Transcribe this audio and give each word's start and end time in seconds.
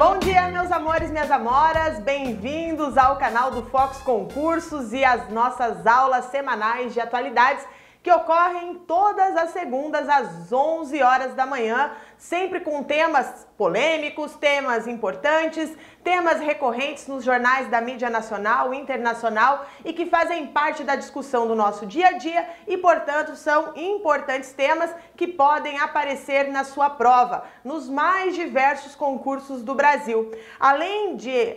Bom 0.00 0.18
dia, 0.18 0.48
meus 0.48 0.72
amores, 0.72 1.10
minhas 1.10 1.30
amoras. 1.30 1.98
Bem-vindos 2.00 2.96
ao 2.96 3.18
canal 3.18 3.50
do 3.50 3.66
Fox 3.66 3.98
Concursos 3.98 4.94
e 4.94 5.04
as 5.04 5.28
nossas 5.28 5.86
aulas 5.86 6.24
semanais 6.30 6.94
de 6.94 7.00
atualidades 7.00 7.66
que 8.02 8.10
ocorrem 8.10 8.76
todas 8.88 9.36
as 9.36 9.50
segundas 9.50 10.08
às 10.08 10.50
11 10.50 11.02
horas 11.02 11.34
da 11.34 11.44
manhã, 11.44 11.92
sempre 12.20 12.60
com 12.60 12.82
temas 12.82 13.48
polêmicos, 13.56 14.34
temas 14.34 14.86
importantes, 14.86 15.74
temas 16.04 16.38
recorrentes 16.38 17.06
nos 17.06 17.24
jornais 17.24 17.68
da 17.68 17.80
mídia 17.80 18.10
nacional 18.10 18.74
e 18.74 18.78
internacional 18.78 19.66
e 19.82 19.94
que 19.94 20.04
fazem 20.04 20.46
parte 20.48 20.84
da 20.84 20.96
discussão 20.96 21.48
do 21.48 21.54
nosso 21.54 21.86
dia 21.86 22.08
a 22.08 22.12
dia 22.12 22.46
e, 22.68 22.76
portanto, 22.76 23.34
são 23.36 23.72
importantes 23.74 24.52
temas 24.52 24.94
que 25.16 25.26
podem 25.26 25.78
aparecer 25.78 26.48
na 26.48 26.62
sua 26.62 26.90
prova, 26.90 27.44
nos 27.64 27.88
mais 27.88 28.34
diversos 28.34 28.94
concursos 28.94 29.62
do 29.62 29.74
Brasil. 29.74 30.30
Além 30.58 31.16
de, 31.16 31.56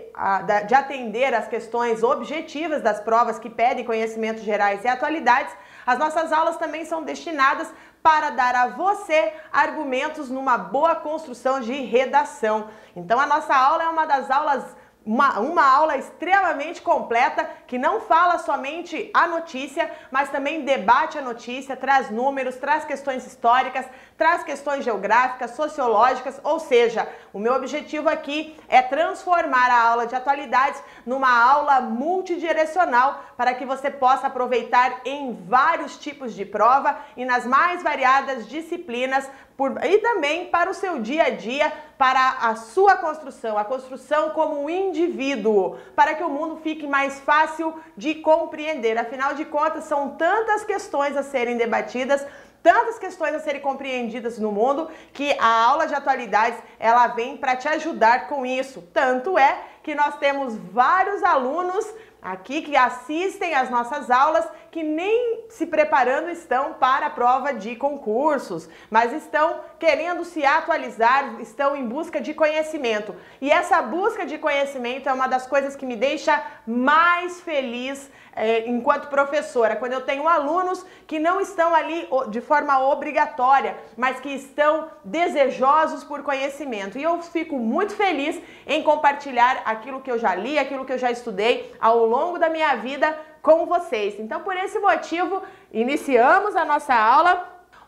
de 0.66 0.73
atender 0.73 1.34
às 1.34 1.48
questões 1.48 2.04
objetivas 2.04 2.82
das 2.82 3.02
provas 3.02 3.38
que 3.38 3.49
pedem 3.49 3.84
conhecimentos 3.84 4.43
gerais 4.43 4.85
e 4.85 4.88
atualidades, 4.88 5.54
as 5.85 5.99
nossas 5.99 6.32
aulas 6.32 6.55
também 6.55 6.85
são 6.85 7.04
destinadas 7.04 7.68
para 8.03 8.30
dar 8.30 8.53
a 8.53 8.67
você 8.67 9.34
argumentos 9.52 10.30
numa 10.30 10.57
boa 10.57 10.93
construção 10.93 11.62
de 11.62 11.73
redação. 11.73 12.67
Então 12.95 13.17
a 13.20 13.26
nossa 13.26 13.55
aula 13.55 13.84
é 13.84 13.88
uma 13.88 14.05
das 14.05 14.29
aulas 14.29 14.63
uma, 15.05 15.39
uma 15.39 15.66
aula 15.66 15.98
extremamente 15.98 16.81
completa 16.81 17.49
que 17.73 17.80
não 17.80 18.02
fala 18.02 18.38
somente 18.38 19.09
a 19.16 19.26
notícia, 19.26 19.90
mas 20.12 20.30
também 20.30 20.63
debate 20.63 21.18
a 21.18 21.22
notícia, 21.23 21.76
traz 21.76 22.12
números, 22.12 22.58
traz 22.58 22.86
questões 22.86 23.26
históricas, 23.26 23.84
traz 24.16 24.44
questões 24.44 24.86
geográficas, 24.86 25.55
sociológicas, 25.55 26.40
ou 26.44 26.59
seja, 26.59 27.09
o 27.34 27.40
meu 27.40 27.55
objetivo 27.55 28.07
aqui 28.10 28.55
é 28.70 28.79
transformar 28.79 29.71
a 29.71 29.88
aula 29.90 30.05
de 30.05 30.13
atualidades 30.13 30.84
numa 31.04 31.35
aula 31.35 31.82
multidirecional 31.82 33.24
para 33.35 33.55
que 33.55 33.66
você 33.66 33.90
possa 33.90 34.27
aproveitar 34.27 35.01
em 35.04 35.34
vários 35.34 35.98
tipos 35.98 36.35
de 36.35 36.46
prova 36.46 36.96
e 37.18 37.26
nas 37.26 37.44
mais 37.44 37.82
variadas 37.82 38.48
disciplinas 38.48 39.27
por, 39.57 39.84
e 39.84 39.99
também 39.99 40.48
para 40.48 40.70
o 40.70 40.74
seu 40.74 40.99
dia 40.99 41.26
a 41.26 41.29
dia, 41.29 41.71
para 41.98 42.38
a 42.41 42.55
sua 42.55 42.98
construção, 42.98 43.57
a 43.57 43.63
construção 43.63 44.32
como 44.32 44.63
um 44.63 44.70
indivíduo, 44.70 45.77
para 45.96 46.16
que 46.16 46.24
o 46.24 46.29
mundo 46.29 46.57
fique 46.57 46.88
mais 46.88 47.20
fácil 47.20 47.63
de 47.96 48.16
compreender. 48.16 48.98
Afinal 48.98 49.34
de 49.36 49.46
contas, 49.46 49.84
são 49.86 50.16
tantas 50.16 50.64
questões 50.64 51.16
a 51.16 51.24
serem 51.24 51.58
debatidas, 51.58 52.26
tantas 52.62 52.98
questões 52.98 53.36
a 53.36 53.40
serem 53.40 53.62
compreendidas 53.62 54.40
no 54.40 54.52
mundo 54.52 54.90
que 55.12 55.36
a 55.40 55.66
aula 55.68 55.86
de 55.86 55.94
atualidades 55.94 56.60
ela 56.80 57.08
vem 57.08 57.38
para 57.38 57.56
te 57.56 57.68
ajudar 57.68 58.28
com 58.28 58.46
isso. 58.46 58.82
Tanto 58.94 59.38
é 59.38 59.52
que 59.84 59.94
nós 59.94 60.18
temos 60.18 60.56
vários 60.58 61.22
alunos 61.24 61.86
aqui 62.22 62.62
que 62.62 62.76
assistem 62.76 63.54
às 63.54 63.70
nossas 63.70 64.09
aulas 64.09 64.47
que 64.74 64.81
nem 64.81 65.44
se 65.50 65.68
preparando 65.68 66.31
estão 66.31 66.74
para 66.74 67.06
a 67.06 67.09
prova 67.12 67.53
de 67.53 67.75
concursos, 67.75 68.68
mas 68.90 69.13
estão 69.13 69.59
querendo 69.78 70.25
se 70.25 70.44
atualizar, 70.44 71.40
estão 71.40 71.75
em 71.75 71.85
busca 71.85 72.19
de 72.19 72.34
conhecimento. 72.34 73.16
E 73.40 73.51
essa 73.51 73.79
busca 73.84 74.25
de 74.25 74.40
conhecimento 74.40 75.07
é 75.07 75.13
uma 75.13 75.28
das 75.28 75.46
coisas 75.46 75.75
que 75.75 75.85
me 75.85 75.96
deixa 75.96 76.44
mais 76.66 77.40
feliz 77.41 78.09
é, 78.35 78.68
enquanto 78.68 79.09
professora, 79.09 79.75
quando 79.75 79.94
eu 79.94 80.01
tenho 80.01 80.28
alunos 80.28 80.84
que 81.06 81.19
não 81.19 81.40
estão 81.40 81.75
ali 81.75 82.07
de 82.29 82.41
forma 82.41 82.79
obrigatória, 82.79 83.78
mas 83.96 84.19
que 84.19 84.29
estão 84.29 84.90
desejosos 85.03 86.03
por 86.03 86.24
conhecimento. 86.24 86.97
E 86.97 87.03
eu 87.03 87.22
fico 87.22 87.59
muito 87.59 87.94
feliz 87.96 88.41
em 88.66 88.81
compartilhar 88.81 89.62
aquilo 89.66 90.01
que 90.01 90.09
eu 90.09 90.18
já 90.18 90.34
li, 90.34 90.57
aquilo 90.57 90.84
que 90.84 90.94
eu 90.94 90.97
já 90.97 91.12
estudei 91.12 91.72
ao 91.79 92.07
longo 92.07 92.40
da 92.40 92.50
minha 92.50 92.75
vida 92.78 93.16
com 93.43 93.65
vocês. 93.65 94.17
Então, 94.19 94.39
por 94.41 94.55
esse 94.55 94.79
motivo, 94.79 95.43
iniciamos 95.71 96.55
a 96.55 96.63
nossa 96.63 96.95
aula. 96.95 97.33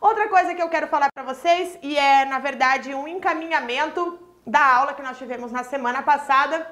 Outra 0.02 0.28
coisa 0.28 0.54
que 0.54 0.62
eu 0.62 0.70
quero 0.70 0.88
falar 0.88 1.08
para 1.16 1.24
vocês, 1.24 1.80
e 1.82 1.98
é 1.98 2.26
na 2.26 2.40
verdade 2.40 2.94
um 2.94 3.08
encaminhamento 3.08 4.20
da 4.46 4.64
aula 4.76 4.94
que 4.94 5.02
nós 5.02 5.18
tivemos 5.18 5.54
na 5.54 5.64
semana 5.64 6.04
passada, 6.04 6.68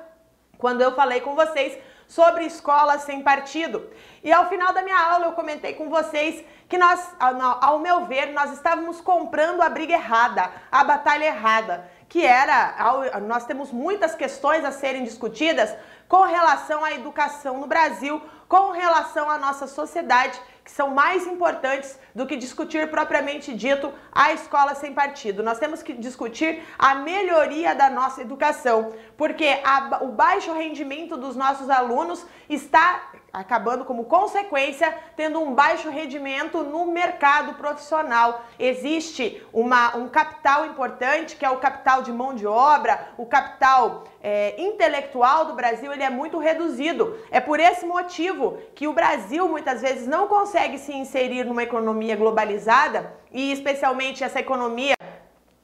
quando 0.58 0.82
eu 0.82 0.94
falei 0.94 1.22
com 1.22 1.34
vocês 1.34 1.80
sobre 2.08 2.46
escola 2.46 3.00
sem 3.00 3.24
partido. 3.24 3.90
E 4.22 4.32
ao 4.32 4.50
final 4.50 4.74
da 4.74 4.82
minha 4.82 5.00
aula 5.00 5.28
eu 5.28 5.32
comentei 5.32 5.74
com 5.74 5.90
vocês 5.90 6.44
que 6.68 6.78
nós, 6.78 7.16
ao 7.62 7.80
meu 7.80 8.06
ver, 8.06 8.34
nós 8.34 8.52
estávamos 8.52 9.00
comprando 9.00 9.62
a 9.62 9.70
briga 9.70 9.94
errada, 9.94 10.52
a 10.70 10.84
batalha 10.84 11.26
errada, 11.26 11.90
que 12.10 12.26
era, 12.26 12.76
nós 13.28 13.46
temos 13.46 13.72
muitas 13.72 14.14
questões 14.14 14.64
a 14.66 14.72
serem 14.72 15.04
discutidas 15.04 15.74
com 16.08 16.24
relação 16.24 16.84
à 16.84 16.92
educação 16.92 17.60
no 17.60 17.68
Brasil, 17.68 18.22
com 18.48 18.72
relação 18.72 19.30
à 19.30 19.38
nossa 19.38 19.68
sociedade 19.68 20.40
que 20.64 20.72
são 20.72 20.90
mais 20.92 21.28
importantes 21.28 22.00
do 22.16 22.26
que 22.26 22.38
discutir 22.38 22.90
propriamente 22.90 23.54
dito 23.54 23.92
a 24.12 24.32
escola 24.32 24.74
sem 24.76 24.94
partido. 24.94 25.44
Nós 25.44 25.60
temos 25.60 25.84
que 25.84 25.94
discutir 25.94 26.64
a 26.80 26.96
melhoria 26.96 27.76
da 27.76 27.90
nossa 27.90 28.22
educação, 28.22 28.94
porque 29.18 29.60
a, 29.64 30.00
o 30.04 30.10
baixo 30.10 30.54
rendimento 30.54 31.18
dos 31.18 31.36
nossos 31.36 31.70
alunos 31.70 32.26
está 32.48 33.13
acabando 33.34 33.84
como 33.84 34.06
consequência 34.06 34.96
tendo 35.16 35.42
um 35.42 35.56
baixo 35.56 35.90
rendimento 35.90 36.62
no 36.64 36.86
mercado 36.86 37.56
profissional. 37.56 38.46
Existe 38.60 39.44
uma, 39.52 39.98
um 39.98 40.08
capital 40.08 40.68
importante 40.68 41.36
que 41.36 41.44
é 41.44 41.50
o 41.50 41.58
capital 41.58 42.04
de 42.04 42.12
mão 42.12 42.36
de 42.36 42.46
obra, 42.46 43.10
o 43.18 43.26
capital 43.26 44.04
é, 44.22 44.54
intelectual 44.62 45.46
do 45.46 45.56
Brasil 45.56 45.92
ele 45.92 46.04
é 46.04 46.12
muito 46.12 46.38
reduzido. 46.38 47.18
É 47.32 47.40
por 47.40 47.60
esse 47.60 47.88
motivo 47.88 48.60
que 48.76 48.88
o 48.88 48.94
Brasil 48.94 49.50
muitas 49.50 49.82
vezes 49.82 50.08
não 50.08 50.28
consegue 50.28 50.78
se 50.78 50.94
inserir 50.94 51.44
numa 51.44 51.64
economia 51.64 52.16
globalizada 52.16 53.12
e 53.32 53.52
especialmente 53.52 54.24
essa 54.24 54.40
economia 54.40 54.94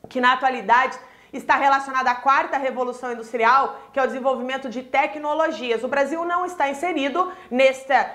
que 0.09 0.19
na 0.19 0.34
atualidade 0.34 0.97
está 1.32 1.56
relacionada 1.56 2.12
à 2.12 2.16
quarta 2.16 2.58
revolução 2.58 3.12
industrial, 3.12 3.80
que 3.94 4.00
é 4.00 4.04
o 4.04 4.08
desenvolvimento 4.08 4.70
de 4.70 4.84
tecnologias. 4.84 5.84
O 5.84 5.88
Brasil 5.88 6.24
não 6.26 6.46
está 6.46 6.70
inserido 6.70 7.32
nesta, 7.50 8.12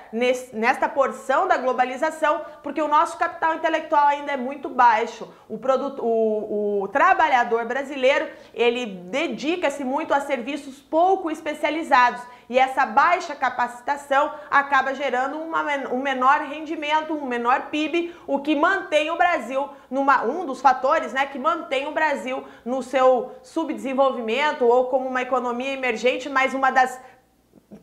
nesta 0.52 0.88
porção 0.88 1.46
da 1.46 1.56
globalização, 1.56 2.42
porque 2.62 2.82
o 2.82 2.88
nosso 2.88 3.16
capital 3.18 3.54
intelectual 3.54 4.06
ainda 4.06 4.32
é 4.32 4.36
muito 4.36 4.68
baixo. 4.68 5.32
O, 5.48 5.58
produto, 5.58 6.04
o, 6.04 6.82
o 6.82 6.88
trabalhador 6.88 7.64
brasileiro, 7.64 8.28
ele 8.52 8.86
dedica-se 8.86 9.84
muito 9.84 10.12
a 10.12 10.20
serviços 10.20 10.80
pouco 10.80 11.30
especializados. 11.30 12.22
E 12.48 12.58
essa 12.58 12.84
baixa 12.84 13.34
capacitação 13.34 14.32
acaba 14.50 14.94
gerando 14.94 15.38
uma, 15.38 15.62
um 15.90 16.00
menor 16.00 16.40
rendimento, 16.40 17.14
um 17.14 17.26
menor 17.26 17.68
PIB, 17.70 18.14
o 18.26 18.40
que 18.40 18.54
mantém 18.54 19.10
o 19.10 19.16
Brasil 19.16 19.68
numa 19.94 20.24
um 20.24 20.44
dos 20.44 20.60
fatores, 20.60 21.12
né, 21.12 21.24
que 21.26 21.38
mantém 21.38 21.86
o 21.86 21.92
Brasil 21.92 22.44
no 22.64 22.82
seu 22.82 23.08
subdesenvolvimento 23.42 24.62
ou 24.64 24.86
como 24.86 25.08
uma 25.08 25.22
economia 25.22 25.72
emergente, 25.72 26.28
mas 26.28 26.52
uma 26.52 26.70
das 26.70 27.00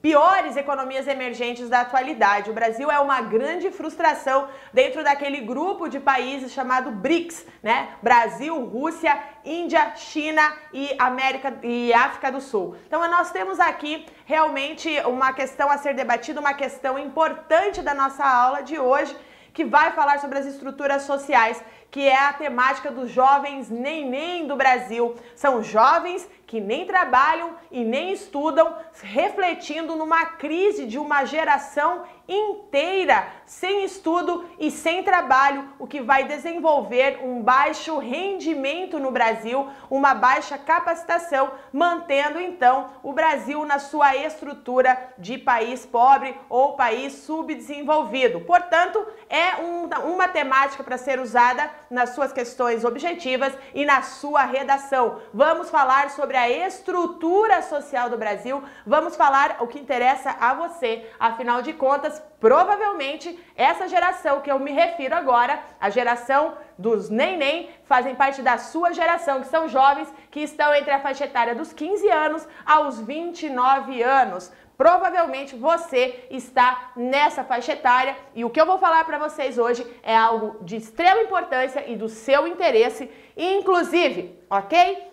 piores 0.02 0.56
economias 0.56 1.08
emergentes 1.08 1.70
da 1.70 1.82
atualidade. 1.82 2.50
O 2.50 2.54
Brasil 2.54 2.90
é 2.90 3.00
uma 3.00 3.20
grande 3.22 3.72
frustração 3.72 4.48
dentro 4.74 5.04
daquele 5.04 5.40
grupo 5.42 5.88
de 5.88 6.00
países 6.00 6.52
chamado 6.52 6.92
BRICS, 6.92 7.46
né? 7.62 7.78
Brasil, 8.02 8.54
Rússia, 8.66 9.18
Índia, 9.44 9.94
China 9.96 10.44
e 10.74 10.96
América 10.98 11.58
e 11.64 11.94
África 11.94 12.32
do 12.32 12.42
Sul. 12.42 12.76
Então 12.88 13.06
nós 13.10 13.32
temos 13.32 13.60
aqui 13.60 14.06
realmente 14.26 14.90
uma 15.06 15.34
questão 15.34 15.70
a 15.70 15.78
ser 15.78 15.94
debatida, 15.94 16.40
uma 16.40 16.54
questão 16.54 16.98
importante 16.98 17.82
da 17.82 17.94
nossa 17.94 18.26
aula 18.26 18.62
de 18.62 18.80
hoje, 18.80 19.16
que 19.54 19.66
vai 19.66 19.92
falar 19.92 20.20
sobre 20.20 20.40
as 20.40 20.46
estruturas 20.46 21.02
sociais 21.04 21.62
que 21.92 22.08
é 22.08 22.18
a 22.18 22.32
temática 22.32 22.90
dos 22.90 23.12
jovens 23.12 23.70
nem 23.70 24.48
do 24.48 24.56
Brasil. 24.56 25.14
São 25.36 25.62
jovens 25.62 26.28
que 26.52 26.60
nem 26.60 26.86
trabalham 26.86 27.56
e 27.72 27.82
nem 27.82 28.12
estudam, 28.12 28.76
refletindo 29.02 29.96
numa 29.96 30.26
crise 30.26 30.86
de 30.86 31.00
uma 31.00 31.24
geração 31.24 32.04
inteira 32.28 33.28
sem 33.46 33.84
estudo 33.84 34.50
e 34.58 34.72
sem 34.72 35.04
trabalho, 35.04 35.68
o 35.78 35.86
que 35.86 36.02
vai 36.02 36.24
desenvolver 36.26 37.20
um 37.24 37.42
baixo 37.42 37.98
rendimento 38.00 39.00
no 39.00 39.12
Brasil, 39.12 39.68
uma 39.90 40.14
baixa 40.14 40.58
capacitação, 40.58 41.52
mantendo 41.74 42.40
então 42.40 42.90
o 43.04 43.12
Brasil 43.12 43.66
na 43.66 43.80
sua 43.80 44.16
estrutura 44.16 45.14
de 45.18 45.38
país 45.38 45.86
pobre 45.86 46.36
ou 46.50 46.76
país 46.76 47.14
subdesenvolvido. 47.14 48.42
Portanto, 48.42 49.06
é 49.30 49.56
um, 49.62 49.90
uma 50.12 50.28
temática 50.28 50.84
para 50.84 50.98
ser 50.98 51.20
usada 51.20 51.70
nas 51.90 52.12
suas 52.12 52.32
questões 52.32 52.86
objetivas 52.86 53.54
e 53.74 53.84
na 53.84 54.02
sua 54.02 54.44
redação. 54.44 55.20
Vamos 55.34 55.70
falar 55.70 56.10
sobre 56.12 56.38
a 56.38 56.41
estrutura 56.50 57.62
social 57.62 58.10
do 58.10 58.18
Brasil, 58.18 58.64
vamos 58.86 59.16
falar 59.16 59.58
o 59.60 59.68
que 59.68 59.80
interessa 59.80 60.36
a 60.40 60.54
você. 60.54 61.06
Afinal 61.20 61.62
de 61.62 61.74
contas, 61.74 62.22
provavelmente 62.40 63.38
essa 63.56 63.88
geração 63.88 64.42
que 64.42 64.52
eu 64.52 64.60
me 64.60 64.72
refiro 64.72 65.16
agora, 65.16 65.62
a 65.80 65.90
geração 65.90 66.58
dos 66.78 67.10
neném, 67.10 67.70
fazem 67.84 68.16
parte 68.16 68.42
da 68.42 68.58
sua 68.58 68.94
geração, 68.94 69.42
que 69.42 69.48
são 69.48 69.68
jovens 69.68 70.12
que 70.30 70.40
estão 70.40 70.74
entre 70.74 70.92
a 70.92 71.00
faixa 71.00 71.26
etária 71.26 71.54
dos 71.54 71.74
15 71.74 72.10
anos 72.10 72.48
aos 72.66 73.00
29 73.00 74.02
anos. 74.02 74.52
Provavelmente 74.82 75.56
você 75.56 76.26
está 76.32 76.92
nessa 76.96 77.44
faixa 77.44 77.74
etária 77.74 78.18
e 78.34 78.44
o 78.44 78.50
que 78.50 78.60
eu 78.60 78.66
vou 78.66 78.80
falar 78.80 79.04
para 79.06 79.20
vocês 79.20 79.60
hoje 79.60 79.86
é 80.02 80.18
algo 80.18 80.58
de 80.64 80.76
extrema 80.76 81.22
importância 81.22 81.88
e 81.88 81.96
do 81.96 82.10
seu 82.10 82.48
interesse, 82.48 83.08
inclusive, 83.38 84.40
ok? 84.50 85.11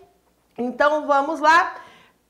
Então 0.59 1.07
vamos 1.07 1.39
lá. 1.39 1.73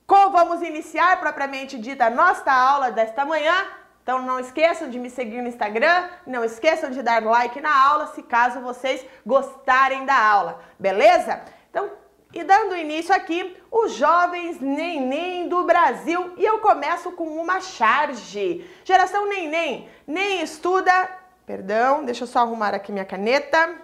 Como 0.06 0.32
vamos 0.32 0.62
iniciar 0.62 1.20
propriamente 1.20 1.80
dita 1.80 2.06
a 2.06 2.10
nossa 2.12 2.52
aula 2.52 2.92
desta 2.92 3.26
manhã? 3.26 3.56
Então 4.04 4.22
não 4.22 4.40
esqueçam 4.40 4.88
de 4.90 5.00
me 5.00 5.10
seguir 5.10 5.42
no 5.42 5.48
Instagram, 5.48 6.10
não 6.26 6.46
esqueçam 6.46 6.92
de 6.92 7.02
dar 7.02 7.24
like 7.24 7.60
na 7.60 7.76
aula 7.88 8.08
se 8.08 8.22
caso 8.22 8.62
vocês 8.62 9.04
gostarem 9.26 10.06
da 10.06 10.16
aula, 10.16 10.62
beleza? 10.80 11.42
Então, 11.70 11.92
e 12.32 12.44
dando 12.44 12.76
início 12.76 13.14
aqui, 13.14 13.58
os 13.72 13.94
jovens 13.94 14.60
neném 14.62 15.50
do 15.50 15.64
Brasil. 15.64 16.34
E 16.38 16.46
eu 16.46 16.60
começo 16.60 17.12
com 17.14 17.26
uma 17.26 17.60
charge. 17.60 18.70
Geração 18.84 19.28
neném, 19.28 19.90
nem 20.06 20.42
estuda. 20.44 21.10
Perdão, 21.48 22.06
deixa 22.06 22.24
eu 22.24 22.28
só 22.28 22.40
arrumar 22.40 22.76
aqui 22.76 22.92
minha 22.92 23.06
caneta, 23.06 23.76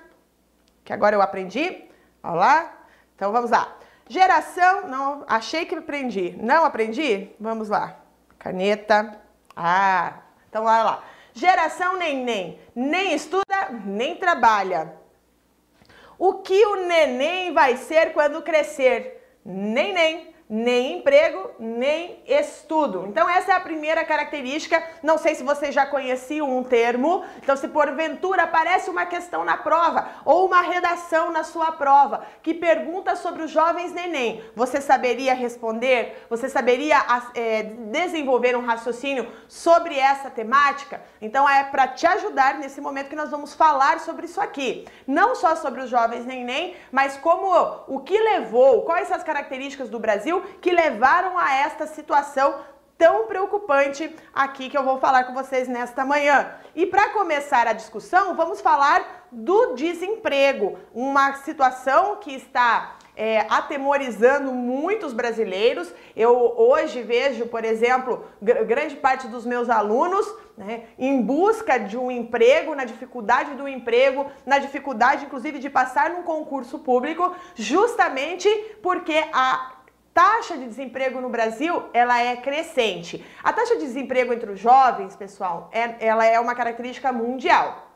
que 0.83 0.94
agora 0.94 1.15
eu 1.15 1.21
aprendi. 1.21 1.83
Olha 2.21 2.36
lá. 2.36 2.74
Então 3.15 3.31
vamos 3.31 3.50
lá. 3.50 3.75
Geração, 4.07 4.88
não, 4.88 5.24
achei 5.28 5.66
que 5.66 5.75
aprendi. 5.75 6.36
Não 6.40 6.63
aprendi? 6.63 7.30
Vamos 7.40 7.69
lá. 7.69 8.00
Caneta. 8.38 9.19
Ah, 9.56 10.19
então 10.50 10.66
olha 10.66 10.84
lá. 10.84 11.04
Geração 11.34 11.98
neném, 11.98 12.60
nem 12.75 13.13
estuda, 13.13 13.69
nem 13.84 14.16
trabalha. 14.16 14.94
O 16.18 16.36
que 16.36 16.66
o 16.66 16.88
neném 16.88 17.54
vai 17.54 17.75
ser 17.75 18.13
quando 18.13 18.42
crescer? 18.42 19.38
Neném 19.44 20.35
nem 20.47 21.00
emprego, 21.00 21.51
nem 21.59 22.21
estudo. 22.27 23.06
Então 23.07 23.27
essa 23.27 23.51
é 23.51 23.56
a 23.56 23.59
primeira 23.59 24.03
característica. 24.06 24.81
Não 25.01 25.18
sei 25.18 25.33
se 25.33 25.44
vocês 25.44 25.74
já 25.74 25.86
conheciam 25.86 26.56
um 26.56 26.63
termo. 26.63 27.24
Então 27.38 27.56
se 27.56 27.68
porventura 27.68 28.44
aparece 28.44 28.89
uma 28.89 29.06
questão 29.06 29.44
na 29.44 29.57
prova 29.57 30.07
ou 30.24 30.45
uma 30.45 30.62
redação 30.62 31.31
na 31.31 31.44
sua 31.44 31.71
prova 31.71 32.25
que 32.44 32.53
pergunta 32.53 33.15
sobre 33.15 33.42
os 33.42 33.50
jovens 33.50 33.92
neném, 33.92 34.44
você 34.56 34.80
saberia 34.80 35.33
responder? 35.33 36.25
Você 36.30 36.48
saberia 36.48 37.03
é, 37.33 37.63
desenvolver 37.63 38.56
um 38.56 38.65
raciocínio 38.65 39.31
sobre 39.48 39.98
essa 39.98 40.30
temática? 40.30 41.01
Então 41.21 41.50
é 41.50 41.63
para 41.63 41.88
te 41.88 42.06
ajudar 42.06 42.59
nesse 42.59 42.80
momento 42.80 43.09
que 43.09 43.15
nós 43.15 43.31
vamos 43.31 43.53
falar 43.53 44.00
sobre 44.00 44.25
isso 44.25 44.39
aqui. 44.39 44.86
Não 45.07 45.33
só 45.36 45.56
sobre 45.56 45.81
os 45.81 45.89
jovens 45.89 46.25
neném, 46.25 46.75
mas 46.91 47.18
como 47.18 47.48
o 47.88 48.00
que 48.00 48.18
levou, 48.18 48.83
quais 48.83 49.12
as 49.12 49.24
características 49.24 49.89
do 49.89 50.00
Brasil 50.00 50.35
Que 50.62 50.72
levaram 50.72 51.38
a 51.38 51.54
esta 51.54 51.88
situação 51.88 52.56
tão 52.98 53.28
preocupante 53.28 54.16
aqui 54.34 54.70
que 54.70 54.78
eu 54.78 54.84
vou 54.84 55.00
falar 55.00 55.26
com 55.26 55.34
vocês 55.34 55.68
nesta 55.68 56.06
manhã. 56.06 56.52
E 56.74 56.86
para 56.86 57.10
começar 57.10 57.68
a 57.68 57.74
discussão, 57.74 58.36
vamos 58.36 58.62
falar 58.62 59.28
do 59.32 59.76
desemprego, 59.76 60.78
uma 60.94 61.34
situação 61.36 62.18
que 62.18 62.34
está 62.34 62.96
é, 63.16 63.46
atemorizando 63.50 64.52
muitos 64.52 65.14
brasileiros. 65.14 65.94
Eu 66.16 66.54
hoje 66.58 67.02
vejo, 67.02 67.48
por 67.48 67.64
exemplo, 67.64 68.26
grande 68.42 68.96
parte 68.96 69.28
dos 69.28 69.46
meus 69.46 69.70
alunos 69.70 70.26
né, 70.58 70.84
em 70.98 71.22
busca 71.22 71.78
de 71.78 71.98
um 71.98 72.10
emprego, 72.10 72.76
na 72.76 72.86
dificuldade 72.86 73.56
do 73.56 73.68
emprego, 73.68 74.28
na 74.46 74.58
dificuldade, 74.58 75.26
inclusive, 75.26 75.60
de 75.60 75.70
passar 75.70 76.10
num 76.10 76.24
concurso 76.24 76.80
público, 76.80 77.36
justamente 77.56 78.50
porque 78.82 79.26
a 79.34 79.75
taxa 80.15 80.57
de 80.57 80.65
desemprego 80.65 81.19
no 81.19 81.29
Brasil, 81.29 81.89
ela 81.94 82.17
é 82.21 82.38
crescente. 82.38 83.23
A 83.44 83.51
taxa 83.51 83.75
de 83.75 83.81
desemprego 83.81 84.31
entre 84.31 84.50
os 84.50 84.57
jovens, 84.57 85.13
pessoal, 85.13 85.69
é, 85.73 85.97
ela 86.00 86.25
é 86.25 86.39
uma 86.39 86.56
característica 86.56 87.12
mundial. 87.12 87.91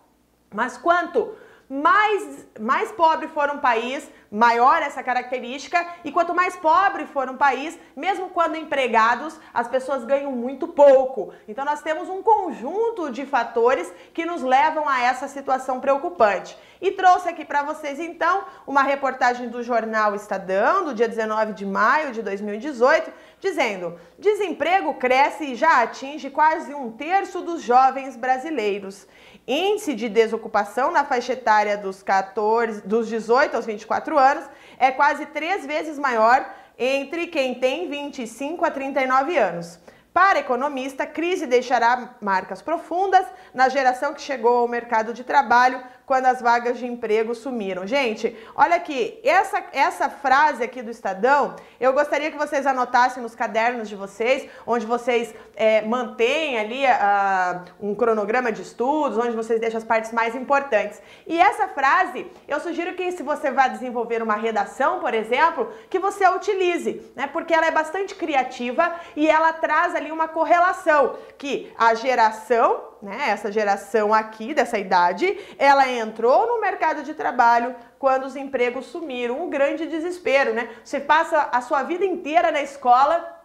Mas 0.54 0.78
quanto 0.78 1.34
mais, 1.70 2.48
mais 2.60 2.92
pobre 2.92 3.28
for 3.28 3.48
um 3.52 3.60
país, 3.60 4.10
maior 4.32 4.82
essa 4.82 5.04
característica, 5.04 5.86
e 6.04 6.12
quanto 6.12 6.34
mais 6.34 6.56
pobre 6.56 7.06
for 7.06 7.30
um 7.30 7.38
país, 7.38 7.78
mesmo 7.96 8.30
quando 8.30 8.56
empregados, 8.56 9.40
as 9.54 9.68
pessoas 9.68 10.04
ganham 10.04 10.32
muito 10.32 10.68
pouco. 10.68 11.32
Então 11.48 11.64
nós 11.64 11.82
temos 11.82 12.10
um 12.10 12.24
conjunto 12.24 13.12
de 13.12 13.24
fatores 13.24 13.94
que 14.16 14.26
nos 14.26 14.42
levam 14.42 14.90
a 14.90 15.02
essa 15.02 15.28
situação 15.28 15.80
preocupante. 15.80 16.58
E 16.82 16.92
trouxe 16.92 17.30
aqui 17.30 17.46
para 17.46 17.62
vocês 17.62 18.00
então 18.00 18.46
uma 18.66 18.82
reportagem 18.82 19.50
do 19.50 19.62
jornal 19.62 20.16
Estadão, 20.16 20.86
do 20.86 20.94
dia 20.94 21.08
19 21.08 21.54
de 21.54 21.66
maio 21.66 22.14
de 22.14 22.22
2018, 22.24 23.12
dizendo: 23.40 24.00
desemprego 24.18 24.94
cresce 24.96 25.52
e 25.52 25.56
já 25.56 25.84
atinge 25.84 26.30
quase 26.30 26.74
um 26.74 26.92
terço 26.92 27.42
dos 27.42 27.62
jovens 27.62 28.16
brasileiros. 28.16 29.08
Índice 29.52 29.96
de 29.96 30.08
desocupação 30.08 30.92
na 30.92 31.04
faixa 31.04 31.34
etária 31.34 31.76
dos, 31.76 32.04
14, 32.04 32.82
dos 32.82 33.08
18 33.08 33.56
aos 33.56 33.66
24 33.66 34.16
anos 34.16 34.46
é 34.78 34.92
quase 34.92 35.26
três 35.26 35.66
vezes 35.66 35.98
maior 35.98 36.48
entre 36.78 37.26
quem 37.26 37.56
tem 37.56 37.90
25 37.90 38.64
a 38.64 38.70
39 38.70 39.36
anos. 39.40 39.80
Para 40.14 40.38
economista, 40.38 41.08
crise 41.08 41.48
deixará 41.48 42.16
marcas 42.22 42.62
profundas 42.62 43.26
na 43.52 43.70
geração 43.70 44.14
que 44.14 44.22
chegou 44.22 44.56
ao 44.56 44.68
mercado 44.68 45.16
de 45.16 45.24
trabalho 45.24 45.84
quando 46.10 46.26
as 46.26 46.42
vagas 46.42 46.80
de 46.80 46.88
emprego 46.88 47.36
sumiram. 47.36 47.86
Gente, 47.86 48.36
olha 48.56 48.78
aqui, 48.78 49.20
essa, 49.24 49.64
essa 49.72 50.10
frase 50.10 50.64
aqui 50.64 50.82
do 50.82 50.90
Estadão, 50.90 51.56
eu 51.80 51.94
gostaria 51.94 52.32
que 52.32 52.38
vocês 52.38 52.66
anotassem 52.66 53.22
nos 53.22 53.36
cadernos 53.36 53.88
de 53.88 53.96
vocês, 53.96 54.50
onde 54.66 54.88
vocês 54.88 55.36
é, 55.56 55.84
mantêm 55.84 56.58
ali 56.58 56.84
uh, 56.84 57.62
um 57.80 57.94
cronograma 57.94 58.52
de 58.52 58.64
estudos, 58.64 59.20
onde 59.20 59.36
vocês 59.36 59.60
deixam 59.60 59.78
as 59.78 59.84
partes 59.84 60.12
mais 60.12 60.34
importantes. 60.34 61.00
E 61.28 61.40
essa 61.40 61.68
frase, 61.68 62.26
eu 62.48 62.60
sugiro 62.60 62.96
que 62.96 63.12
se 63.12 63.22
você 63.22 63.52
vai 63.52 63.70
desenvolver 63.70 64.24
uma 64.24 64.36
redação, 64.36 65.00
por 65.00 65.14
exemplo, 65.14 65.72
que 65.92 66.00
você 66.00 66.24
a 66.24 66.32
utilize, 66.32 67.04
né? 67.16 67.28
Porque 67.28 67.54
ela 67.54 67.68
é 67.68 67.72
bastante 67.72 68.16
criativa 68.16 68.96
e 69.16 69.30
ela 69.30 69.54
traz 69.54 69.94
ali 69.94 70.12
uma 70.12 70.28
correlação 70.28 71.18
que 71.38 71.72
a 71.78 71.94
geração 71.94 72.89
né, 73.02 73.30
essa 73.30 73.52
geração 73.52 74.14
aqui, 74.14 74.54
dessa 74.54 74.78
idade, 74.78 75.38
ela 75.58 75.90
entrou 75.90 76.48
no 76.48 76.62
mercado 76.62 77.04
de 77.04 77.14
trabalho 77.14 77.76
quando 77.98 78.26
os 78.26 78.36
empregos 78.36 78.88
sumiram. 78.88 79.42
Um 79.42 79.50
grande 79.50 79.86
desespero, 79.88 80.54
né? 80.54 80.70
Você 80.84 81.00
passa 81.00 81.50
a 81.52 81.62
sua 81.62 81.84
vida 81.84 82.06
inteira 82.06 82.52
na 82.52 82.62
escola 82.62 83.40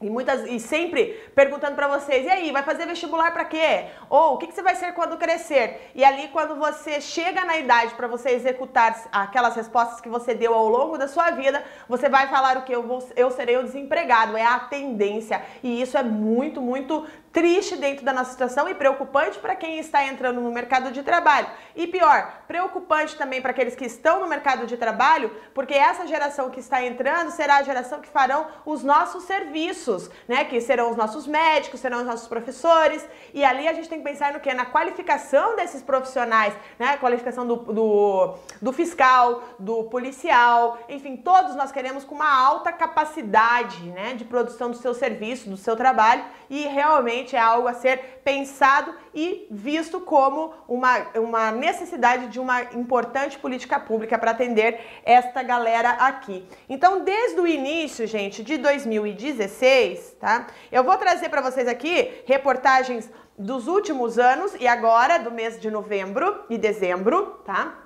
e 0.00 0.10
muitas 0.10 0.44
e 0.46 0.58
sempre 0.58 1.18
perguntando 1.34 1.76
para 1.76 1.88
vocês, 1.88 2.26
e 2.26 2.28
aí, 2.28 2.50
vai 2.50 2.62
fazer 2.62 2.84
vestibular 2.84 3.32
para 3.32 3.44
quê? 3.44 3.86
Ou 4.10 4.34
o 4.34 4.38
que, 4.38 4.48
que, 4.48 4.54
você 4.54 4.62
vai 4.62 4.74
ser 4.74 4.92
quando 4.92 5.16
crescer? 5.16 5.90
E 5.94 6.04
ali 6.04 6.28
quando 6.28 6.56
você 6.56 7.00
chega 7.00 7.44
na 7.44 7.56
idade 7.56 7.94
para 7.94 8.06
você 8.08 8.30
executar 8.30 9.08
aquelas 9.12 9.54
respostas 9.54 10.00
que 10.00 10.08
você 10.08 10.34
deu 10.34 10.52
ao 10.52 10.68
longo 10.68 10.98
da 10.98 11.08
sua 11.08 11.30
vida, 11.30 11.64
você 11.88 12.08
vai 12.08 12.28
falar 12.28 12.58
o 12.58 12.62
que 12.62 12.74
eu 12.74 12.82
vou 12.82 13.06
eu 13.16 13.30
serei 13.30 13.56
o 13.56 13.62
desempregado, 13.62 14.36
é 14.36 14.44
a 14.44 14.58
tendência. 14.58 15.40
E 15.62 15.80
isso 15.80 15.96
é 15.96 16.02
muito, 16.02 16.60
muito 16.60 17.06
triste 17.34 17.74
dentro 17.74 18.04
da 18.04 18.12
nossa 18.12 18.30
situação 18.30 18.68
e 18.68 18.74
preocupante 18.74 19.40
para 19.40 19.56
quem 19.56 19.80
está 19.80 20.06
entrando 20.06 20.40
no 20.40 20.52
mercado 20.52 20.92
de 20.92 21.02
trabalho. 21.02 21.48
E 21.74 21.84
pior, 21.88 22.32
preocupante 22.46 23.16
também 23.16 23.42
para 23.42 23.50
aqueles 23.50 23.74
que 23.74 23.84
estão 23.84 24.20
no 24.20 24.28
mercado 24.28 24.66
de 24.66 24.76
trabalho, 24.76 25.32
porque 25.52 25.74
essa 25.74 26.06
geração 26.06 26.48
que 26.48 26.60
está 26.60 26.84
entrando 26.84 27.32
será 27.32 27.56
a 27.56 27.62
geração 27.64 28.00
que 28.00 28.08
farão 28.08 28.46
os 28.64 28.84
nossos 28.84 29.24
serviços, 29.24 30.08
né? 30.28 30.44
Que 30.44 30.60
serão 30.60 30.92
os 30.92 30.96
nossos 30.96 31.26
médicos, 31.26 31.80
serão 31.80 31.98
os 31.98 32.06
nossos 32.06 32.28
professores. 32.28 33.04
E 33.34 33.44
ali 33.44 33.66
a 33.66 33.72
gente 33.72 33.88
tem 33.88 33.98
que 33.98 34.04
pensar 34.04 34.32
no 34.32 34.38
que? 34.38 34.54
Na 34.54 34.66
qualificação 34.66 35.56
desses 35.56 35.82
profissionais, 35.82 36.54
né? 36.78 36.96
Qualificação 36.98 37.44
do, 37.44 37.56
do, 37.56 38.34
do 38.62 38.72
fiscal, 38.72 39.42
do 39.58 39.82
policial, 39.84 40.78
enfim, 40.88 41.16
todos 41.16 41.56
nós 41.56 41.72
queremos 41.72 42.04
com 42.04 42.14
uma 42.14 42.32
alta 42.32 42.70
capacidade, 42.70 43.82
né? 43.90 44.14
De 44.14 44.24
produção 44.24 44.70
do 44.70 44.76
seu 44.76 44.94
serviço, 44.94 45.50
do 45.50 45.56
seu 45.56 45.74
trabalho 45.74 46.24
e 46.48 46.68
realmente 46.68 47.23
realmente 47.24 47.36
é 47.36 47.38
algo 47.38 47.66
a 47.66 47.74
ser 47.74 48.20
pensado 48.22 48.94
e 49.14 49.46
visto 49.50 50.00
como 50.00 50.52
uma, 50.68 50.98
uma 51.16 51.50
necessidade 51.50 52.28
de 52.28 52.38
uma 52.38 52.62
importante 52.74 53.38
política 53.38 53.80
pública 53.80 54.18
para 54.18 54.30
atender 54.30 54.80
esta 55.04 55.42
galera 55.42 55.90
aqui. 55.90 56.46
Então, 56.68 57.02
desde 57.02 57.40
o 57.40 57.46
início, 57.46 58.06
gente, 58.06 58.42
de 58.42 58.58
2016, 58.58 60.16
tá? 60.20 60.46
Eu 60.70 60.84
vou 60.84 60.96
trazer 60.96 61.28
para 61.28 61.40
vocês 61.40 61.66
aqui 61.66 62.22
reportagens 62.26 63.10
dos 63.36 63.66
últimos 63.66 64.18
anos 64.18 64.54
e 64.60 64.66
agora 64.66 65.18
do 65.18 65.30
mês 65.30 65.60
de 65.60 65.70
novembro 65.70 66.44
e 66.48 66.56
dezembro, 66.56 67.42
tá? 67.44 67.83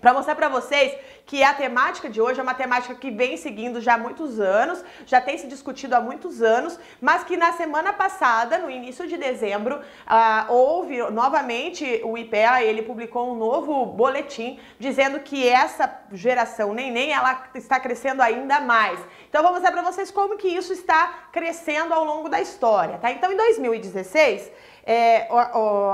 Para 0.00 0.12
mostrar 0.12 0.34
para 0.34 0.48
vocês 0.48 0.96
que 1.26 1.42
a 1.42 1.54
temática 1.54 2.08
de 2.08 2.20
hoje 2.20 2.40
é 2.40 2.42
uma 2.42 2.54
temática 2.54 2.94
que 2.94 3.10
vem 3.10 3.36
seguindo 3.36 3.80
já 3.80 3.94
há 3.94 3.98
muitos 3.98 4.40
anos, 4.40 4.84
já 5.06 5.20
tem 5.20 5.38
se 5.38 5.46
discutido 5.46 5.94
há 5.94 6.00
muitos 6.00 6.42
anos, 6.42 6.78
mas 7.00 7.22
que 7.22 7.36
na 7.36 7.52
semana 7.52 7.92
passada, 7.92 8.58
no 8.58 8.70
início 8.70 9.06
de 9.06 9.16
dezembro, 9.16 9.80
ah, 10.06 10.46
houve 10.48 10.98
novamente 11.10 12.00
o 12.04 12.16
IPEA, 12.18 12.64
ele 12.64 12.82
publicou 12.82 13.30
um 13.30 13.36
novo 13.36 13.86
boletim 13.86 14.58
dizendo 14.78 15.20
que 15.20 15.46
essa 15.46 16.00
geração 16.12 16.72
neném, 16.72 17.12
ela 17.12 17.44
está 17.54 17.78
crescendo 17.78 18.22
ainda 18.22 18.60
mais. 18.60 18.98
Então 19.28 19.42
vou 19.42 19.52
mostrar 19.52 19.70
para 19.70 19.82
vocês 19.82 20.10
como 20.10 20.36
que 20.36 20.48
isso 20.48 20.72
está 20.72 21.28
crescendo 21.30 21.94
ao 21.94 22.04
longo 22.04 22.28
da 22.28 22.40
história, 22.40 22.98
tá? 22.98 23.12
Então 23.12 23.30
em 23.32 23.36
2016, 23.36 24.50
é, 24.84 25.28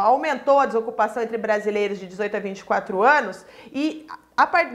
aumentou 0.00 0.60
a 0.60 0.66
desocupação 0.66 1.22
entre 1.22 1.38
brasileiros 1.38 1.98
de 1.98 2.06
18 2.06 2.36
a 2.36 2.40
24 2.40 3.02
anos 3.02 3.44
e 3.72 4.06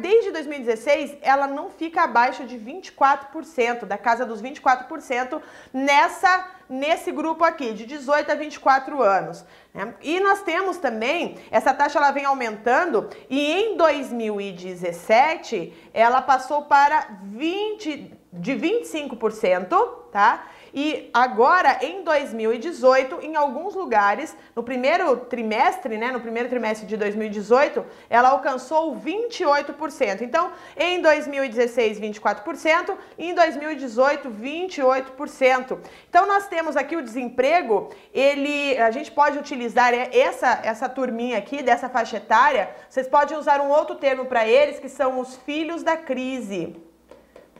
desde 0.01 0.31
2016 0.31 1.17
ela 1.21 1.45
não 1.45 1.69
fica 1.69 2.03
abaixo 2.03 2.45
de 2.45 2.57
24%, 2.57 3.85
da 3.85 3.97
casa 3.97 4.25
dos 4.25 4.41
24% 4.41 5.41
nessa 5.71 6.47
nesse 6.71 7.11
grupo 7.11 7.43
aqui, 7.43 7.73
de 7.73 7.85
18 7.85 8.31
a 8.31 8.35
24 8.35 9.03
anos. 9.03 9.43
Né? 9.73 9.93
E 10.01 10.21
nós 10.21 10.41
temos 10.41 10.77
também, 10.77 11.37
essa 11.51 11.73
taxa 11.73 11.99
ela 11.99 12.11
vem 12.11 12.23
aumentando 12.23 13.09
e 13.29 13.51
em 13.51 13.75
2017 13.75 15.73
ela 15.93 16.21
passou 16.21 16.61
para 16.63 17.09
20, 17.23 18.17
de 18.31 18.53
25%, 18.53 19.89
tá? 20.13 20.47
E 20.73 21.09
agora, 21.13 21.79
em 21.81 22.03
2018, 22.03 23.19
em 23.21 23.35
alguns 23.35 23.75
lugares, 23.75 24.35
no 24.55 24.63
primeiro 24.63 25.17
trimestre, 25.17 25.97
né, 25.97 26.11
no 26.11 26.21
primeiro 26.21 26.47
trimestre 26.47 26.87
de 26.87 26.95
2018, 26.95 27.85
ela 28.09 28.29
alcançou 28.29 28.95
28%. 28.95 30.21
Então, 30.21 30.51
em 30.77 31.01
2016, 31.01 31.99
24%, 31.99 32.95
e 33.17 33.29
em 33.29 33.35
2018, 33.35 34.29
28%. 34.29 35.77
Então, 36.09 36.25
nós 36.25 36.47
temos 36.47 36.77
aqui 36.77 36.95
o 36.95 37.01
desemprego, 37.01 37.89
ele, 38.13 38.77
a 38.77 38.91
gente 38.91 39.11
pode 39.11 39.37
utilizar 39.37 39.93
essa, 39.93 40.61
essa 40.63 40.87
turminha 40.87 41.37
aqui, 41.37 41.61
dessa 41.61 41.89
faixa 41.89 42.17
etária, 42.17 42.69
vocês 42.89 43.07
podem 43.07 43.37
usar 43.37 43.59
um 43.59 43.69
outro 43.69 43.95
termo 43.95 44.25
para 44.25 44.47
eles, 44.47 44.79
que 44.79 44.89
são 44.89 45.19
os 45.19 45.35
filhos 45.37 45.83
da 45.83 45.97
crise. 45.97 46.90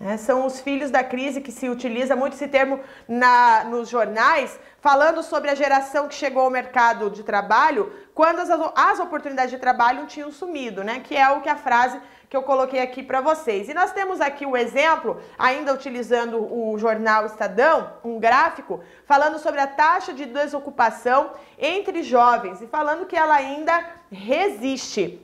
É, 0.04 0.18
são 0.18 0.48
os 0.48 0.60
filhos 0.60 0.90
da 0.90 1.04
crise 1.04 1.42
que 1.42 1.52
se 1.52 1.70
utiliza 1.70 2.16
muito 2.16 2.34
esse 2.34 2.48
termo 2.48 2.80
na, 3.08 3.64
nos 3.66 3.88
jornais, 3.88 4.60
falando 4.80 5.22
sobre 5.22 5.52
a 5.52 5.56
geração 5.56 6.08
que 6.08 6.16
chegou 6.16 6.42
ao 6.42 6.50
mercado 6.50 7.10
de 7.12 7.22
trabalho 7.24 7.94
quando 8.16 8.40
as, 8.40 8.50
as 8.76 9.00
oportunidades 9.00 9.52
de 9.52 9.60
trabalho 9.60 10.08
tinham 10.08 10.32
sumido, 10.32 10.84
né? 10.84 11.02
Que 11.02 11.16
é 11.16 11.30
o 11.30 11.42
que 11.42 11.50
a 11.50 11.56
frase 11.56 12.02
que 12.28 12.36
eu 12.36 12.42
coloquei 12.42 12.82
aqui 12.82 13.04
para 13.04 13.22
vocês. 13.22 13.70
E 13.70 13.76
nós 13.76 13.92
temos 13.92 14.20
aqui 14.22 14.44
o 14.44 14.58
exemplo, 14.58 15.22
ainda 15.38 15.72
utilizando 15.72 16.38
o 16.52 16.76
jornal 16.80 17.28
Estadão, 17.28 17.92
um 18.04 18.20
gráfico 18.20 18.82
falando 19.06 19.38
sobre 19.38 19.62
a 19.62 19.68
taxa 19.68 20.14
de 20.14 20.26
desocupação 20.26 21.32
entre 21.60 22.02
jovens 22.02 22.60
e 22.60 22.68
falando 22.68 23.06
que 23.06 23.16
ela 23.16 23.36
ainda 23.36 23.86
resiste. 24.10 25.22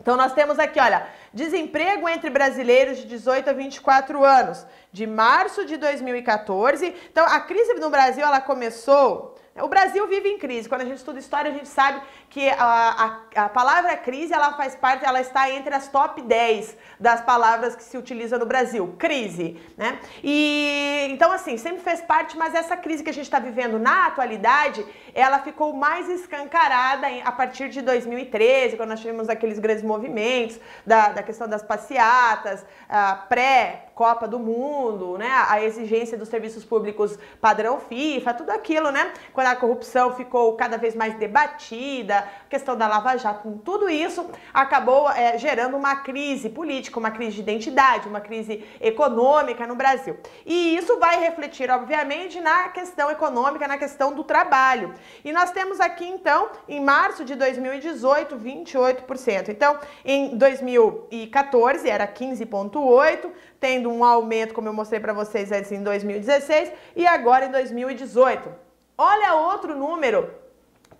Então 0.00 0.16
nós 0.16 0.32
temos 0.32 0.58
aqui, 0.58 0.80
olha, 0.80 1.06
desemprego 1.32 2.08
entre 2.08 2.30
brasileiros 2.30 2.98
de 2.98 3.06
18 3.06 3.50
a 3.50 3.52
24 3.52 4.24
anos, 4.24 4.66
de 4.92 5.06
março 5.06 5.64
de 5.64 5.76
2014. 5.76 6.94
Então 7.10 7.24
a 7.24 7.40
crise 7.40 7.74
no 7.74 7.90
Brasil 7.90 8.24
ela 8.24 8.40
começou 8.40 9.29
o 9.56 9.68
Brasil 9.68 10.06
vive 10.06 10.28
em 10.28 10.38
crise. 10.38 10.68
Quando 10.68 10.82
a 10.82 10.84
gente 10.84 10.98
estuda 10.98 11.18
história, 11.18 11.50
a 11.50 11.54
gente 11.54 11.68
sabe 11.68 12.00
que 12.28 12.48
a, 12.48 13.20
a, 13.34 13.44
a, 13.44 13.48
palavra 13.48 13.96
crise 13.96 14.32
ela 14.32 14.52
faz 14.52 14.76
parte, 14.76 15.04
ela 15.04 15.20
está 15.20 15.50
entre 15.50 15.74
as 15.74 15.88
top 15.88 16.22
10 16.22 16.76
das 17.00 17.20
palavras 17.20 17.74
que 17.74 17.82
se 17.82 17.98
utiliza 17.98 18.38
no 18.38 18.46
Brasil. 18.46 18.94
Crise, 18.98 19.60
né? 19.76 19.98
E 20.22 21.08
então, 21.10 21.32
assim, 21.32 21.56
sempre 21.56 21.82
fez 21.82 22.00
parte, 22.00 22.38
mas 22.38 22.54
essa 22.54 22.76
crise 22.76 23.02
que 23.02 23.10
a 23.10 23.12
gente 23.12 23.24
está 23.24 23.40
vivendo 23.40 23.78
na 23.78 24.06
atualidade, 24.06 24.86
ela 25.12 25.40
ficou 25.40 25.72
mais 25.74 26.08
escancarada 26.08 27.08
a 27.24 27.32
partir 27.32 27.68
de 27.68 27.82
2013, 27.82 28.76
quando 28.76 28.90
nós 28.90 29.00
tivemos 29.00 29.28
aqueles 29.28 29.58
grandes 29.58 29.82
movimentos 29.82 30.60
da, 30.86 31.08
da 31.08 31.22
questão 31.22 31.48
das 31.48 31.62
passeatas, 31.62 32.64
pré 33.28 33.89
Copa 34.00 34.26
do 34.26 34.38
Mundo, 34.38 35.18
né? 35.18 35.28
A 35.46 35.62
exigência 35.62 36.16
dos 36.16 36.30
serviços 36.30 36.64
públicos 36.64 37.18
padrão 37.38 37.78
FIFA, 37.78 38.32
tudo 38.32 38.48
aquilo, 38.48 38.90
né? 38.90 39.12
Quando 39.34 39.48
a 39.48 39.54
corrupção 39.54 40.16
ficou 40.16 40.56
cada 40.56 40.78
vez 40.78 40.94
mais 40.94 41.18
debatida, 41.18 42.26
questão 42.50 42.76
da 42.76 42.88
Lava 42.88 43.16
Jato, 43.16 43.60
tudo 43.64 43.88
isso 43.88 44.28
acabou 44.52 45.08
é, 45.08 45.38
gerando 45.38 45.76
uma 45.76 45.94
crise 45.96 46.50
política, 46.50 46.98
uma 46.98 47.12
crise 47.12 47.36
de 47.36 47.42
identidade, 47.42 48.08
uma 48.08 48.20
crise 48.20 48.64
econômica 48.80 49.68
no 49.68 49.76
Brasil. 49.76 50.18
E 50.44 50.76
isso 50.76 50.98
vai 50.98 51.20
refletir, 51.20 51.70
obviamente, 51.70 52.40
na 52.40 52.68
questão 52.70 53.08
econômica, 53.08 53.68
na 53.68 53.78
questão 53.78 54.12
do 54.12 54.24
trabalho. 54.24 54.92
E 55.24 55.30
nós 55.30 55.52
temos 55.52 55.78
aqui, 55.78 56.04
então, 56.04 56.48
em 56.68 56.80
março 56.80 57.24
de 57.24 57.36
2018, 57.36 58.36
28%. 58.36 59.48
Então, 59.50 59.78
em 60.04 60.36
2014 60.36 61.88
era 61.88 62.06
15,8%, 62.08 63.30
tendo 63.60 63.88
um 63.90 64.04
aumento, 64.04 64.54
como 64.54 64.66
eu 64.66 64.72
mostrei 64.72 64.98
para 64.98 65.12
vocês 65.12 65.52
antes, 65.52 65.70
em 65.70 65.84
2016 65.84 66.72
e 66.96 67.06
agora 67.06 67.44
em 67.46 67.50
2018. 67.52 68.48
Olha 68.98 69.34
outro 69.34 69.76
número 69.76 70.39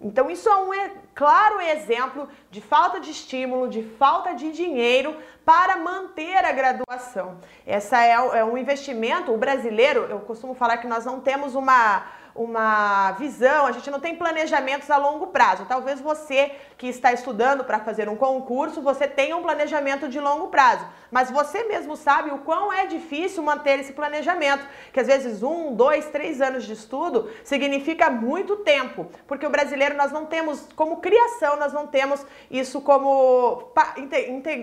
Então, 0.00 0.30
isso 0.30 0.48
é 0.48 0.56
um 0.56 0.70
claro 1.14 1.60
exemplo 1.60 2.28
de 2.50 2.62
falta 2.62 2.98
de 2.98 3.10
estímulo, 3.10 3.68
de 3.68 3.82
falta 3.82 4.34
de 4.34 4.50
dinheiro 4.52 5.14
para 5.44 5.76
manter 5.76 6.42
a 6.44 6.52
graduação. 6.52 7.38
Essa 7.66 8.02
é, 8.02 8.12
é 8.12 8.44
um 8.44 8.56
investimento, 8.56 9.32
o 9.32 9.38
brasileiro, 9.38 10.06
eu 10.08 10.20
costumo 10.20 10.54
falar 10.54 10.78
que 10.78 10.86
nós 10.86 11.04
não 11.04 11.20
temos 11.20 11.54
uma 11.54 12.06
uma 12.36 13.12
visão, 13.12 13.66
a 13.66 13.72
gente 13.72 13.90
não 13.90 13.98
tem 13.98 14.14
planejamentos 14.14 14.90
a 14.90 14.96
longo 14.96 15.28
prazo. 15.28 15.64
Talvez 15.66 16.00
você 16.00 16.52
que 16.76 16.86
está 16.86 17.12
estudando 17.12 17.64
para 17.64 17.80
fazer 17.80 18.08
um 18.08 18.16
concurso, 18.16 18.82
você 18.82 19.08
tenha 19.08 19.36
um 19.36 19.42
planejamento 19.42 20.08
de 20.08 20.20
longo 20.20 20.48
prazo, 20.48 20.86
mas 21.10 21.30
você 21.30 21.64
mesmo 21.64 21.96
sabe 21.96 22.30
o 22.30 22.38
quão 22.38 22.72
é 22.72 22.86
difícil 22.86 23.42
manter 23.42 23.80
esse 23.80 23.92
planejamento, 23.92 24.66
que 24.92 25.00
às 25.00 25.06
vezes 25.06 25.42
um, 25.42 25.74
dois, 25.74 26.06
três 26.06 26.42
anos 26.42 26.64
de 26.64 26.74
estudo 26.74 27.30
significa 27.42 28.10
muito 28.10 28.56
tempo, 28.56 29.06
porque 29.26 29.46
o 29.46 29.50
brasileiro 29.50 29.96
nós 29.96 30.12
não 30.12 30.26
temos, 30.26 30.68
como 30.76 30.98
criação, 30.98 31.56
nós 31.56 31.72
não 31.72 31.86
temos 31.86 32.24
isso 32.50 32.80
como 32.80 33.70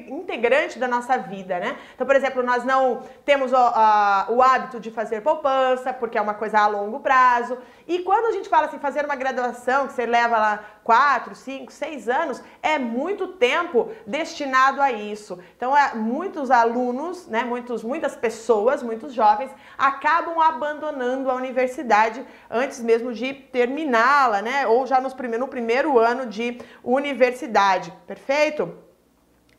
integrante 0.10 0.78
da 0.78 0.88
nossa 0.88 1.18
vida, 1.18 1.60
né? 1.60 1.78
Então, 1.96 2.06
por 2.06 2.16
exemplo, 2.16 2.44
nós 2.44 2.64
não 2.64 3.02
temos 3.26 3.52
o, 3.52 3.58
a, 3.58 4.28
o 4.30 4.42
hábito 4.42 4.80
de 4.80 4.92
fazer 4.92 5.22
poupança, 5.22 5.92
porque 5.92 6.18
é 6.18 6.22
uma 6.22 6.34
coisa 6.36 6.60
a 6.60 6.68
longo 6.68 7.00
prazo, 7.00 7.58
e 7.88 8.00
quando 8.00 8.26
a 8.28 8.32
gente 8.32 8.48
fala 8.48 8.68
assim, 8.68 8.80
fazer 8.80 9.04
uma 9.06 9.16
graduação, 9.16 9.88
que 9.88 9.94
você 9.94 10.06
leva 10.06 10.38
lá 10.38 10.64
4, 10.84 11.36
5, 11.36 11.72
6 11.72 12.10
anos, 12.10 12.42
é 12.62 12.80
muito 12.80 13.28
tempo 13.28 13.92
destinado 14.08 14.82
a 14.82 14.92
isso. 14.92 15.40
Então, 15.56 15.76
é, 15.76 15.94
muitos 15.94 16.50
alunos, 16.50 17.28
né, 17.28 17.44
muitos, 17.44 17.84
muitas 17.84 18.16
pessoas, 18.16 18.82
muitos 18.82 19.14
jovens, 19.14 19.52
acabam 19.78 20.40
abandonando 20.40 21.30
a 21.30 21.36
universidade 21.36 22.26
antes 22.50 22.80
mesmo 22.82 23.14
de 23.14 23.34
terminá-la, 23.34 24.42
né? 24.42 24.68
Ou 24.68 24.88
já 24.88 25.02
nos 25.02 25.14
prime 25.14 25.38
no 25.38 25.48
primeiro 25.48 26.00
ano 26.00 26.26
de 26.26 26.60
universidade. 26.84 27.94
Perfeito? 28.08 28.78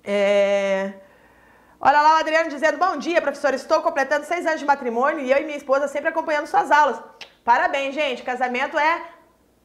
É... 0.02 0.94
Olha 1.80 2.00
lá 2.00 2.14
o 2.14 2.18
Adriano 2.18 2.48
dizendo, 2.48 2.78
bom 2.78 2.96
dia, 2.96 3.20
professor, 3.20 3.52
estou 3.52 3.82
completando 3.82 4.24
seis 4.24 4.46
anos 4.46 4.60
de 4.60 4.64
matrimônio 4.64 5.20
e 5.20 5.30
eu 5.30 5.38
e 5.38 5.44
minha 5.44 5.56
esposa 5.56 5.86
sempre 5.86 6.08
acompanhando 6.08 6.46
suas 6.46 6.70
aulas. 6.70 6.98
Parabéns, 7.44 7.94
gente. 7.94 8.22
Casamento 8.22 8.78
é 8.78 9.02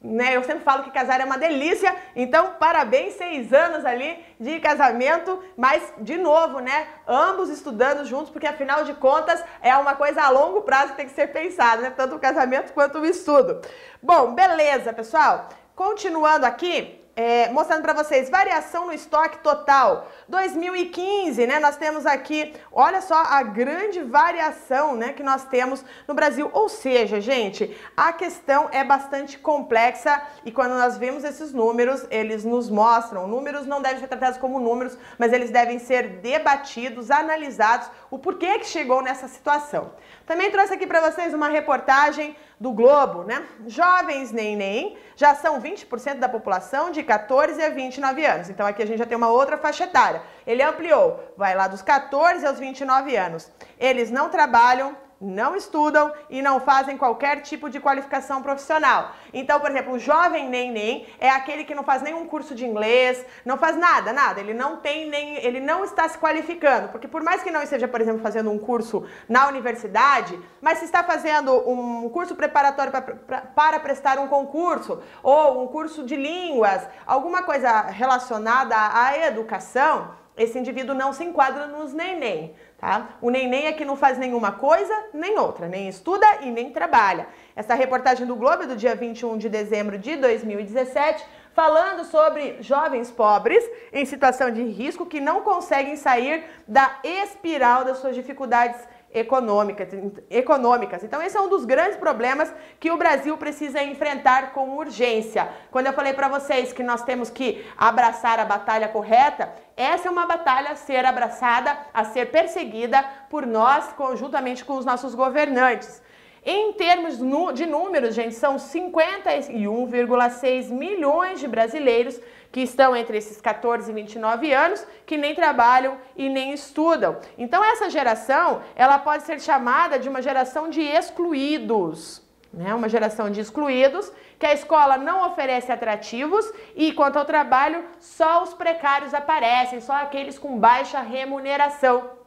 né? 0.02 0.34
Eu 0.34 0.42
sempre 0.42 0.64
falo 0.64 0.82
que 0.82 0.90
casar 0.90 1.20
é 1.20 1.24
uma 1.24 1.36
delícia, 1.36 1.94
então 2.16 2.54
parabéns, 2.58 3.14
seis 3.14 3.52
anos 3.52 3.84
ali 3.84 4.24
de 4.38 4.58
casamento, 4.58 5.42
mas 5.56 5.92
de 5.98 6.16
novo, 6.16 6.60
né? 6.60 6.88
Ambos 7.06 7.50
estudando 7.50 8.06
juntos, 8.06 8.30
porque 8.30 8.46
afinal 8.46 8.84
de 8.84 8.94
contas 8.94 9.44
é 9.60 9.76
uma 9.76 9.94
coisa 9.94 10.22
a 10.22 10.30
longo 10.30 10.62
prazo 10.62 10.92
que 10.92 10.96
tem 10.96 11.06
que 11.06 11.14
ser 11.14 11.28
pensada, 11.28 11.82
né? 11.82 11.90
Tanto 11.90 12.16
o 12.16 12.18
casamento 12.18 12.72
quanto 12.72 12.98
o 12.98 13.06
estudo. 13.06 13.60
Bom, 14.02 14.34
beleza, 14.34 14.92
pessoal. 14.92 15.48
Continuando 15.76 16.46
aqui, 16.46 16.99
é, 17.20 17.50
mostrando 17.50 17.82
para 17.82 17.92
vocês 17.92 18.30
variação 18.30 18.86
no 18.86 18.94
estoque 18.94 19.40
total. 19.40 20.08
2015, 20.26 21.46
né? 21.46 21.60
Nós 21.60 21.76
temos 21.76 22.06
aqui, 22.06 22.54
olha 22.72 23.02
só 23.02 23.14
a 23.14 23.42
grande 23.42 24.02
variação, 24.02 24.96
né, 24.96 25.12
que 25.12 25.22
nós 25.22 25.44
temos 25.44 25.84
no 26.08 26.14
Brasil. 26.14 26.48
Ou 26.50 26.70
seja, 26.70 27.20
gente, 27.20 27.76
a 27.94 28.10
questão 28.10 28.70
é 28.72 28.82
bastante 28.82 29.38
complexa 29.38 30.22
e 30.46 30.50
quando 30.50 30.72
nós 30.72 30.96
vemos 30.96 31.22
esses 31.22 31.52
números, 31.52 32.06
eles 32.10 32.42
nos 32.42 32.70
mostram. 32.70 33.28
Números 33.28 33.66
não 33.66 33.82
devem 33.82 34.00
ser 34.00 34.08
tratados 34.08 34.38
como 34.38 34.58
números, 34.58 34.96
mas 35.18 35.30
eles 35.30 35.50
devem 35.50 35.78
ser 35.78 36.20
debatidos, 36.22 37.10
analisados, 37.10 37.90
o 38.10 38.18
porquê 38.18 38.58
que 38.58 38.66
chegou 38.66 39.02
nessa 39.02 39.28
situação. 39.28 39.92
Também 40.26 40.50
trouxe 40.50 40.74
aqui 40.74 40.86
para 40.86 41.00
vocês 41.10 41.32
uma 41.32 41.48
reportagem 41.48 42.36
do 42.58 42.72
Globo, 42.72 43.22
né? 43.22 43.46
Jovens 43.66 44.32
nem 44.32 44.56
nem 44.56 44.98
já 45.16 45.34
são 45.34 45.60
20% 45.60 46.18
da 46.18 46.28
população 46.28 46.90
de 46.90 47.02
14 47.02 47.62
a 47.62 47.70
29 47.70 48.24
anos. 48.24 48.50
Então 48.50 48.66
aqui 48.66 48.82
a 48.82 48.86
gente 48.86 48.98
já 48.98 49.06
tem 49.06 49.16
uma 49.16 49.30
outra 49.30 49.56
faixa 49.56 49.84
etária. 49.84 50.22
Ele 50.46 50.62
ampliou, 50.62 51.32
vai 51.36 51.54
lá 51.54 51.68
dos 51.68 51.82
14 51.82 52.44
aos 52.46 52.58
29 52.58 53.16
anos. 53.16 53.50
Eles 53.78 54.10
não 54.10 54.28
trabalham, 54.28 54.96
não 55.20 55.54
estudam 55.54 56.12
e 56.30 56.40
não 56.40 56.60
fazem 56.60 56.96
qualquer 56.96 57.42
tipo 57.42 57.68
de 57.68 57.78
qualificação 57.78 58.42
profissional. 58.42 59.12
Então, 59.34 59.60
por 59.60 59.70
exemplo, 59.70 59.92
o 59.94 59.98
jovem 59.98 60.48
nem 60.48 61.06
é 61.18 61.28
aquele 61.28 61.64
que 61.64 61.74
não 61.74 61.84
faz 61.84 62.00
nenhum 62.00 62.26
curso 62.26 62.54
de 62.54 62.64
inglês, 62.64 63.24
não 63.44 63.58
faz 63.58 63.76
nada, 63.76 64.12
nada. 64.12 64.40
Ele 64.40 64.54
não 64.54 64.78
tem 64.78 65.08
nem, 65.08 65.36
ele 65.44 65.60
não 65.60 65.84
está 65.84 66.08
se 66.08 66.16
qualificando, 66.16 66.88
porque 66.88 67.06
por 67.06 67.22
mais 67.22 67.42
que 67.42 67.50
não 67.50 67.62
esteja, 67.62 67.86
por 67.86 68.00
exemplo, 68.00 68.22
fazendo 68.22 68.50
um 68.50 68.58
curso 68.58 69.06
na 69.28 69.46
universidade, 69.48 70.38
mas 70.60 70.78
se 70.78 70.86
está 70.86 71.04
fazendo 71.04 71.52
um 71.68 72.08
curso 72.08 72.34
preparatório 72.34 72.90
para, 72.90 73.02
para, 73.02 73.40
para 73.42 73.80
prestar 73.80 74.18
um 74.18 74.28
concurso 74.28 75.02
ou 75.22 75.62
um 75.62 75.66
curso 75.66 76.02
de 76.04 76.16
línguas, 76.16 76.86
alguma 77.06 77.42
coisa 77.42 77.82
relacionada 77.82 78.74
à 78.76 79.18
educação, 79.18 80.18
esse 80.36 80.58
indivíduo 80.58 80.94
não 80.94 81.12
se 81.12 81.22
enquadra 81.22 81.66
nos 81.66 81.92
neném. 81.92 82.54
Tá? 82.80 83.10
O 83.20 83.28
neném 83.28 83.66
é 83.66 83.72
que 83.72 83.84
não 83.84 83.94
faz 83.94 84.16
nenhuma 84.16 84.52
coisa 84.52 84.94
nem 85.12 85.38
outra, 85.38 85.68
nem 85.68 85.86
estuda 85.86 86.26
e 86.40 86.50
nem 86.50 86.70
trabalha. 86.70 87.26
Essa 87.54 87.74
reportagem 87.74 88.26
do 88.26 88.34
Globo 88.34 88.62
é 88.62 88.66
do 88.66 88.74
dia 88.74 88.94
21 88.94 89.36
de 89.36 89.50
dezembro 89.50 89.98
de 89.98 90.16
2017, 90.16 91.22
falando 91.52 92.04
sobre 92.04 92.56
jovens 92.62 93.10
pobres 93.10 93.62
em 93.92 94.06
situação 94.06 94.50
de 94.50 94.62
risco 94.62 95.04
que 95.04 95.20
não 95.20 95.42
conseguem 95.42 95.94
sair 95.94 96.42
da 96.66 97.00
espiral 97.04 97.84
das 97.84 97.98
suas 97.98 98.14
dificuldades 98.14 98.80
econômicas. 99.12 101.02
Então, 101.02 101.22
esse 101.22 101.36
é 101.36 101.40
um 101.40 101.48
dos 101.48 101.64
grandes 101.64 101.96
problemas 101.96 102.52
que 102.78 102.90
o 102.90 102.96
Brasil 102.96 103.36
precisa 103.36 103.82
enfrentar 103.82 104.52
com 104.52 104.76
urgência. 104.76 105.48
Quando 105.70 105.86
eu 105.86 105.92
falei 105.92 106.12
para 106.12 106.28
vocês 106.28 106.72
que 106.72 106.82
nós 106.82 107.02
temos 107.02 107.28
que 107.28 107.64
abraçar 107.76 108.38
a 108.38 108.44
batalha 108.44 108.88
correta, 108.88 109.52
essa 109.76 110.08
é 110.08 110.10
uma 110.10 110.26
batalha 110.26 110.70
a 110.70 110.76
ser 110.76 111.04
abraçada, 111.04 111.76
a 111.92 112.04
ser 112.04 112.30
perseguida 112.30 113.04
por 113.28 113.46
nós, 113.46 113.92
conjuntamente 113.94 114.64
com 114.64 114.76
os 114.76 114.84
nossos 114.84 115.14
governantes. 115.14 116.00
Em 116.44 116.72
termos 116.72 117.18
de 117.54 117.66
números, 117.66 118.14
gente, 118.14 118.34
são 118.34 118.56
51,6 118.56 120.70
milhões 120.70 121.38
de 121.38 121.46
brasileiros 121.46 122.18
que 122.52 122.60
estão 122.60 122.96
entre 122.96 123.18
esses 123.18 123.40
14 123.40 123.90
e 123.90 123.94
29 123.94 124.52
anos, 124.52 124.84
que 125.06 125.16
nem 125.16 125.34
trabalham 125.34 125.98
e 126.16 126.28
nem 126.28 126.52
estudam. 126.52 127.18
Então 127.38 127.64
essa 127.64 127.88
geração, 127.88 128.62
ela 128.74 128.98
pode 128.98 129.22
ser 129.22 129.40
chamada 129.40 129.98
de 129.98 130.08
uma 130.08 130.20
geração 130.20 130.68
de 130.68 130.80
excluídos. 130.80 132.22
Né, 132.52 132.74
uma 132.74 132.88
geração 132.88 133.30
de 133.30 133.38
excluídos, 133.40 134.10
que 134.36 134.44
a 134.44 134.52
escola 134.52 134.96
não 134.96 135.24
oferece 135.28 135.70
atrativos 135.70 136.52
e 136.74 136.92
quanto 136.92 137.16
ao 137.16 137.24
trabalho, 137.24 137.84
só 138.00 138.42
os 138.42 138.52
precários 138.52 139.14
aparecem, 139.14 139.80
só 139.80 139.92
aqueles 139.92 140.36
com 140.36 140.58
baixa 140.58 140.98
remuneração. 141.00 142.19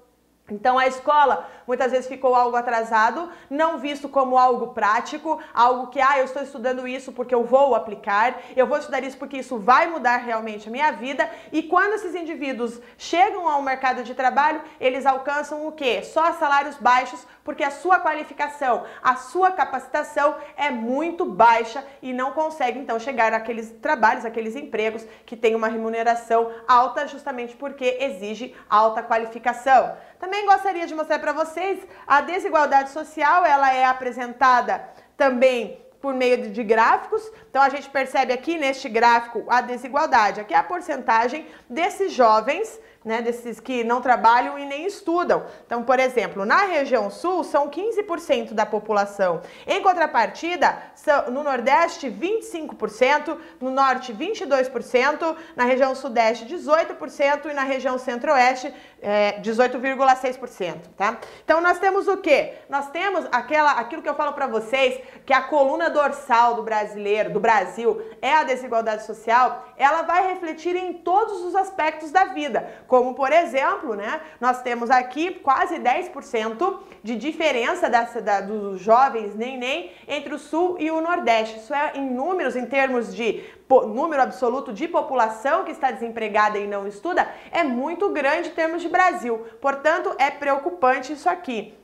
Então 0.51 0.77
a 0.77 0.85
escola 0.85 1.49
muitas 1.65 1.91
vezes 1.91 2.07
ficou 2.07 2.35
algo 2.35 2.57
atrasado, 2.57 3.31
não 3.49 3.77
visto 3.77 4.09
como 4.09 4.37
algo 4.37 4.73
prático, 4.73 5.39
algo 5.53 5.87
que, 5.87 6.01
ah, 6.01 6.19
eu 6.19 6.25
estou 6.25 6.43
estudando 6.43 6.85
isso 6.85 7.13
porque 7.13 7.33
eu 7.33 7.45
vou 7.45 7.73
aplicar, 7.73 8.41
eu 8.53 8.67
vou 8.67 8.77
estudar 8.77 9.01
isso 9.03 9.17
porque 9.17 9.37
isso 9.37 9.57
vai 9.57 9.87
mudar 9.87 10.17
realmente 10.17 10.67
a 10.67 10.71
minha 10.71 10.91
vida. 10.91 11.29
E 11.49 11.63
quando 11.63 11.93
esses 11.93 12.13
indivíduos 12.13 12.81
chegam 12.97 13.47
ao 13.47 13.61
mercado 13.61 14.03
de 14.03 14.13
trabalho, 14.13 14.61
eles 14.81 15.05
alcançam 15.05 15.65
o 15.65 15.71
quê? 15.71 16.03
Só 16.03 16.33
salários 16.33 16.75
baixos, 16.75 17.25
porque 17.43 17.63
a 17.63 17.71
sua 17.71 17.99
qualificação, 17.99 18.83
a 19.01 19.15
sua 19.15 19.51
capacitação 19.51 20.35
é 20.57 20.69
muito 20.69 21.25
baixa 21.25 21.85
e 22.01 22.11
não 22.11 22.31
consegue 22.31 22.79
então 22.79 22.99
chegar 22.99 23.33
àqueles 23.33 23.71
trabalhos, 23.81 24.25
aqueles 24.25 24.55
empregos 24.55 25.05
que 25.25 25.37
têm 25.37 25.55
uma 25.55 25.67
remuneração 25.67 26.51
alta, 26.67 27.07
justamente 27.07 27.55
porque 27.55 27.97
exige 28.01 28.55
alta 28.69 29.01
qualificação. 29.01 29.95
Também 30.19 30.45
gostaria 30.45 30.87
de 30.87 30.95
mostrar 30.95 31.19
para 31.19 31.33
vocês 31.33 31.79
a 32.07 32.21
desigualdade 32.21 32.91
social, 32.91 33.45
ela 33.45 33.73
é 33.73 33.85
apresentada 33.85 34.87
também 35.17 35.81
por 36.01 36.13
meio 36.13 36.49
de 36.49 36.63
gráficos. 36.63 37.31
Então 37.49 37.61
a 37.61 37.69
gente 37.69 37.89
percebe 37.89 38.33
aqui 38.33 38.57
neste 38.57 38.89
gráfico 38.89 39.45
a 39.47 39.61
desigualdade. 39.61 40.41
Aqui 40.41 40.53
é 40.53 40.57
a 40.57 40.63
porcentagem 40.63 41.47
desses 41.69 42.11
jovens 42.11 42.79
né, 43.03 43.21
desses 43.21 43.59
que 43.59 43.83
não 43.83 44.01
trabalham 44.01 44.57
e 44.57 44.65
nem 44.65 44.85
estudam. 44.85 45.45
Então, 45.65 45.83
por 45.83 45.99
exemplo, 45.99 46.45
na 46.45 46.65
região 46.65 47.09
sul 47.09 47.43
são 47.43 47.69
15% 47.69 48.53
da 48.53 48.65
população. 48.65 49.41
Em 49.67 49.81
contrapartida, 49.81 50.77
são, 50.95 51.29
no 51.31 51.43
Nordeste 51.43 52.09
25%, 52.09 53.37
no 53.59 53.71
Norte 53.71 54.13
22%, 54.13 55.35
na 55.55 55.65
região 55.65 55.93
Sudeste 55.95 56.45
18% 56.45 57.49
e 57.49 57.53
na 57.53 57.63
região 57.63 57.97
Centro-Oeste 57.97 58.73
é, 59.03 59.39
18,6%, 59.41 60.77
tá? 60.97 61.19
Então 61.43 61.61
nós 61.61 61.77
temos 61.77 62.07
o 62.07 62.17
que? 62.17 62.53
Nós 62.69 62.89
temos 62.89 63.25
aquela, 63.31 63.71
aquilo 63.73 64.01
que 64.01 64.09
eu 64.09 64.15
falo 64.15 64.33
para 64.33 64.47
vocês, 64.47 65.01
que 65.25 65.33
a 65.33 65.41
coluna 65.41 65.89
dorsal 65.89 66.55
do 66.55 66.63
brasileiro, 66.63 67.31
do 67.31 67.39
Brasil, 67.39 68.01
é 68.21 68.33
a 68.33 68.43
desigualdade 68.43 69.05
social. 69.05 69.67
Ela 69.77 70.03
vai 70.03 70.29
refletir 70.29 70.75
em 70.75 70.93
todos 70.93 71.41
os 71.43 71.55
aspectos 71.55 72.11
da 72.11 72.25
vida 72.25 72.83
como, 72.87 73.13
por 73.13 73.31
exemplo, 73.31 73.95
né, 73.95 74.21
nós 74.39 74.61
temos 74.61 74.89
aqui 74.89 75.31
quase 75.31 75.75
10% 75.79 76.79
de 77.03 77.15
diferença 77.15 77.89
da, 77.89 78.03
da, 78.03 78.41
dos 78.41 78.79
jovens 78.79 79.35
nem 79.35 79.91
entre 80.07 80.33
o 80.33 80.39
Sul 80.39 80.77
e 80.79 80.89
o 80.89 81.01
Nordeste. 81.01 81.57
Isso 81.57 81.73
é 81.73 81.93
em 81.95 82.09
números, 82.09 82.55
em 82.55 82.65
termos 82.65 83.13
de 83.13 83.43
número 83.69 84.21
absoluto 84.21 84.71
de 84.71 84.87
população 84.87 85.63
que 85.63 85.71
está 85.71 85.91
desempregada 85.91 86.57
e 86.57 86.67
não 86.67 86.87
estuda, 86.87 87.27
é 87.51 87.63
muito 87.63 88.09
grande 88.09 88.49
em 88.49 88.53
termos 88.53 88.81
de 88.81 88.89
Brasil. 88.89 89.45
Portanto, 89.61 90.13
é 90.17 90.29
preocupante 90.29 91.13
isso 91.13 91.29
aqui. 91.29 91.77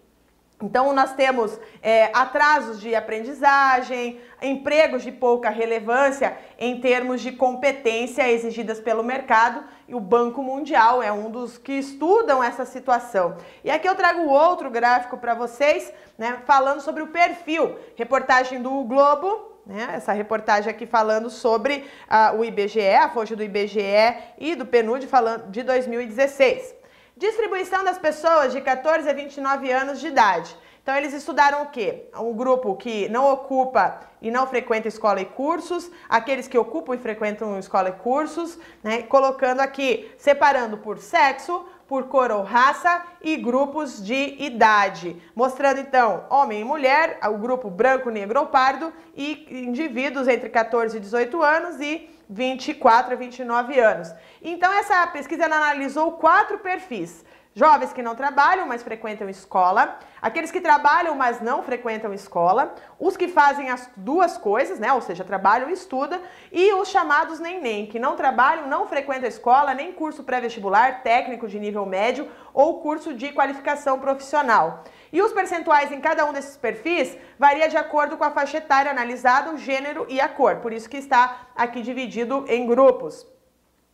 Então, 0.62 0.92
nós 0.92 1.14
temos 1.14 1.58
é, 1.82 2.12
atrasos 2.14 2.82
de 2.82 2.94
aprendizagem, 2.94 4.20
empregos 4.42 5.04
de 5.04 5.12
pouca 5.12 5.50
relevância 5.50 6.38
em 6.58 6.82
termos 6.82 7.22
de 7.22 7.32
competência 7.32 8.30
exigidas 8.30 8.78
pelo 8.78 9.02
mercado, 9.02 9.64
e 9.88 9.96
o 9.96 10.02
Banco 10.02 10.44
Mundial 10.44 11.02
é 11.02 11.14
um 11.14 11.32
dos 11.32 11.58
que 11.58 11.72
estudam 11.72 12.44
essa 12.44 12.66
situação. 12.66 13.38
E 13.64 13.72
aqui 13.72 13.88
eu 13.88 13.96
trago 13.96 14.28
outro 14.28 14.70
gráfico 14.70 15.18
para 15.18 15.34
vocês, 15.34 15.94
né, 16.18 16.40
falando 16.46 16.82
sobre 16.82 17.04
o 17.04 17.08
perfil. 17.08 17.78
Reportagem 17.96 18.62
do 18.62 18.84
Globo, 18.84 19.49
né, 19.70 19.88
essa 19.94 20.12
reportagem 20.12 20.70
aqui 20.70 20.88
falando 20.88 21.30
sobre 21.30 21.86
uh, 22.10 22.36
o 22.36 22.44
IBGE, 22.44 22.90
a 22.96 23.08
fonte 23.10 23.36
do 23.36 23.44
IBGE 23.44 24.18
e 24.40 24.56
do 24.56 24.66
PNUD 24.66 25.06
falando 25.06 25.52
de 25.52 25.62
2016. 25.62 26.76
Distribuição 27.16 27.84
das 27.84 28.00
pessoas 28.00 28.52
de 28.52 28.62
14 28.62 29.08
a 29.08 29.14
29 29.14 29.72
anos 29.72 30.00
de 30.00 30.08
idade. 30.08 30.58
Então 30.82 30.96
eles 30.96 31.14
estudaram 31.14 31.62
o 31.62 31.68
quê? 31.68 32.06
Um 32.18 32.34
grupo 32.34 32.76
que 32.76 33.08
não 33.10 33.32
ocupa 33.32 34.00
e 34.20 34.32
não 34.32 34.48
frequenta 34.48 34.88
escola 34.88 35.22
e 35.22 35.26
cursos, 35.26 35.92
aqueles 36.10 36.48
que 36.48 36.58
ocupam 36.58 36.96
e 36.96 36.98
frequentam 36.98 37.60
escola 37.60 37.90
e 37.90 37.92
cursos, 37.92 38.58
né? 38.82 39.04
Colocando 39.04 39.60
aqui, 39.60 40.12
separando 40.18 40.80
por 40.80 40.98
sexo, 40.98 41.64
por 41.90 42.04
cor 42.04 42.32
ou 42.32 42.44
raça 42.44 43.04
e 43.20 43.36
grupos 43.36 44.02
de 44.06 44.36
idade, 44.40 45.20
mostrando 45.36 45.80
então 45.80 46.24
homem 46.30 46.62
e 46.62 46.64
mulher, 46.64 47.18
o 47.24 47.38
grupo 47.40 47.68
branco, 47.68 48.12
negro 48.12 48.42
ou 48.42 48.46
pardo 48.46 48.94
e 49.16 49.48
indivíduos 49.50 50.28
entre 50.28 50.50
14 50.50 50.96
e 50.96 51.00
18 51.00 51.42
anos 51.42 51.82
e 51.82 52.08
24 52.30 53.14
a 53.14 53.16
29 53.18 53.80
anos. 53.80 54.14
Então 54.40 54.72
essa 54.72 55.08
pesquisa 55.08 55.46
analisou 55.46 56.12
quatro 56.12 56.60
perfis: 56.60 57.26
Jovens 57.56 57.92
que 57.92 58.04
não 58.04 58.16
trabalham, 58.16 58.68
mas 58.68 58.84
frequentam 58.84 59.28
escola, 59.28 59.98
aqueles 60.22 60.52
que 60.52 60.62
trabalham, 60.62 61.16
mas 61.16 61.42
não 61.42 61.64
frequentam 61.64 62.14
escola, 62.14 62.76
os 63.00 63.18
que 63.18 63.28
fazem 63.28 63.72
as 63.72 63.90
duas 63.98 64.38
coisas, 64.38 64.80
né? 64.80 64.94
Ou 64.94 65.02
seja, 65.02 65.24
trabalham 65.24 65.70
e 65.70 65.74
estudam, 65.74 66.22
e 66.52 66.72
os 66.74 66.90
chamados 66.90 67.40
nem-nem, 67.40 67.88
que 67.88 67.98
não 67.98 68.16
trabalham, 68.16 68.68
não 68.68 68.88
frequentam 68.88 69.28
escola, 69.28 69.74
nem 69.74 69.92
curso 69.92 70.24
pré-vestibular, 70.24 71.02
técnico 71.02 71.48
de 71.48 71.60
nível 71.60 71.88
médio 71.88 72.30
ou 72.54 72.82
curso 72.82 73.16
de 73.16 73.32
qualificação 73.32 74.00
profissional. 74.00 74.84
E 75.12 75.20
os 75.20 75.34
percentuais 75.34 75.92
em 75.92 76.00
cada 76.00 76.26
um 76.26 76.32
desses 76.32 76.56
perfis 76.56 77.18
varia 77.38 77.68
de 77.68 77.78
acordo 77.78 78.16
com 78.16 78.24
a 78.24 78.32
faixa 78.32 78.58
etária 78.58 78.92
analisada, 78.92 79.52
o 79.52 79.58
gênero 79.58 80.06
e 80.08 80.22
a 80.22 80.30
cor. 80.30 80.58
Por 80.58 80.72
isso 80.72 80.88
que 80.88 80.98
está 80.98 81.48
aqui 81.56 81.82
dividido 81.82 82.46
em 82.48 82.68
grupos. 82.68 83.26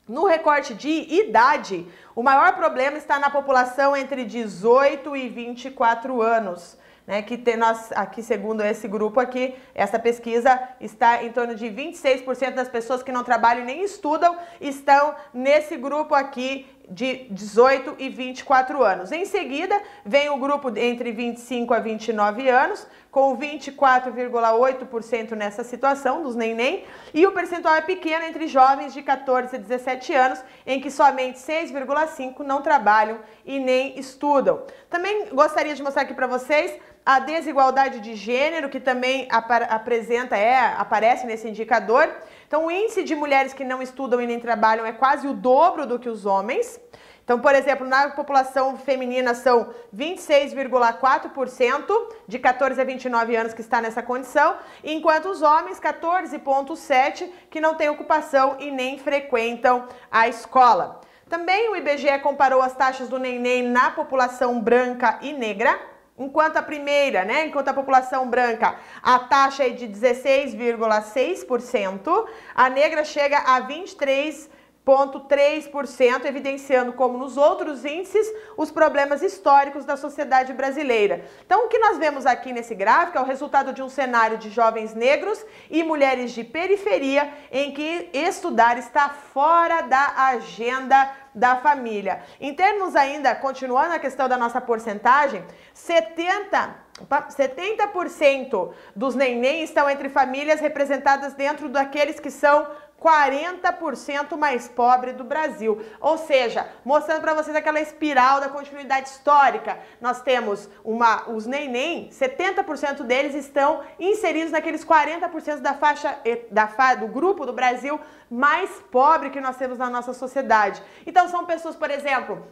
No 0.08 0.26
recorte 0.26 0.76
de 0.76 0.88
idade, 0.88 1.88
o 2.16 2.22
maior 2.22 2.54
problema 2.54 2.96
está 2.96 3.18
na 3.18 3.28
população 3.28 3.98
entre 3.98 4.24
18 4.24 5.16
e 5.16 5.30
24 5.30 6.22
anos. 6.22 6.78
Né, 7.08 7.22
que 7.22 7.38
tem 7.38 7.56
nós 7.56 7.92
aqui, 7.92 8.24
segundo 8.24 8.62
esse 8.62 8.88
grupo 8.88 9.20
aqui, 9.20 9.54
essa 9.76 10.00
pesquisa 10.00 10.60
está 10.82 11.24
em 11.24 11.32
torno 11.32 11.54
de 11.54 11.68
26% 11.68 12.56
das 12.56 12.68
pessoas 12.68 13.04
que 13.04 13.12
não 13.12 13.24
trabalham 13.24 13.64
nem 13.64 13.84
estudam 13.84 14.36
estão 14.60 15.14
nesse 15.32 15.78
grupo 15.78 16.16
aqui 16.16 16.66
de 16.90 17.28
18 17.30 17.98
e 18.00 18.10
24 18.10 18.84
anos. 18.84 19.12
Em 19.12 19.24
seguida, 19.24 19.80
vem 20.04 20.32
o 20.32 20.38
grupo 20.38 20.76
entre 20.76 21.12
25 21.12 21.76
a 21.76 21.80
29 21.80 22.50
anos, 22.50 22.88
com 23.16 23.38
24,8% 23.38 25.32
nessa 25.32 25.64
situação 25.64 26.22
dos 26.22 26.36
neném, 26.36 26.84
e 27.14 27.26
o 27.26 27.32
percentual 27.32 27.76
é 27.76 27.80
pequeno 27.80 28.26
entre 28.26 28.46
jovens 28.46 28.94
de 28.94 29.02
14 29.02 29.56
a 29.56 29.58
17 29.58 30.14
anos, 30.14 30.44
em 30.68 30.82
que 30.82 30.92
somente 30.92 31.40
6,5 31.40 32.40
não 32.40 32.62
trabalham 32.62 33.20
e 33.46 33.58
nem 33.58 33.98
estudam. 33.98 34.64
Também 34.90 35.30
gostaria 35.30 35.74
de 35.74 35.82
mostrar 35.82 36.02
aqui 36.02 36.14
para 36.14 36.28
vocês 36.28 36.78
a 37.06 37.20
desigualdade 37.20 38.02
de 38.02 38.16
gênero, 38.16 38.68
que 38.68 38.82
também 38.82 39.30
apresenta, 39.30 40.36
é, 40.36 40.58
aparece 40.76 41.26
nesse 41.26 41.48
indicador. 41.48 42.14
Então, 42.46 42.66
o 42.66 42.72
índice 42.72 43.02
de 43.02 43.16
mulheres 43.16 43.54
que 43.54 43.64
não 43.64 43.82
estudam 43.82 44.20
e 44.20 44.28
nem 44.28 44.42
trabalham 44.42 44.86
é 44.86 44.92
quase 44.92 45.26
o 45.26 45.34
dobro 45.34 45.88
do 45.88 45.98
que 45.98 46.10
os 46.10 46.26
homens. 46.26 46.82
Então, 47.26 47.40
por 47.40 47.54
exemplo, 47.56 47.88
na 47.88 48.12
população 48.12 48.78
feminina 48.78 49.34
são 49.34 49.74
26,4% 49.94 51.92
de 52.28 52.38
14 52.38 52.80
a 52.80 52.84
29 52.84 53.36
anos 53.36 53.52
que 53.52 53.62
está 53.62 53.82
nessa 53.82 54.04
condição, 54.04 54.58
enquanto 54.84 55.30
os 55.30 55.42
homens 55.42 55.80
14,7% 55.80 57.28
que 57.50 57.60
não 57.60 57.74
têm 57.74 57.90
ocupação 57.90 58.58
e 58.60 58.70
nem 58.70 59.00
frequentam 59.00 59.88
a 60.12 60.28
escola. 60.28 61.02
Também 61.28 61.68
o 61.70 61.76
IBGE 61.76 62.20
comparou 62.22 62.62
as 62.62 62.76
taxas 62.76 63.10
do 63.10 63.18
neném 63.18 63.64
na 63.64 63.90
população 63.90 64.62
branca 64.62 65.18
e 65.24 65.34
negra. 65.34 65.80
Enquanto 66.18 66.56
a 66.58 66.62
primeira, 66.62 67.26
né, 67.26 67.48
enquanto 67.48 67.70
a 67.70 67.74
população 67.74 68.30
branca, 68.30 68.76
a 69.02 69.18
taxa 69.18 69.66
é 69.66 69.70
de 69.70 69.88
16,6%, 69.88 72.28
a 72.54 72.70
negra 72.70 73.04
chega 73.04 73.40
a 73.40 73.62
23 73.62 74.54
0,3%, 74.86 76.26
evidenciando, 76.26 76.94
como 76.94 77.18
nos 77.18 77.38
outros 77.38 77.84
índices, 77.84 78.32
os 78.56 78.70
problemas 78.70 79.24
históricos 79.24 79.84
da 79.84 79.98
sociedade 79.98 80.54
brasileira. 80.54 81.26
Então, 81.46 81.66
o 81.66 81.68
que 81.68 81.80
nós 81.80 81.98
vemos 81.98 82.26
aqui 82.26 82.54
nesse 82.54 82.76
gráfico 82.76 83.18
é 83.18 83.22
o 83.22 83.26
resultado 83.26 83.74
de 83.74 83.82
um 83.82 83.90
cenário 83.90 84.38
de 84.38 84.52
jovens 84.52 84.94
negros 84.94 85.44
e 85.72 85.84
mulheres 85.84 86.32
de 86.32 86.44
periferia 86.44 87.34
em 87.52 87.74
que 87.74 88.10
estudar 88.14 88.78
está 88.78 89.10
fora 89.10 89.82
da 89.82 90.14
agenda 90.28 91.12
da 91.34 91.58
família. 91.58 92.24
Em 92.40 92.54
termos 92.54 92.96
ainda, 92.96 93.36
continuando 93.36 93.94
a 93.94 94.00
questão 94.00 94.30
da 94.30 94.38
nossa 94.38 94.62
porcentagem, 94.62 95.44
70 95.74 96.86
70% 97.04 98.72
dos 98.96 99.16
neném 99.16 99.64
estão 99.64 99.90
entre 99.90 100.08
famílias 100.08 100.62
representadas 100.62 101.34
dentro 101.34 101.68
daqueles 101.68 102.22
que 102.22 102.32
são 102.32 102.66
40% 103.06 104.36
mais 104.36 104.68
pobre 104.68 105.14
do 105.14 105.24
Brasil. 105.24 105.80
Ou 106.02 106.18
seja, 106.18 106.68
mostrando 106.84 107.22
para 107.22 107.36
vocês 107.36 107.56
aquela 107.56 107.80
espiral 107.80 108.40
da 108.40 108.50
continuidade 108.50 109.10
histórica. 109.10 109.78
Nós 110.02 110.22
temos 110.24 110.68
uma, 110.84 111.30
os 111.30 111.46
neném, 111.46 112.10
70% 112.10 113.04
deles 113.04 113.36
estão 113.36 113.84
inseridos 114.00 114.52
naqueles 114.52 114.84
40% 114.84 115.60
da 115.60 115.76
faixa 115.76 116.18
da, 116.50 116.96
do 116.96 117.08
grupo 117.08 117.46
do 117.46 117.54
Brasil 117.54 118.00
mais 118.28 118.72
pobre 118.92 119.30
que 119.30 119.40
nós 119.40 119.56
temos 119.56 119.78
na 119.78 119.90
nossa 119.90 120.14
sociedade. 120.14 120.82
Então 121.06 121.30
são 121.30 121.46
pessoas, 121.46 121.76
por 121.76 121.92
exemplo, 121.92 122.44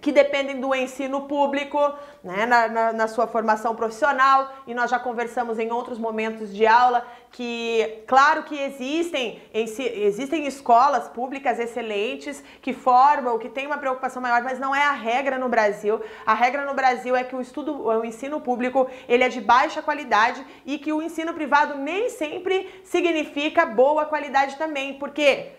que 0.00 0.12
dependem 0.12 0.60
do 0.60 0.74
ensino 0.74 1.22
público, 1.22 1.78
né, 2.22 2.44
na, 2.46 2.68
na, 2.68 2.92
na, 2.92 3.08
sua 3.08 3.26
formação 3.26 3.74
profissional, 3.74 4.52
e 4.66 4.74
nós 4.74 4.90
já 4.90 4.98
conversamos 4.98 5.58
em 5.58 5.70
outros 5.70 5.98
momentos 5.98 6.54
de 6.54 6.66
aula 6.66 7.06
que, 7.30 8.02
claro 8.06 8.42
que 8.42 8.54
existem, 8.56 9.42
existem 9.52 10.46
escolas 10.46 11.08
públicas 11.08 11.58
excelentes 11.58 12.44
que 12.60 12.72
formam, 12.72 13.38
que 13.38 13.48
têm 13.48 13.66
uma 13.66 13.78
preocupação 13.78 14.20
maior, 14.20 14.42
mas 14.42 14.58
não 14.58 14.74
é 14.74 14.82
a 14.82 14.92
regra 14.92 15.38
no 15.38 15.48
Brasil. 15.48 16.00
A 16.26 16.34
regra 16.34 16.64
no 16.64 16.74
Brasil 16.74 17.16
é 17.16 17.24
que 17.24 17.34
o 17.34 17.40
estudo, 17.40 17.86
o 17.86 18.04
ensino 18.04 18.40
público, 18.40 18.88
ele 19.08 19.24
é 19.24 19.28
de 19.28 19.40
baixa 19.40 19.82
qualidade 19.82 20.44
e 20.66 20.78
que 20.78 20.92
o 20.92 21.02
ensino 21.02 21.32
privado 21.32 21.76
nem 21.78 22.10
sempre 22.10 22.82
significa 22.84 23.66
boa 23.66 24.06
qualidade 24.06 24.56
também, 24.56 24.94
porque 24.94 25.52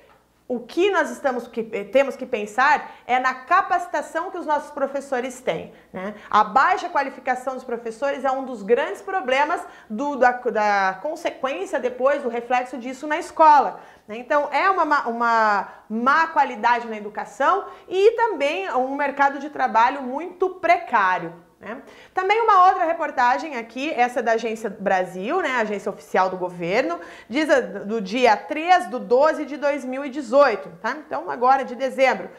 o 0.47 0.60
que 0.60 0.91
nós 0.91 1.10
estamos 1.10 1.47
que, 1.47 1.67
eh, 1.71 1.84
temos 1.86 2.15
que 2.15 2.25
pensar 2.25 2.91
é 3.08 3.17
na 3.19 3.34
capacitação 3.34 4.29
que 4.29 4.38
os 4.38 4.45
nossos 4.45 4.69
professores 4.69 5.41
têm. 5.41 5.73
Né? 5.91 6.13
A 6.29 6.43
baixa 6.43 6.88
qualificação 6.88 7.55
dos 7.55 7.63
professores 7.63 8.23
é 8.23 8.29
um 8.29 8.45
dos 8.45 8.62
grandes 8.62 9.01
problemas 9.01 9.65
do, 9.89 10.15
da, 10.15 10.31
da 10.31 10.99
consequência 11.01 11.79
depois, 11.79 12.21
do 12.21 12.29
reflexo 12.29 12.77
disso 12.77 13.08
na 13.08 13.17
escola. 13.17 13.79
Né? 14.08 14.17
Então, 14.17 14.47
é 14.51 14.69
uma, 14.69 15.08
uma 15.08 15.67
má 15.89 16.27
qualidade 16.27 16.88
na 16.88 16.97
educação 16.97 17.65
e 17.89 18.12
também 18.12 18.71
um 18.71 18.95
mercado 18.95 19.39
de 19.39 19.49
trabalho 19.49 20.03
muito 20.03 20.49
precário. 20.51 21.44
Né? 21.60 21.82
Também 22.13 22.41
uma 22.41 22.68
outra 22.68 22.86
reportagem 22.86 23.56
aqui, 23.58 23.89
essa 23.91 24.22
da 24.22 24.34
Agência 24.34 24.70
Brasil, 24.70 25.41
né, 25.41 25.56
agência 25.58 25.89
oficial 25.89 26.30
do 26.30 26.38
governo, 26.38 27.00
diz 27.30 27.48
do 27.86 28.02
dia 28.02 28.36
3 28.36 28.89
de 28.89 29.00
12 29.00 29.46
de 29.46 29.58
2018, 29.58 30.70
tá? 30.82 30.98
Então 31.06 31.30
agora 31.30 31.63
de 31.63 31.76
dezembro. 31.76 32.30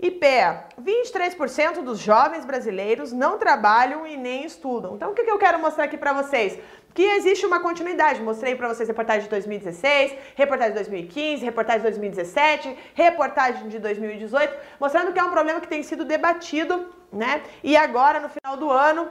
IPEA, 0.00 0.64
23% 0.82 1.82
dos 1.82 2.00
jovens 2.00 2.44
brasileiros 2.44 3.12
não 3.12 3.38
trabalham 3.38 4.04
e 4.06 4.16
nem 4.16 4.44
estudam. 4.44 4.96
Então 4.96 5.12
o 5.12 5.14
que, 5.14 5.22
que 5.22 5.30
eu 5.30 5.38
quero 5.38 5.58
mostrar 5.58 5.84
aqui 5.84 5.96
para 5.96 6.12
vocês? 6.12 6.58
que 6.94 7.02
existe 7.02 7.44
uma 7.44 7.58
continuidade. 7.60 8.22
Mostrei 8.22 8.54
para 8.54 8.68
vocês 8.68 8.88
reportagem 8.88 9.24
de 9.24 9.28
2016, 9.28 10.14
reportagem 10.36 10.72
de 10.72 10.78
2015, 10.78 11.44
reportagem 11.44 11.80
de 11.80 11.88
2017, 11.88 12.78
reportagem 12.94 13.68
de 13.68 13.78
2018, 13.80 14.56
mostrando 14.78 15.12
que 15.12 15.18
é 15.18 15.24
um 15.24 15.32
problema 15.32 15.60
que 15.60 15.66
tem 15.66 15.82
sido 15.82 16.04
debatido, 16.04 16.86
né? 17.14 17.42
E 17.62 17.76
agora, 17.76 18.20
no 18.20 18.28
final 18.28 18.56
do 18.56 18.70
ano, 18.70 19.08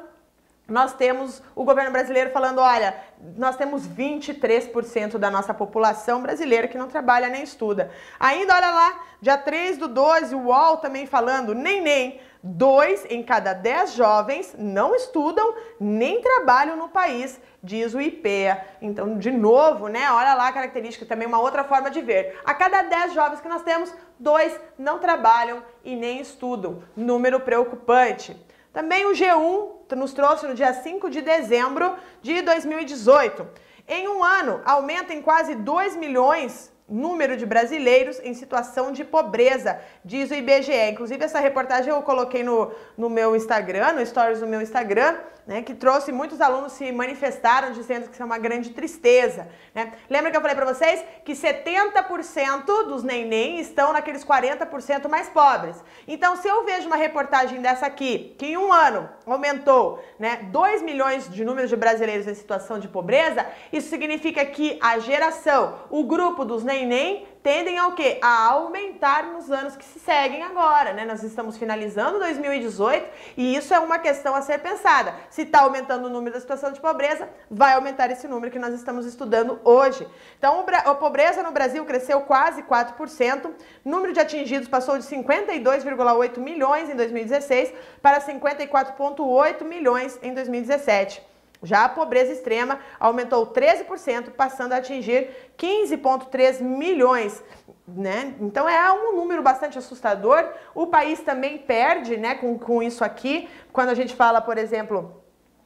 nós 0.68 0.94
temos 0.94 1.42
o 1.56 1.64
governo 1.64 1.92
brasileiro 1.92 2.32
falando, 2.32 2.60
olha, 2.60 2.96
nós 3.38 3.56
temos 3.58 3.88
23% 3.88 5.18
da 5.18 5.30
nossa 5.30 5.54
população 5.54 6.22
brasileira 6.22 6.68
que 6.68 6.78
não 6.78 6.88
trabalha 6.88 7.28
nem 7.28 7.44
estuda. 7.44 7.92
Ainda, 8.20 8.56
olha 8.56 8.72
lá, 8.72 9.04
dia 9.22 9.38
3 9.38 9.78
do 9.78 9.88
12, 9.88 10.34
o 10.34 10.46
UOL 10.46 10.78
também 10.78 11.06
falando, 11.06 11.54
nem 11.54 11.82
nem, 11.82 12.20
dois 12.44 13.06
em 13.10 13.24
cada 13.24 13.54
dez 13.54 13.94
jovens 13.94 14.54
não 14.60 14.94
estudam 14.94 15.56
nem 15.80 16.22
trabalham 16.22 16.76
no 16.76 16.90
país, 16.90 17.40
diz 17.64 17.94
o 17.94 18.02
IPEA. 18.02 18.68
Então, 18.82 19.18
de 19.18 19.32
novo, 19.32 19.88
né, 19.88 20.12
olha 20.12 20.34
lá 20.34 20.50
a 20.50 20.54
característica, 20.54 21.06
também 21.06 21.28
uma 21.28 21.40
outra 21.40 21.64
forma 21.64 21.90
de 21.90 22.02
ver. 22.02 22.38
A 22.44 22.54
cada 22.54 22.82
dez 22.82 23.14
jovens 23.14 23.40
que 23.40 23.48
nós 23.48 23.64
temos, 23.64 23.94
dois 24.20 24.60
não 24.78 25.00
trabalham 25.00 25.64
e 25.86 25.96
nem 25.96 26.20
estudam. 26.20 26.84
Número 26.96 27.40
preocupante. 27.40 28.36
Também 28.74 29.06
o 29.06 29.12
G1 29.12 29.96
nos 29.96 30.14
trouxe 30.14 30.48
no 30.48 30.56
dia 30.56 30.74
5 30.74 31.10
de 31.10 31.22
dezembro 31.22 31.96
de 32.22 32.42
2018. 32.42 33.48
Em 33.88 34.08
um 34.08 34.24
ano, 34.24 34.62
aumenta 34.66 35.14
em 35.14 35.22
quase 35.22 35.56
2 35.56 35.96
milhões 35.96 36.73
número 36.88 37.38
de 37.38 37.46
brasileiros 37.46 38.20
em 38.24 38.34
situação 38.34 38.92
de 38.92 39.04
pobreza, 39.04 39.80
diz 40.04 40.30
o 40.32 40.34
IBGE. 40.34 40.90
Inclusive, 40.92 41.24
essa 41.24 41.40
reportagem 41.40 41.90
eu 41.92 42.02
coloquei 42.02 42.44
no, 42.44 42.72
no 42.98 43.10
meu 43.10 43.36
Instagram, 43.36 43.94
no 43.94 44.06
stories 44.06 44.40
do 44.40 44.48
meu 44.48 44.62
Instagram, 44.62 45.16
né, 45.46 45.62
que 45.62 45.74
trouxe 45.74 46.12
muitos 46.12 46.40
alunos 46.40 46.74
se 46.74 46.92
manifestaram 46.92 47.72
dizendo 47.74 48.08
que 48.08 48.14
isso 48.14 48.22
é 48.22 48.26
uma 48.26 48.38
grande 48.38 48.70
tristeza. 48.70 49.48
Né? 49.76 49.94
Lembra 50.10 50.32
que 50.32 50.38
eu 50.38 50.42
falei 50.42 50.56
para 50.56 50.66
vocês 50.66 51.04
que 51.26 51.34
70% 51.34 52.66
dos 52.88 53.04
neném 53.04 53.60
estão 53.60 53.92
naqueles 53.92 54.24
40% 54.24 55.10
mais 55.10 55.28
pobres. 55.30 55.84
Então, 56.08 56.36
se 56.36 56.48
eu 56.48 56.64
vejo 56.66 56.88
uma 56.88 56.96
reportagem 56.96 57.62
dessa 57.62 57.86
aqui, 57.86 58.36
que 58.38 58.48
em 58.48 58.58
um 58.58 58.72
ano 58.72 59.10
aumentou 59.26 60.04
né, 60.18 60.48
2 60.52 60.82
milhões 60.82 61.30
de 61.30 61.44
números 61.44 61.70
de 61.70 61.76
brasileiros 61.76 62.28
em 62.28 62.34
situação 62.34 62.80
de 62.80 62.88
pobreza, 62.88 63.46
isso 63.72 63.90
significa 63.90 64.46
que 64.46 64.78
a 64.82 65.00
geração, 65.00 65.80
o 65.90 66.04
grupo 66.04 66.46
dos 66.46 66.64
neném 66.64 67.28
tendem 67.44 67.78
ao 67.78 67.92
quê? 67.92 68.18
A 68.22 68.48
aumentar 68.48 69.26
nos 69.26 69.52
anos 69.52 69.76
que 69.76 69.84
se 69.84 70.00
seguem 70.00 70.42
agora, 70.42 70.94
né? 70.94 71.04
Nós 71.06 71.22
estamos 71.22 71.58
finalizando 71.58 72.18
2018 72.20 73.06
e 73.36 73.56
isso 73.56 73.74
é 73.74 73.80
uma 73.80 74.00
questão 74.00 74.34
a 74.34 74.42
ser 74.42 74.60
pensada. 74.60 75.14
Se 75.30 75.42
está 75.42 75.62
aumentando 75.62 76.06
o 76.06 76.10
número 76.10 76.34
da 76.34 76.40
situação 76.40 76.72
de 76.72 76.80
pobreza, 76.80 77.30
vai 77.52 77.74
aumentar 77.74 78.10
esse 78.10 78.28
número 78.28 78.52
que 78.52 78.58
nós 78.58 78.74
estamos 78.74 79.06
estudando 79.06 79.60
hoje. 79.64 80.08
Então, 80.40 80.66
a 80.86 80.96
pobreza 80.96 81.44
no 81.44 81.52
Brasil 81.52 81.84
cresceu 81.86 82.22
quase 82.22 82.64
4%, 82.64 83.52
número 83.84 84.14
de 84.14 84.22
atingidos 84.22 84.70
passou 84.70 84.98
de 84.98 85.04
52,8 85.04 86.40
milhões 86.40 86.90
em 86.90 86.96
2016 86.96 87.74
para 88.02 88.22
54,8 88.22 89.64
milhões 89.66 90.18
em 90.24 90.34
2017. 90.34 91.33
Já 91.64 91.86
a 91.86 91.90
pobreza 91.90 92.34
extrema 92.34 92.80
aumentou 93.00 93.48
13%, 93.48 94.32
passando 94.32 94.74
a 94.74 94.78
atingir 94.78 95.30
15,3 95.58 96.62
milhões. 96.62 97.42
Né? 97.88 98.36
Então 98.40 98.68
é 98.68 98.92
um 98.92 99.16
número 99.16 99.42
bastante 99.42 99.78
assustador. 99.78 100.46
O 100.76 100.88
país 100.88 101.22
também 101.22 101.58
perde 101.58 102.18
né, 102.18 102.36
com, 102.36 102.60
com 102.60 102.84
isso 102.84 103.04
aqui. 103.04 103.50
Quando 103.72 103.90
a 103.90 103.96
gente 103.96 104.14
fala, 104.16 104.42
por 104.42 104.58
exemplo, 104.58 105.24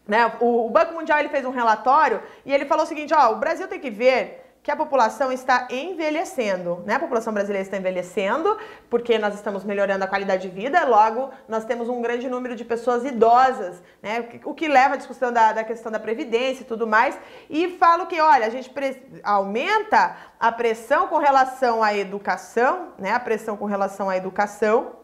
né, 0.08 0.32
o, 0.40 0.68
o 0.68 0.70
Banco 0.70 0.94
Mundial 0.94 1.20
ele 1.20 1.30
fez 1.30 1.46
um 1.46 1.52
relatório 1.52 2.22
e 2.46 2.54
ele 2.54 2.66
falou 2.66 2.86
o 2.86 2.88
seguinte: 2.88 3.14
ó, 3.14 3.34
o 3.34 3.38
Brasil 3.38 3.68
tem 3.68 3.80
que 3.80 3.90
ver 3.90 4.47
que 4.68 4.72
a 4.72 4.76
população 4.76 5.32
está 5.32 5.66
envelhecendo, 5.72 6.84
né? 6.86 6.96
A 6.96 7.00
população 7.00 7.34
brasileira 7.34 7.64
está 7.64 7.78
envelhecendo 7.78 8.58
porque 8.90 9.18
nós 9.18 9.34
estamos 9.34 9.64
melhorando 9.64 10.04
a 10.04 10.08
qualidade 10.08 10.50
de 10.50 10.54
vida, 10.54 10.84
logo 10.84 11.32
nós 11.48 11.64
temos 11.64 11.88
um 11.88 12.02
grande 12.02 12.28
número 12.28 12.54
de 12.54 12.66
pessoas 12.66 13.06
idosas, 13.06 13.82
né? 14.04 14.28
O 14.44 14.54
que 14.54 14.68
leva 14.68 14.96
à 14.96 14.98
discussão 14.98 15.32
da, 15.32 15.54
da 15.54 15.64
questão 15.64 15.90
da 15.90 16.02
previdência 16.02 16.64
e 16.64 16.66
tudo 16.66 16.86
mais. 16.86 17.18
E 17.50 17.78
falo 17.78 18.08
que, 18.08 18.20
olha, 18.20 18.46
a 18.46 18.50
gente 18.50 18.70
aumenta 19.24 20.18
a 20.38 20.52
pressão 20.52 21.08
com 21.08 21.18
relação 21.18 21.82
à 21.82 21.96
educação, 21.96 22.90
né? 23.00 23.14
A 23.14 23.22
pressão 23.22 23.56
com 23.56 23.64
relação 23.64 24.10
à 24.10 24.18
educação 24.18 24.98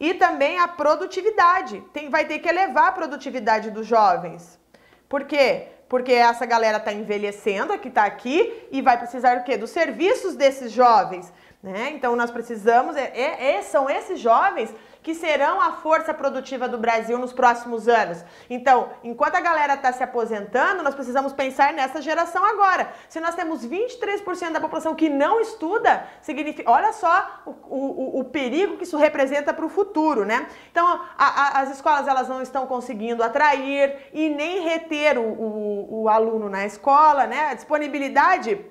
e 0.00 0.14
também 0.14 0.58
a 0.58 0.66
produtividade. 0.66 1.82
Tem, 1.92 2.08
vai 2.08 2.24
ter 2.24 2.38
que 2.38 2.48
elevar 2.48 2.88
a 2.88 2.92
produtividade 2.92 3.70
dos 3.70 3.86
jovens. 3.86 4.58
Por 5.06 5.24
quê? 5.24 5.68
Porque 5.92 6.12
essa 6.12 6.46
galera 6.46 6.78
está 6.78 6.90
envelhecendo, 6.90 7.78
que 7.78 7.88
está 7.88 8.04
aqui, 8.04 8.66
e 8.72 8.80
vai 8.80 8.96
precisar 8.96 9.34
do 9.34 9.44
quê? 9.44 9.58
Dos 9.58 9.68
serviços 9.68 10.34
desses 10.34 10.72
jovens. 10.72 11.30
Né? 11.62 11.90
Então 11.90 12.16
nós 12.16 12.30
precisamos, 12.30 12.96
é, 12.96 13.12
é, 13.14 13.54
é 13.54 13.62
são 13.62 13.88
esses 13.88 14.18
jovens 14.18 14.74
que 15.02 15.14
serão 15.14 15.60
a 15.60 15.72
força 15.72 16.14
produtiva 16.14 16.68
do 16.68 16.78
Brasil 16.78 17.18
nos 17.18 17.32
próximos 17.32 17.88
anos. 17.88 18.24
Então, 18.48 18.90
enquanto 19.02 19.34
a 19.34 19.40
galera 19.40 19.74
está 19.74 19.92
se 19.92 20.02
aposentando, 20.02 20.82
nós 20.82 20.94
precisamos 20.94 21.32
pensar 21.32 21.72
nessa 21.72 22.00
geração 22.00 22.44
agora. 22.44 22.92
Se 23.08 23.18
nós 23.20 23.34
temos 23.34 23.66
23% 23.66 24.52
da 24.52 24.60
população 24.60 24.94
que 24.94 25.08
não 25.08 25.40
estuda, 25.40 26.06
significa, 26.20 26.70
olha 26.70 26.92
só 26.92 27.42
o, 27.44 27.50
o, 27.50 28.20
o 28.20 28.24
perigo 28.24 28.76
que 28.76 28.84
isso 28.84 28.96
representa 28.96 29.52
para 29.52 29.66
o 29.66 29.68
futuro, 29.68 30.24
né? 30.24 30.46
Então, 30.70 30.86
a, 30.86 31.00
a, 31.18 31.60
as 31.62 31.72
escolas 31.72 32.06
elas 32.06 32.28
não 32.28 32.40
estão 32.40 32.66
conseguindo 32.66 33.24
atrair 33.24 34.08
e 34.12 34.28
nem 34.28 34.62
reter 34.62 35.18
o, 35.18 36.02
o, 36.02 36.08
aluno 36.08 36.48
na 36.48 36.64
escola, 36.64 37.26
né? 37.26 37.48
A 37.50 37.54
disponibilidade 37.54 38.64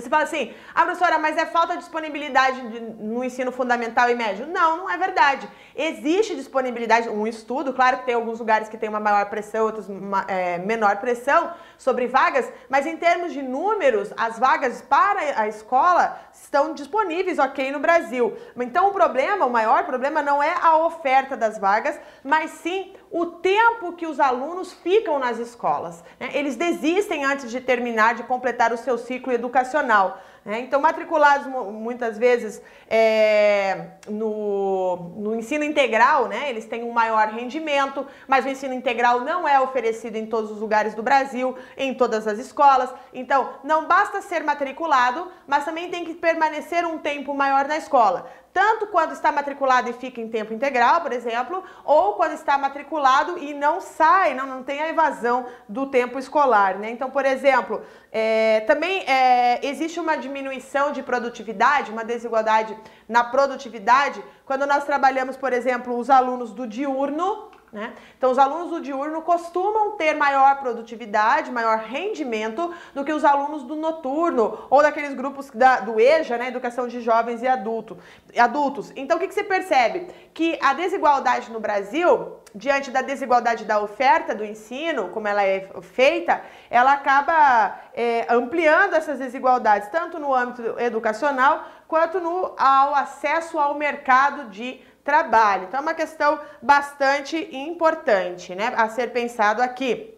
você 0.00 0.08
fala 0.08 0.24
assim, 0.24 0.52
ah, 0.74 0.82
professora, 0.82 1.18
mas 1.18 1.36
é 1.36 1.46
falta 1.46 1.74
de 1.74 1.80
disponibilidade 1.80 2.60
no 2.98 3.22
ensino 3.22 3.52
fundamental 3.52 4.10
e 4.10 4.14
médio? 4.14 4.46
Não, 4.46 4.78
não 4.78 4.90
é 4.90 4.96
verdade. 4.96 5.48
Existe 5.76 6.34
disponibilidade, 6.34 7.08
um 7.08 7.26
estudo, 7.26 7.72
claro 7.72 7.98
que 7.98 8.06
tem 8.06 8.14
alguns 8.14 8.38
lugares 8.38 8.68
que 8.68 8.76
tem 8.76 8.88
uma 8.88 9.00
maior 9.00 9.26
pressão, 9.26 9.64
outros 9.64 9.88
uma, 9.88 10.24
é, 10.28 10.58
menor 10.58 10.96
pressão 10.96 11.52
sobre 11.76 12.06
vagas, 12.06 12.50
mas 12.68 12.86
em 12.86 12.96
termos 12.96 13.32
de 13.32 13.42
números, 13.42 14.12
as 14.16 14.38
vagas 14.38 14.82
para 14.82 15.40
a 15.40 15.48
escola 15.48 16.18
estão 16.32 16.74
disponíveis, 16.74 17.38
ok, 17.38 17.70
no 17.70 17.78
Brasil. 17.78 18.36
Então 18.56 18.88
o 18.88 18.92
problema, 18.92 19.46
o 19.46 19.50
maior 19.50 19.84
problema 19.84 20.22
não 20.22 20.42
é 20.42 20.54
a 20.60 20.76
oferta 20.78 21.36
das 21.36 21.58
vagas, 21.58 21.98
mas 22.22 22.50
sim 22.50 22.94
o 23.14 23.26
tempo 23.26 23.92
que 23.92 24.08
os 24.08 24.18
alunos 24.18 24.72
ficam 24.72 25.20
nas 25.20 25.38
escolas. 25.38 26.02
Né? 26.18 26.30
Eles 26.34 26.56
desistem 26.56 27.24
antes 27.24 27.48
de 27.48 27.60
terminar, 27.60 28.16
de 28.16 28.24
completar 28.24 28.72
o 28.72 28.76
seu 28.76 28.98
ciclo 28.98 29.32
educacional. 29.32 30.20
Né? 30.44 30.58
Então, 30.58 30.80
matriculados 30.80 31.46
muitas 31.46 32.18
vezes 32.18 32.60
é, 32.90 33.90
no, 34.08 35.12
no 35.16 35.36
ensino 35.36 35.62
integral, 35.62 36.26
né? 36.26 36.50
eles 36.50 36.64
têm 36.64 36.82
um 36.82 36.90
maior 36.90 37.28
rendimento, 37.28 38.04
mas 38.26 38.44
o 38.44 38.48
ensino 38.48 38.74
integral 38.74 39.20
não 39.20 39.46
é 39.46 39.60
oferecido 39.60 40.16
em 40.16 40.26
todos 40.26 40.50
os 40.50 40.58
lugares 40.58 40.92
do 40.92 41.02
Brasil, 41.02 41.56
em 41.76 41.94
todas 41.94 42.26
as 42.26 42.40
escolas. 42.40 42.92
Então, 43.12 43.48
não 43.62 43.86
basta 43.86 44.20
ser 44.22 44.42
matriculado, 44.42 45.30
mas 45.46 45.64
também 45.64 45.88
tem 45.88 46.04
que 46.04 46.14
permanecer 46.14 46.84
um 46.84 46.98
tempo 46.98 47.32
maior 47.32 47.68
na 47.68 47.76
escola 47.76 48.28
tanto 48.54 48.86
quando 48.86 49.10
está 49.10 49.32
matriculado 49.32 49.90
e 49.90 49.92
fica 49.92 50.20
em 50.20 50.28
tempo 50.28 50.54
integral, 50.54 51.00
por 51.00 51.12
exemplo, 51.12 51.64
ou 51.84 52.12
quando 52.12 52.34
está 52.34 52.56
matriculado 52.56 53.36
e 53.36 53.52
não 53.52 53.80
sai, 53.80 54.32
não, 54.32 54.46
não 54.46 54.62
tem 54.62 54.80
a 54.80 54.88
evasão 54.88 55.44
do 55.68 55.86
tempo 55.86 56.20
escolar. 56.20 56.78
Né? 56.78 56.88
Então, 56.90 57.10
por 57.10 57.26
exemplo, 57.26 57.82
é, 58.12 58.60
também 58.60 59.02
é, 59.08 59.58
existe 59.66 59.98
uma 59.98 60.16
diminuição 60.16 60.92
de 60.92 61.02
produtividade, 61.02 61.90
uma 61.90 62.04
desigualdade 62.04 62.78
na 63.08 63.24
produtividade, 63.24 64.22
quando 64.46 64.64
nós 64.66 64.84
trabalhamos, 64.84 65.36
por 65.36 65.52
exemplo, 65.52 65.98
os 65.98 66.08
alunos 66.08 66.52
do 66.52 66.64
diurno 66.64 67.52
né? 67.74 67.92
Então, 68.16 68.30
os 68.30 68.38
alunos 68.38 68.70
do 68.70 68.80
diurno 68.80 69.20
costumam 69.20 69.96
ter 69.96 70.14
maior 70.14 70.60
produtividade, 70.60 71.50
maior 71.50 71.78
rendimento 71.78 72.72
do 72.94 73.04
que 73.04 73.12
os 73.12 73.24
alunos 73.24 73.64
do 73.64 73.74
noturno 73.74 74.66
ou 74.70 74.80
daqueles 74.80 75.12
grupos 75.12 75.50
da, 75.50 75.80
do 75.80 75.98
EJA, 75.98 76.38
né? 76.38 76.46
Educação 76.46 76.86
de 76.86 77.00
Jovens 77.00 77.42
e 77.42 77.48
adulto, 77.48 77.98
adultos. 78.38 78.92
Então, 78.94 79.16
o 79.16 79.20
que, 79.20 79.26
que 79.26 79.34
você 79.34 79.42
percebe? 79.42 80.06
Que 80.32 80.56
a 80.62 80.72
desigualdade 80.72 81.50
no 81.50 81.58
Brasil, 81.58 82.36
diante 82.54 82.92
da 82.92 83.02
desigualdade 83.02 83.64
da 83.64 83.80
oferta 83.80 84.36
do 84.36 84.44
ensino, 84.44 85.08
como 85.08 85.26
ela 85.26 85.42
é 85.42 85.68
feita, 85.82 86.42
ela 86.70 86.92
acaba 86.92 87.76
é, 87.92 88.24
ampliando 88.32 88.94
essas 88.94 89.18
desigualdades, 89.18 89.88
tanto 89.88 90.20
no 90.20 90.32
âmbito 90.32 90.78
educacional 90.78 91.64
quanto 91.88 92.20
no 92.20 92.54
ao 92.56 92.94
acesso 92.94 93.58
ao 93.58 93.74
mercado 93.74 94.48
de 94.48 94.80
trabalho. 95.04 95.64
Então 95.64 95.78
é 95.78 95.82
uma 95.82 95.94
questão 95.94 96.40
bastante 96.62 97.36
importante, 97.54 98.54
né, 98.54 98.72
a 98.76 98.88
ser 98.88 99.12
pensado 99.12 99.62
aqui. 99.62 100.14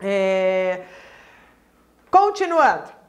É... 0.00 0.82
Continuando. 2.10 3.04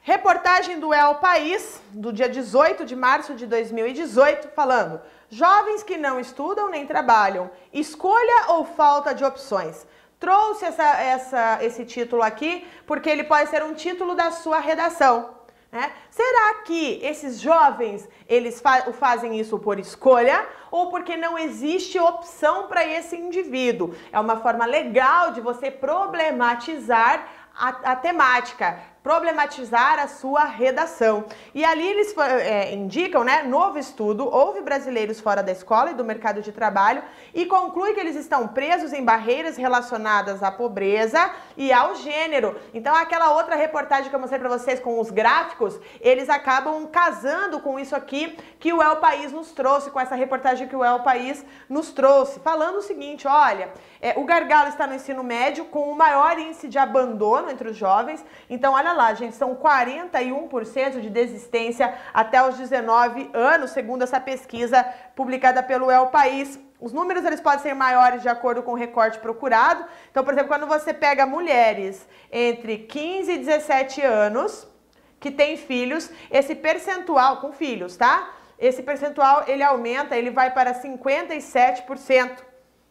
Reportagem 0.00 0.80
do 0.80 0.94
El 0.94 1.16
País, 1.16 1.82
do 1.90 2.10
dia 2.10 2.30
18 2.30 2.86
de 2.86 2.96
março 2.96 3.34
de 3.34 3.46
2018, 3.46 4.48
falando: 4.54 5.02
jovens 5.28 5.82
que 5.82 5.98
não 5.98 6.18
estudam 6.18 6.70
nem 6.70 6.86
trabalham, 6.86 7.50
escolha 7.72 8.46
ou 8.48 8.64
falta 8.64 9.14
de 9.14 9.22
opções. 9.22 9.86
Trouxe 10.18 10.64
essa, 10.64 11.00
essa, 11.00 11.58
esse 11.62 11.84
título 11.84 12.22
aqui 12.22 12.66
porque 12.86 13.10
ele 13.10 13.24
pode 13.24 13.50
ser 13.50 13.62
um 13.62 13.74
título 13.74 14.14
da 14.14 14.30
sua 14.30 14.58
redação. 14.60 15.37
Né? 15.70 15.92
Será 16.10 16.54
que 16.64 16.98
esses 17.02 17.38
jovens 17.38 18.08
eles 18.26 18.58
fa 18.58 18.90
fazem 18.92 19.38
isso 19.38 19.58
por 19.58 19.78
escolha 19.78 20.46
ou 20.70 20.88
porque 20.88 21.14
não 21.14 21.38
existe 21.38 21.98
opção 21.98 22.68
para 22.68 22.86
esse 22.86 23.14
indivíduo? 23.16 23.94
É 24.10 24.18
uma 24.18 24.38
forma 24.38 24.64
legal 24.64 25.32
de 25.32 25.42
você 25.42 25.70
problematizar 25.70 27.28
a, 27.54 27.68
a 27.92 27.96
temática 27.96 28.80
problematizar 29.08 29.98
a 29.98 30.06
sua 30.06 30.44
redação. 30.44 31.24
E 31.54 31.64
ali 31.64 31.86
eles 31.88 32.14
é, 32.18 32.74
indicam, 32.74 33.24
né, 33.24 33.42
novo 33.42 33.78
estudo, 33.78 34.28
houve 34.30 34.60
brasileiros 34.60 35.18
fora 35.18 35.42
da 35.42 35.50
escola 35.50 35.92
e 35.92 35.94
do 35.94 36.04
mercado 36.04 36.42
de 36.42 36.52
trabalho 36.52 37.02
e 37.32 37.46
conclui 37.46 37.94
que 37.94 38.00
eles 38.00 38.16
estão 38.16 38.46
presos 38.48 38.92
em 38.92 39.02
barreiras 39.02 39.56
relacionadas 39.56 40.42
à 40.42 40.52
pobreza 40.52 41.30
e 41.56 41.72
ao 41.72 41.94
gênero. 41.94 42.54
Então 42.74 42.94
aquela 42.94 43.32
outra 43.32 43.54
reportagem 43.54 44.10
que 44.10 44.14
eu 44.14 44.20
mostrei 44.20 44.38
para 44.38 44.50
vocês 44.50 44.78
com 44.78 45.00
os 45.00 45.10
gráficos, 45.10 45.80
eles 46.02 46.28
acabam 46.28 46.86
casando 46.88 47.60
com 47.60 47.80
isso 47.80 47.96
aqui 47.96 48.36
que 48.60 48.74
o 48.74 48.82
El 48.82 48.96
País 48.96 49.32
nos 49.32 49.52
trouxe, 49.52 49.90
com 49.90 49.98
essa 49.98 50.16
reportagem 50.16 50.68
que 50.68 50.76
o 50.76 50.84
El 50.84 51.00
País 51.00 51.42
nos 51.66 51.92
trouxe, 51.92 52.40
falando 52.40 52.76
o 52.76 52.82
seguinte, 52.82 53.26
olha, 53.26 53.70
é, 54.02 54.12
o 54.18 54.24
gargalo 54.24 54.68
está 54.68 54.86
no 54.86 54.94
ensino 54.94 55.24
médio 55.24 55.64
com 55.64 55.90
o 55.90 55.96
maior 55.96 56.38
índice 56.38 56.68
de 56.68 56.76
abandono 56.76 57.50
entre 57.50 57.70
os 57.70 57.76
jovens, 57.76 58.22
então 58.50 58.74
olha 58.74 58.92
lá, 58.92 58.97
gente, 59.14 59.34
são 59.34 59.54
41% 59.56 61.00
de 61.00 61.10
desistência 61.10 61.94
até 62.12 62.46
os 62.46 62.56
19 62.56 63.30
anos, 63.32 63.70
segundo 63.70 64.02
essa 64.02 64.20
pesquisa 64.20 64.84
publicada 65.14 65.62
pelo 65.62 65.90
El 65.90 66.06
País. 66.08 66.58
Os 66.80 66.92
números 66.92 67.24
eles 67.24 67.40
podem 67.40 67.60
ser 67.60 67.74
maiores 67.74 68.22
de 68.22 68.28
acordo 68.28 68.62
com 68.62 68.72
o 68.72 68.76
recorte 68.76 69.18
procurado. 69.18 69.84
Então, 70.10 70.22
por 70.22 70.32
exemplo, 70.32 70.48
quando 70.48 70.66
você 70.66 70.94
pega 70.94 71.26
mulheres 71.26 72.06
entre 72.30 72.78
15 72.78 73.32
e 73.32 73.38
17 73.38 74.02
anos 74.02 74.66
que 75.18 75.30
têm 75.30 75.56
filhos, 75.56 76.10
esse 76.30 76.54
percentual 76.54 77.38
com 77.38 77.52
filhos, 77.52 77.96
tá? 77.96 78.30
Esse 78.58 78.82
percentual 78.82 79.44
ele 79.46 79.62
aumenta, 79.62 80.16
ele 80.16 80.30
vai 80.30 80.52
para 80.52 80.74
57%. 80.74 82.38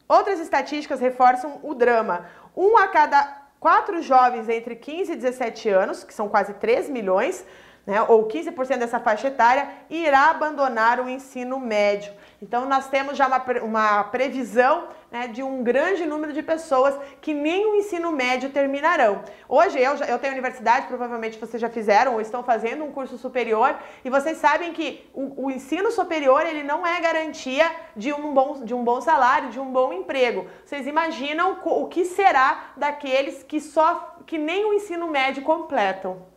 Outras 0.07 0.39
estatísticas 0.39 0.99
reforçam 0.99 1.59
o 1.63 1.73
drama. 1.73 2.25
Um 2.55 2.77
a 2.77 2.87
cada 2.87 3.36
quatro 3.59 4.01
jovens 4.01 4.49
entre 4.49 4.75
15 4.75 5.11
e 5.11 5.15
17 5.15 5.69
anos, 5.69 6.03
que 6.03 6.13
são 6.13 6.29
quase 6.29 6.53
3 6.53 6.89
milhões, 6.89 7.45
né, 7.85 8.01
ou 8.01 8.27
15% 8.27 8.77
dessa 8.77 8.99
faixa 8.99 9.29
etária, 9.29 9.69
irá 9.89 10.29
abandonar 10.29 10.99
o 10.99 11.09
ensino 11.09 11.59
médio. 11.59 12.11
Então, 12.41 12.67
nós 12.67 12.87
temos 12.87 13.17
já 13.17 13.27
uma, 13.27 13.43
uma 13.63 14.03
previsão 14.05 14.89
né, 15.11 15.27
de 15.27 15.41
um 15.41 15.63
grande 15.63 16.05
número 16.05 16.33
de 16.33 16.43
pessoas 16.43 16.95
que 17.19 17.33
nem 17.33 17.65
o 17.65 17.75
ensino 17.75 18.11
médio 18.11 18.51
terminarão. 18.51 19.23
Hoje, 19.49 19.79
eu, 19.79 19.95
eu 19.95 20.19
tenho 20.19 20.33
universidade, 20.33 20.85
provavelmente 20.85 21.39
vocês 21.39 21.59
já 21.59 21.69
fizeram 21.69 22.13
ou 22.13 22.21
estão 22.21 22.43
fazendo 22.43 22.83
um 22.83 22.91
curso 22.91 23.17
superior, 23.17 23.75
e 24.05 24.09
vocês 24.09 24.37
sabem 24.37 24.71
que 24.71 25.09
o, 25.13 25.45
o 25.45 25.51
ensino 25.51 25.91
superior 25.91 26.45
ele 26.45 26.61
não 26.61 26.85
é 26.85 26.99
garantia 27.01 27.71
de 27.95 28.13
um, 28.13 28.33
bom, 28.33 28.63
de 28.63 28.73
um 28.73 28.83
bom 28.83 29.01
salário, 29.01 29.49
de 29.49 29.59
um 29.59 29.71
bom 29.71 29.91
emprego. 29.91 30.47
Vocês 30.63 30.85
imaginam 30.85 31.57
o 31.63 31.87
que 31.87 32.05
será 32.05 32.71
daqueles 32.77 33.41
que 33.41 33.59
só 33.59 34.15
que 34.27 34.37
nem 34.37 34.65
o 34.65 34.73
ensino 34.73 35.07
médio 35.07 35.41
completam. 35.41 36.36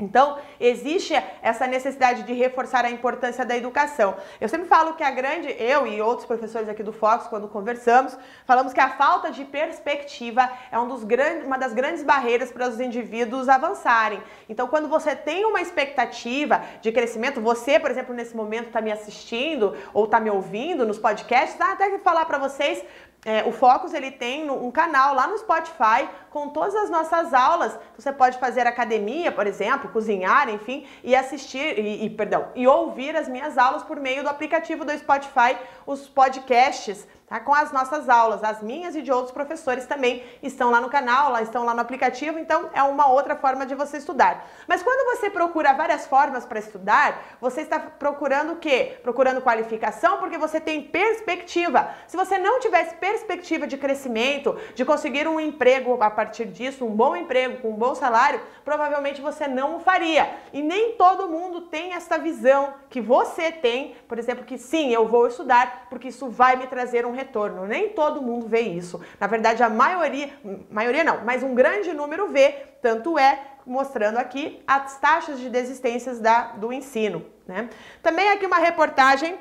Então, 0.00 0.38
existe 0.58 1.14
essa 1.42 1.66
necessidade 1.66 2.22
de 2.22 2.32
reforçar 2.32 2.84
a 2.84 2.90
importância 2.90 3.44
da 3.44 3.56
educação. 3.56 4.16
Eu 4.40 4.48
sempre 4.48 4.66
falo 4.66 4.94
que 4.94 5.02
a 5.02 5.10
grande, 5.10 5.54
eu 5.58 5.86
e 5.86 6.00
outros 6.00 6.26
professores 6.26 6.68
aqui 6.68 6.82
do 6.82 6.92
Fox, 6.92 7.26
quando 7.26 7.48
conversamos, 7.48 8.16
falamos 8.46 8.72
que 8.72 8.80
a 8.80 8.90
falta 8.90 9.30
de 9.30 9.44
perspectiva 9.44 10.50
é 10.72 10.78
um 10.78 10.88
dos 10.88 11.06
uma 11.44 11.58
das 11.58 11.72
grandes 11.72 12.02
barreiras 12.02 12.50
para 12.50 12.68
os 12.68 12.80
indivíduos 12.80 13.48
avançarem. 13.48 14.22
Então, 14.48 14.68
quando 14.68 14.88
você 14.88 15.14
tem 15.14 15.44
uma 15.44 15.60
expectativa 15.60 16.62
de 16.80 16.90
crescimento, 16.92 17.40
você, 17.40 17.78
por 17.78 17.90
exemplo, 17.90 18.14
nesse 18.14 18.36
momento 18.36 18.66
está 18.66 18.80
me 18.80 18.92
assistindo 18.92 19.76
ou 19.92 20.04
está 20.04 20.18
me 20.18 20.30
ouvindo 20.30 20.86
nos 20.86 20.98
podcasts, 20.98 21.60
ah, 21.60 21.72
até 21.72 21.90
que 21.90 21.98
falar 21.98 22.24
para 22.24 22.38
vocês, 22.38 22.82
é, 23.24 23.44
o 23.44 23.52
Focus 23.52 23.92
ele 23.92 24.10
tem 24.10 24.50
um 24.50 24.70
canal 24.70 25.14
lá 25.14 25.26
no 25.26 25.36
Spotify 25.36 26.08
com 26.30 26.48
todas 26.48 26.74
as 26.74 26.88
nossas 26.88 27.34
aulas. 27.34 27.78
Você 27.96 28.10
pode 28.12 28.38
fazer 28.38 28.66
academia, 28.66 29.30
por 29.30 29.46
exemplo, 29.46 29.90
cozinhar, 29.90 30.48
enfim, 30.48 30.86
e 31.04 31.14
assistir 31.14 31.78
e, 31.78 32.06
e, 32.06 32.10
perdão, 32.10 32.48
e 32.54 32.66
ouvir 32.66 33.14
as 33.14 33.28
minhas 33.28 33.58
aulas 33.58 33.82
por 33.82 34.00
meio 34.00 34.22
do 34.22 34.28
aplicativo 34.28 34.84
do 34.84 34.96
Spotify, 34.96 35.56
os 35.86 36.08
podcasts 36.08 37.06
tá? 37.30 37.40
com 37.40 37.54
as 37.54 37.72
nossas 37.72 38.08
aulas, 38.08 38.44
as 38.44 38.60
minhas 38.60 38.94
e 38.94 39.00
de 39.00 39.10
outros 39.10 39.32
professores 39.32 39.86
também 39.86 40.22
estão 40.42 40.70
lá 40.70 40.80
no 40.80 40.90
canal, 40.90 41.30
lá 41.30 41.40
estão 41.40 41.64
lá 41.64 41.72
no 41.72 41.80
aplicativo, 41.80 42.38
então 42.38 42.68
é 42.74 42.82
uma 42.82 43.06
outra 43.06 43.36
forma 43.36 43.64
de 43.64 43.74
você 43.74 43.96
estudar. 43.96 44.46
Mas 44.66 44.82
quando 44.82 45.16
você 45.16 45.30
procura 45.30 45.72
várias 45.72 46.06
formas 46.06 46.44
para 46.44 46.58
estudar, 46.58 47.22
você 47.40 47.62
está 47.62 47.78
procurando 47.78 48.54
o 48.54 48.56
quê? 48.56 48.98
Procurando 49.02 49.40
qualificação 49.40 50.18
porque 50.18 50.36
você 50.36 50.60
tem 50.60 50.82
perspectiva. 50.82 51.88
Se 52.08 52.16
você 52.16 52.36
não 52.36 52.58
tivesse 52.58 52.96
perspectiva 52.96 53.66
de 53.66 53.78
crescimento, 53.78 54.58
de 54.74 54.84
conseguir 54.84 55.28
um 55.28 55.38
emprego 55.38 56.02
a 56.02 56.10
partir 56.10 56.46
disso, 56.46 56.84
um 56.84 56.90
bom 56.90 57.14
emprego 57.14 57.62
com 57.62 57.70
um 57.70 57.76
bom 57.76 57.94
salário, 57.94 58.40
provavelmente 58.64 59.20
você 59.20 59.46
não 59.46 59.76
o 59.76 59.80
faria. 59.80 60.28
E 60.52 60.62
nem 60.62 60.92
todo 60.92 61.28
mundo 61.28 61.62
tem 61.62 61.92
essa 61.92 62.18
visão 62.18 62.74
que 62.88 63.00
você 63.00 63.52
tem, 63.52 63.94
por 64.08 64.18
exemplo, 64.18 64.44
que 64.44 64.58
sim, 64.58 64.92
eu 64.92 65.06
vou 65.06 65.28
estudar 65.28 65.86
porque 65.88 66.08
isso 66.08 66.28
vai 66.28 66.56
me 66.56 66.66
trazer 66.66 67.06
um 67.06 67.19
retorno. 67.20 67.66
Nem 67.66 67.90
todo 67.90 68.22
mundo 68.22 68.46
vê 68.46 68.60
isso. 68.60 69.00
Na 69.18 69.26
verdade, 69.26 69.62
a 69.62 69.68
maioria, 69.68 70.30
maioria 70.70 71.04
não, 71.04 71.24
mas 71.24 71.42
um 71.42 71.54
grande 71.54 71.92
número 71.92 72.28
vê, 72.28 72.48
tanto 72.82 73.18
é 73.18 73.38
mostrando 73.66 74.18
aqui 74.18 74.62
as 74.66 74.98
taxas 74.98 75.38
de 75.38 75.48
desistências 75.48 76.18
da, 76.18 76.52
do 76.52 76.72
ensino. 76.72 77.24
Né? 77.46 77.68
Também 78.02 78.30
aqui 78.30 78.46
uma 78.46 78.58
reportagem 78.58 79.38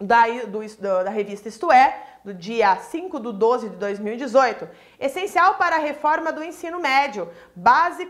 da, 0.00 0.24
do, 0.46 0.60
da 1.04 1.10
revista 1.10 1.48
Isto 1.48 1.70
É, 1.72 2.02
do 2.24 2.32
dia 2.32 2.76
5 2.76 3.18
de 3.18 3.32
12 3.32 3.68
de 3.70 3.76
2018, 3.76 4.68
essencial 5.02 5.54
para 5.54 5.76
a 5.76 5.80
reforma 5.80 6.32
do 6.32 6.42
ensino 6.42 6.78
médio, 6.78 7.28
base 7.54 8.06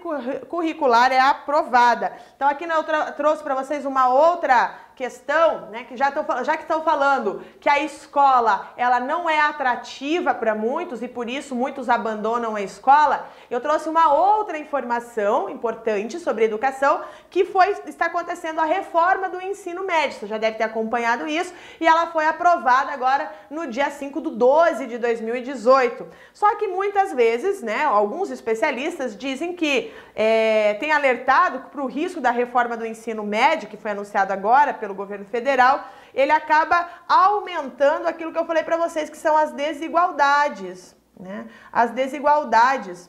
curricular 0.48 1.10
é 1.10 1.18
aprovada. 1.18 2.12
Então 2.36 2.46
aqui 2.46 2.64
eu 2.64 3.12
trouxe 3.14 3.42
para 3.42 3.54
vocês 3.54 3.84
uma 3.86 4.08
outra 4.08 4.92
questão, 4.94 5.70
né, 5.70 5.84
que 5.84 5.96
já, 5.96 6.10
tô, 6.10 6.44
já 6.44 6.56
que 6.56 6.62
estão 6.62 6.82
falando 6.82 7.42
que 7.60 7.68
a 7.68 7.80
escola 7.80 8.72
ela 8.76 9.00
não 9.00 9.28
é 9.28 9.40
atrativa 9.40 10.34
para 10.34 10.54
muitos 10.54 11.02
e 11.02 11.08
por 11.08 11.28
isso 11.28 11.54
muitos 11.54 11.88
abandonam 11.88 12.54
a 12.54 12.62
escola, 12.62 13.26
eu 13.50 13.60
trouxe 13.60 13.88
uma 13.88 14.12
outra 14.12 14.58
informação 14.58 15.48
importante 15.48 16.18
sobre 16.18 16.44
educação 16.44 17.02
que 17.30 17.44
foi 17.44 17.70
está 17.86 18.06
acontecendo 18.06 18.60
a 18.60 18.64
reforma 18.64 19.28
do 19.28 19.40
ensino 19.40 19.84
médio. 19.84 20.20
Você 20.20 20.26
já 20.26 20.38
deve 20.38 20.58
ter 20.58 20.64
acompanhado 20.64 21.26
isso 21.26 21.52
e 21.80 21.86
ela 21.86 22.08
foi 22.08 22.26
aprovada 22.26 22.92
agora 22.92 23.32
no 23.50 23.66
dia 23.66 23.90
5 23.90 24.20
do 24.20 24.30
12 24.30 24.86
de 24.86 24.98
2018. 24.98 26.06
Só 26.32 26.54
que 26.56 26.68
muitas 26.82 27.12
vezes, 27.12 27.62
né, 27.62 27.84
alguns 27.84 28.28
especialistas 28.36 29.16
dizem 29.16 29.50
que 29.60 29.92
é, 30.16 30.74
tem 30.80 30.90
alertado 30.90 31.60
para 31.70 31.80
o 31.80 31.86
risco 31.86 32.20
da 32.20 32.32
reforma 32.32 32.76
do 32.76 32.84
ensino 32.84 33.22
médio 33.22 33.68
que 33.70 33.76
foi 33.76 33.92
anunciado 33.92 34.32
agora 34.32 34.74
pelo 34.74 34.94
governo 35.02 35.24
federal, 35.24 35.76
ele 36.12 36.32
acaba 36.32 36.88
aumentando 37.08 38.08
aquilo 38.08 38.32
que 38.32 38.40
eu 38.42 38.48
falei 38.50 38.64
para 38.64 38.76
vocês, 38.84 39.08
que 39.08 39.16
são 39.16 39.36
as 39.36 39.52
desigualdades. 39.52 40.96
Né? 41.18 41.46
As 41.70 41.92
desigualdades. 41.92 43.08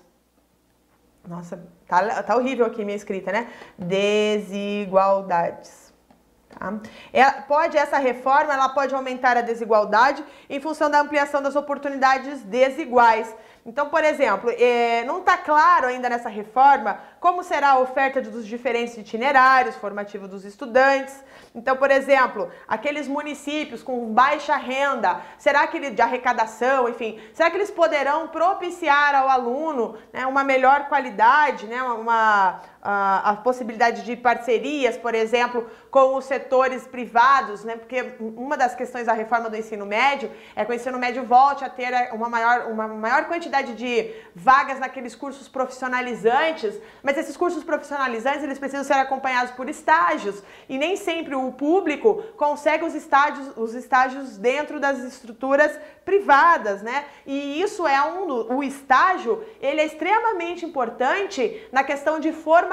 Nossa, 1.27 1.55
tá, 1.87 2.21
tá 2.21 2.35
horrível 2.35 2.67
aqui 2.67 2.85
minha 2.85 3.01
escrita, 3.01 3.31
né? 3.31 3.47
Desigualdades. 3.77 5.83
Tá? 6.53 6.73
É, 7.11 7.23
pode 7.53 7.77
essa 7.77 7.97
reforma, 7.97 8.53
ela 8.53 8.69
pode 8.69 8.93
aumentar 8.93 9.37
a 9.37 9.41
desigualdade 9.41 10.23
em 10.49 10.59
função 10.59 10.89
da 10.89 11.01
ampliação 11.01 11.41
das 11.41 11.55
oportunidades 11.55 12.43
desiguais. 12.43 13.35
Então, 13.65 13.87
por 13.87 14.03
exemplo, 14.03 14.49
é, 14.49 15.05
não 15.05 15.19
está 15.19 15.37
claro 15.37 15.87
ainda 15.87 16.09
nessa 16.09 16.27
reforma 16.27 16.99
como 17.19 17.43
será 17.43 17.71
a 17.71 17.79
oferta 17.79 18.21
dos 18.21 18.45
diferentes 18.45 18.97
itinerários 18.97 19.77
formativos 19.77 20.27
dos 20.27 20.43
estudantes. 20.43 21.23
Então, 21.55 21.77
por 21.77 21.89
exemplo, 21.89 22.51
aqueles 22.67 23.07
municípios 23.07 23.81
com 23.81 24.13
baixa 24.13 24.57
renda, 24.57 25.21
será 25.37 25.65
que 25.65 25.77
ele, 25.77 25.91
de 25.91 26.01
arrecadação, 26.01 26.89
enfim, 26.89 27.21
será 27.33 27.49
que 27.49 27.55
eles 27.55 27.71
poderão 27.71 28.27
propiciar 28.27 29.15
ao 29.15 29.29
aluno 29.29 29.97
né, 30.11 30.25
uma 30.25 30.43
melhor 30.43 30.89
qualidade, 30.89 31.65
né, 31.65 31.81
uma, 31.83 32.59
a, 32.83 33.35
possibilidade 33.43 34.03
de 34.03 34.15
parcerias, 34.15 34.97
por 34.97 35.15
exemplo, 35.15 35.69
com 35.89 36.15
os 36.15 36.25
setores 36.25 36.85
privados, 36.85 37.63
né, 37.63 37.77
porque 37.77 38.13
uma 38.19 38.57
das 38.57 38.75
questões 38.75 39.05
da 39.05 39.13
reforma 39.13 39.49
do 39.49 39.55
ensino 39.55 39.85
médio 39.85 40.29
é 40.55 40.65
que 40.65 40.71
o 40.71 40.75
ensino 40.75 40.97
médio 40.97 41.23
volte 41.23 41.63
a 41.63 41.69
ter 41.69 41.93
uma 42.13 42.27
maior, 42.27 42.67
uma 42.67 42.87
maior 42.87 43.25
quantidade 43.25 43.53
quantidade 43.53 43.75
de 43.75 44.11
vagas 44.35 44.79
naqueles 44.79 45.15
cursos 45.15 45.47
profissionalizantes, 45.47 46.79
mas 47.01 47.17
esses 47.17 47.37
cursos 47.37 47.63
profissionalizantes 47.63 48.43
eles 48.43 48.59
precisam 48.59 48.83
ser 48.83 48.93
acompanhados 48.93 49.51
por 49.51 49.69
estágios 49.69 50.41
e 50.67 50.77
nem 50.77 50.95
sempre 50.95 51.35
o 51.35 51.51
público 51.51 52.23
consegue 52.35 52.83
os 52.83 52.95
estágios, 52.95 53.51
os 53.55 53.73
estágios 53.75 54.37
dentro 54.37 54.79
das 54.79 54.99
estruturas 54.99 55.77
privadas, 56.03 56.81
né? 56.81 57.05
E 57.25 57.61
isso 57.61 57.87
é 57.87 58.01
um 58.03 58.23
o 58.57 58.63
estágio, 58.63 59.45
ele 59.61 59.79
é 59.79 59.85
extremamente 59.85 60.65
importante 60.65 61.67
na 61.71 61.83
questão 61.83 62.19
de 62.19 62.31
formação 62.31 62.72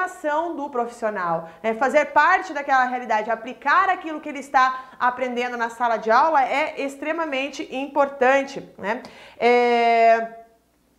do 0.57 0.69
profissional, 0.71 1.49
né? 1.63 1.75
Fazer 1.75 2.07
parte 2.07 2.53
daquela 2.53 2.85
realidade, 2.85 3.31
aplicar 3.31 3.89
aquilo 3.89 4.21
que 4.21 4.29
ele 4.29 4.41
está 4.41 4.91
aprendendo 4.99 5.57
na 5.57 5.71
sala 5.71 5.97
de 5.97 6.11
aula 6.11 6.45
é 6.45 6.81
extremamente 6.81 7.67
importante, 7.75 8.69
né? 8.79 9.03
É... 9.39 10.41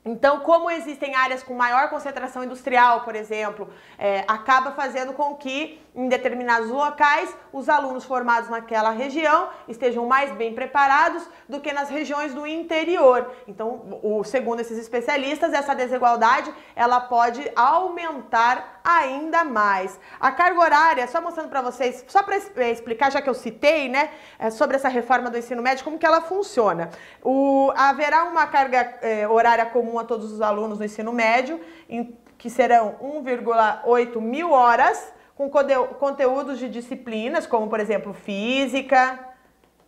Então, 0.04 0.40
como 0.40 0.72
existem 0.72 1.14
áreas 1.16 1.44
com 1.44 1.54
maior 1.54 1.90
concentração 1.90 2.44
industrial, 2.44 3.02
por 3.02 3.16
exemplo, 3.16 3.70
é, 4.00 4.26
acaba 4.28 4.72
fazendo 4.72 5.14
com 5.14 5.36
que 5.36 5.80
em 5.94 6.08
determinados 6.08 6.70
locais, 6.70 7.36
os 7.52 7.68
alunos 7.68 8.06
formados 8.06 8.50
naquela 8.50 8.92
região 8.92 9.50
estejam 9.68 10.06
mais 10.06 10.32
bem 10.32 10.54
preparados 10.54 11.28
do 11.50 11.60
que 11.60 11.74
nas 11.74 11.90
regiões 11.90 12.34
do 12.34 12.48
interior. 12.48 13.30
Então, 13.46 14.00
o, 14.02 14.24
segundo 14.24 14.62
esses 14.62 14.78
especialistas, 14.78 15.52
essa 15.54 15.76
desigualdade 15.76 16.54
ela 16.76 17.02
pode 17.02 17.52
aumentar 17.56 18.80
ainda 18.84 19.44
mais. 19.44 20.00
A 20.18 20.32
carga 20.32 20.62
horária, 20.62 21.08
só 21.08 21.20
mostrando 21.20 21.50
para 21.50 21.62
vocês, 21.62 22.06
só 22.08 22.24
para 22.24 22.36
é, 22.36 22.72
explicar, 22.72 23.12
já 23.12 23.22
que 23.22 23.30
eu 23.30 23.34
citei, 23.34 23.90
né, 23.90 24.12
é, 24.40 24.50
sobre 24.50 24.78
essa 24.78 24.88
reforma 24.88 25.30
do 25.30 25.38
ensino 25.38 25.62
médio, 25.62 25.84
como 25.84 26.00
que 26.00 26.06
ela 26.06 26.22
funciona. 26.22 26.90
O, 27.22 27.70
haverá 27.76 28.24
uma 28.24 28.48
carga 28.48 28.98
é, 29.02 29.28
horária 29.28 29.66
comum 29.66 30.00
a 30.00 30.06
todos 30.06 30.32
os 30.32 30.42
alunos 30.42 30.78
do 30.78 30.86
ensino 30.86 31.12
médio, 31.12 31.60
em, 31.90 32.18
que 32.38 32.50
serão 32.50 32.96
1,8 33.02 34.22
mil 34.22 34.52
horas 34.52 35.14
com 35.50 35.50
conteúdos 35.96 36.60
de 36.60 36.70
disciplinas, 36.70 37.48
como 37.48 37.68
por 37.68 37.80
exemplo 37.80 38.14
física, 38.14 39.20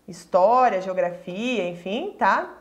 história, 0.07 0.81
geografia, 0.81 1.67
enfim, 1.69 2.15
tá? 2.17 2.57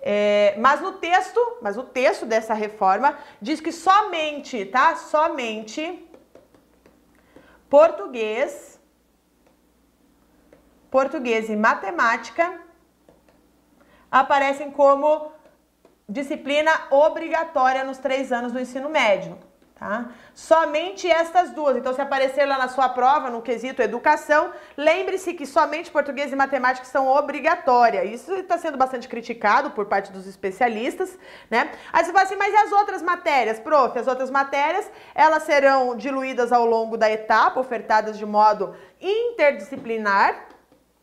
É, 0.00 0.54
mas 0.58 0.80
no 0.80 0.92
texto, 0.92 1.40
mas 1.60 1.76
o 1.76 1.82
texto 1.82 2.24
dessa 2.24 2.54
reforma 2.54 3.18
diz 3.42 3.60
que 3.60 3.70
somente, 3.70 4.64
tá? 4.64 4.96
Somente 4.96 6.08
português, 7.68 8.80
português 10.90 11.50
e 11.50 11.56
matemática 11.56 12.60
aparecem 14.10 14.70
como 14.70 15.30
disciplina 16.08 16.72
obrigatória 16.90 17.84
nos 17.84 17.98
três 17.98 18.32
anos 18.32 18.52
do 18.52 18.58
ensino 18.58 18.88
médio. 18.88 19.38
Tá? 19.80 20.10
Somente 20.34 21.10
estas 21.10 21.52
duas. 21.52 21.74
Então, 21.74 21.94
se 21.94 22.02
aparecer 22.02 22.44
lá 22.44 22.58
na 22.58 22.68
sua 22.68 22.90
prova, 22.90 23.30
no 23.30 23.40
quesito 23.40 23.80
educação, 23.80 24.52
lembre-se 24.76 25.32
que 25.32 25.46
somente 25.46 25.90
português 25.90 26.30
e 26.30 26.36
matemática 26.36 26.84
são 26.84 27.08
obrigatórias. 27.08 28.10
Isso 28.10 28.30
está 28.34 28.58
sendo 28.58 28.76
bastante 28.76 29.08
criticado 29.08 29.70
por 29.70 29.86
parte 29.86 30.12
dos 30.12 30.26
especialistas, 30.26 31.18
né? 31.50 31.70
Aí 31.90 32.04
você 32.04 32.12
fala 32.12 32.24
assim, 32.26 32.36
mas 32.36 32.52
e 32.52 32.56
as 32.58 32.72
outras 32.72 33.00
matérias? 33.00 33.58
Prof, 33.58 33.98
as 33.98 34.06
outras 34.06 34.30
matérias, 34.30 34.86
elas 35.14 35.44
serão 35.44 35.96
diluídas 35.96 36.52
ao 36.52 36.66
longo 36.66 36.98
da 36.98 37.10
etapa, 37.10 37.58
ofertadas 37.58 38.18
de 38.18 38.26
modo 38.26 38.76
interdisciplinar, 39.00 40.46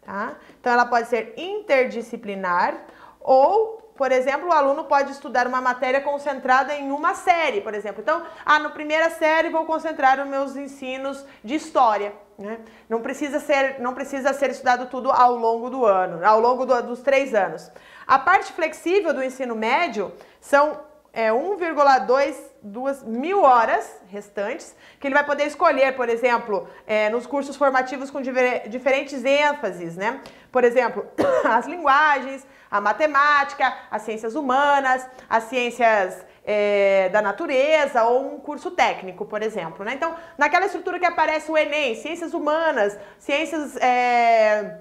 tá? 0.05 0.35
Então, 0.61 0.71
ela 0.71 0.85
pode 0.85 1.07
ser 1.07 1.33
interdisciplinar 1.35 2.79
ou 3.19 3.86
por 3.97 4.11
exemplo, 4.11 4.49
o 4.49 4.51
aluno 4.53 4.83
pode 4.83 5.11
estudar 5.11 5.47
uma 5.47 5.59
matéria 5.59 5.99
concentrada 5.99 6.73
em 6.75 6.91
uma 6.91 7.15
série, 7.15 7.61
por 7.61 7.73
exemplo. 7.73 8.01
Então, 8.01 8.23
ah, 8.45 8.59
na 8.59 8.69
primeira 8.69 9.09
série 9.09 9.49
vou 9.49 9.65
concentrar 9.65 10.19
os 10.19 10.27
meus 10.27 10.55
ensinos 10.55 11.25
de 11.43 11.55
história. 11.55 12.13
Né? 12.37 12.59
Não, 12.87 13.01
precisa 13.01 13.39
ser, 13.39 13.79
não 13.79 13.95
precisa 13.95 14.31
ser 14.31 14.51
estudado 14.51 14.85
tudo 14.85 15.11
ao 15.11 15.35
longo 15.35 15.69
do 15.69 15.85
ano, 15.85 16.23
ao 16.23 16.39
longo 16.39 16.65
do, 16.65 16.81
dos 16.83 17.01
três 17.01 17.33
anos. 17.33 17.71
A 18.05 18.19
parte 18.19 18.53
flexível 18.53 19.13
do 19.13 19.23
ensino 19.23 19.55
médio 19.55 20.13
são 20.39 20.79
é, 21.11 21.31
1,22 21.31 23.03
mil 23.03 23.41
horas 23.41 23.99
restantes, 24.07 24.75
que 24.99 25.07
ele 25.07 25.15
vai 25.15 25.25
poder 25.25 25.47
escolher, 25.47 25.95
por 25.95 26.09
exemplo, 26.09 26.69
é, 26.85 27.09
nos 27.09 27.25
cursos 27.25 27.55
formativos 27.55 28.11
com 28.11 28.21
diferentes 28.21 29.25
ênfases, 29.25 29.97
né? 29.97 30.21
Por 30.51 30.63
exemplo, 30.63 31.07
as 31.43 31.65
linguagens, 31.65 32.45
a 32.69 32.81
matemática, 32.81 33.73
as 33.89 34.01
ciências 34.01 34.35
humanas, 34.35 35.07
as 35.29 35.43
ciências 35.45 36.25
é, 36.47 37.09
da 37.09 37.21
natureza 37.21 38.03
ou 38.05 38.35
um 38.35 38.39
curso 38.39 38.71
técnico, 38.71 39.25
por 39.25 39.41
exemplo. 39.41 39.83
Né? 39.83 39.93
Então, 39.93 40.15
naquela 40.37 40.65
estrutura 40.65 40.97
que 40.97 41.05
aparece 41.05 41.51
o 41.51 41.57
Enem, 41.57 41.95
ciências 41.95 42.33
humanas, 42.33 42.97
ciências 43.19 43.75
é, 43.77 44.79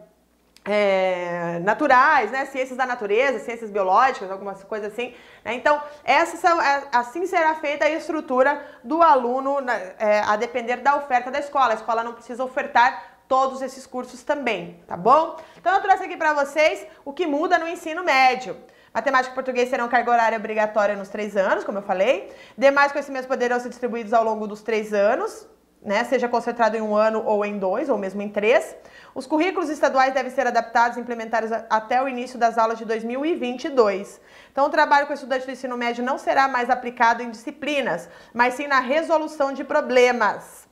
é, 0.64 1.58
naturais, 1.64 2.30
né? 2.30 2.46
ciências 2.46 2.78
da 2.78 2.86
natureza, 2.86 3.40
ciências 3.40 3.70
biológicas, 3.70 4.30
algumas 4.30 4.62
coisas 4.62 4.92
assim. 4.92 5.12
Né? 5.44 5.54
Então, 5.54 5.82
essa 6.04 6.36
são, 6.36 6.58
assim 6.92 7.26
será 7.26 7.56
feita 7.56 7.84
a 7.84 7.90
estrutura 7.90 8.64
do 8.84 9.02
aluno, 9.02 9.56
é, 9.98 10.20
a 10.20 10.36
depender 10.36 10.76
da 10.76 10.96
oferta 10.96 11.32
da 11.32 11.40
escola. 11.40 11.72
A 11.72 11.74
escola 11.74 12.04
não 12.04 12.12
precisa 12.12 12.44
ofertar 12.44 13.15
todos 13.28 13.62
esses 13.62 13.86
cursos 13.86 14.22
também, 14.22 14.80
tá 14.86 14.96
bom? 14.96 15.36
Então 15.58 15.74
eu 15.74 15.80
trouxe 15.80 16.04
aqui 16.04 16.16
para 16.16 16.32
vocês 16.32 16.86
o 17.04 17.12
que 17.12 17.26
muda 17.26 17.58
no 17.58 17.68
ensino 17.68 18.04
médio. 18.04 18.56
Matemática 18.96 19.32
e 19.32 19.34
português 19.34 19.68
serão 19.68 19.88
carga 19.88 20.10
horária 20.10 20.38
obrigatória 20.38 20.96
nos 20.96 21.10
três 21.10 21.36
anos, 21.36 21.64
como 21.64 21.78
eu 21.78 21.82
falei. 21.82 22.32
Demais 22.56 22.92
conhecimentos 22.92 23.26
poderão 23.26 23.60
ser 23.60 23.68
distribuídos 23.68 24.14
ao 24.14 24.24
longo 24.24 24.46
dos 24.46 24.62
três 24.62 24.94
anos, 24.94 25.46
né? 25.82 26.02
Seja 26.04 26.28
concentrado 26.28 26.78
em 26.78 26.80
um 26.80 26.96
ano 26.96 27.22
ou 27.26 27.44
em 27.44 27.58
dois, 27.58 27.90
ou 27.90 27.98
mesmo 27.98 28.22
em 28.22 28.30
três. 28.30 28.74
Os 29.14 29.26
currículos 29.26 29.68
estaduais 29.68 30.14
devem 30.14 30.30
ser 30.30 30.46
adaptados 30.46 30.96
e 30.96 31.00
implementados 31.00 31.52
até 31.68 32.02
o 32.02 32.08
início 32.08 32.38
das 32.38 32.56
aulas 32.56 32.78
de 32.78 32.86
2022. 32.86 34.18
Então, 34.50 34.64
o 34.64 34.70
trabalho 34.70 35.06
com 35.06 35.12
estudantes 35.12 35.44
do 35.44 35.52
ensino 35.52 35.76
médio 35.76 36.02
não 36.02 36.16
será 36.16 36.48
mais 36.48 36.70
aplicado 36.70 37.22
em 37.22 37.30
disciplinas, 37.30 38.08
mas 38.32 38.54
sim 38.54 38.66
na 38.66 38.80
resolução 38.80 39.52
de 39.52 39.62
problemas. 39.62 40.66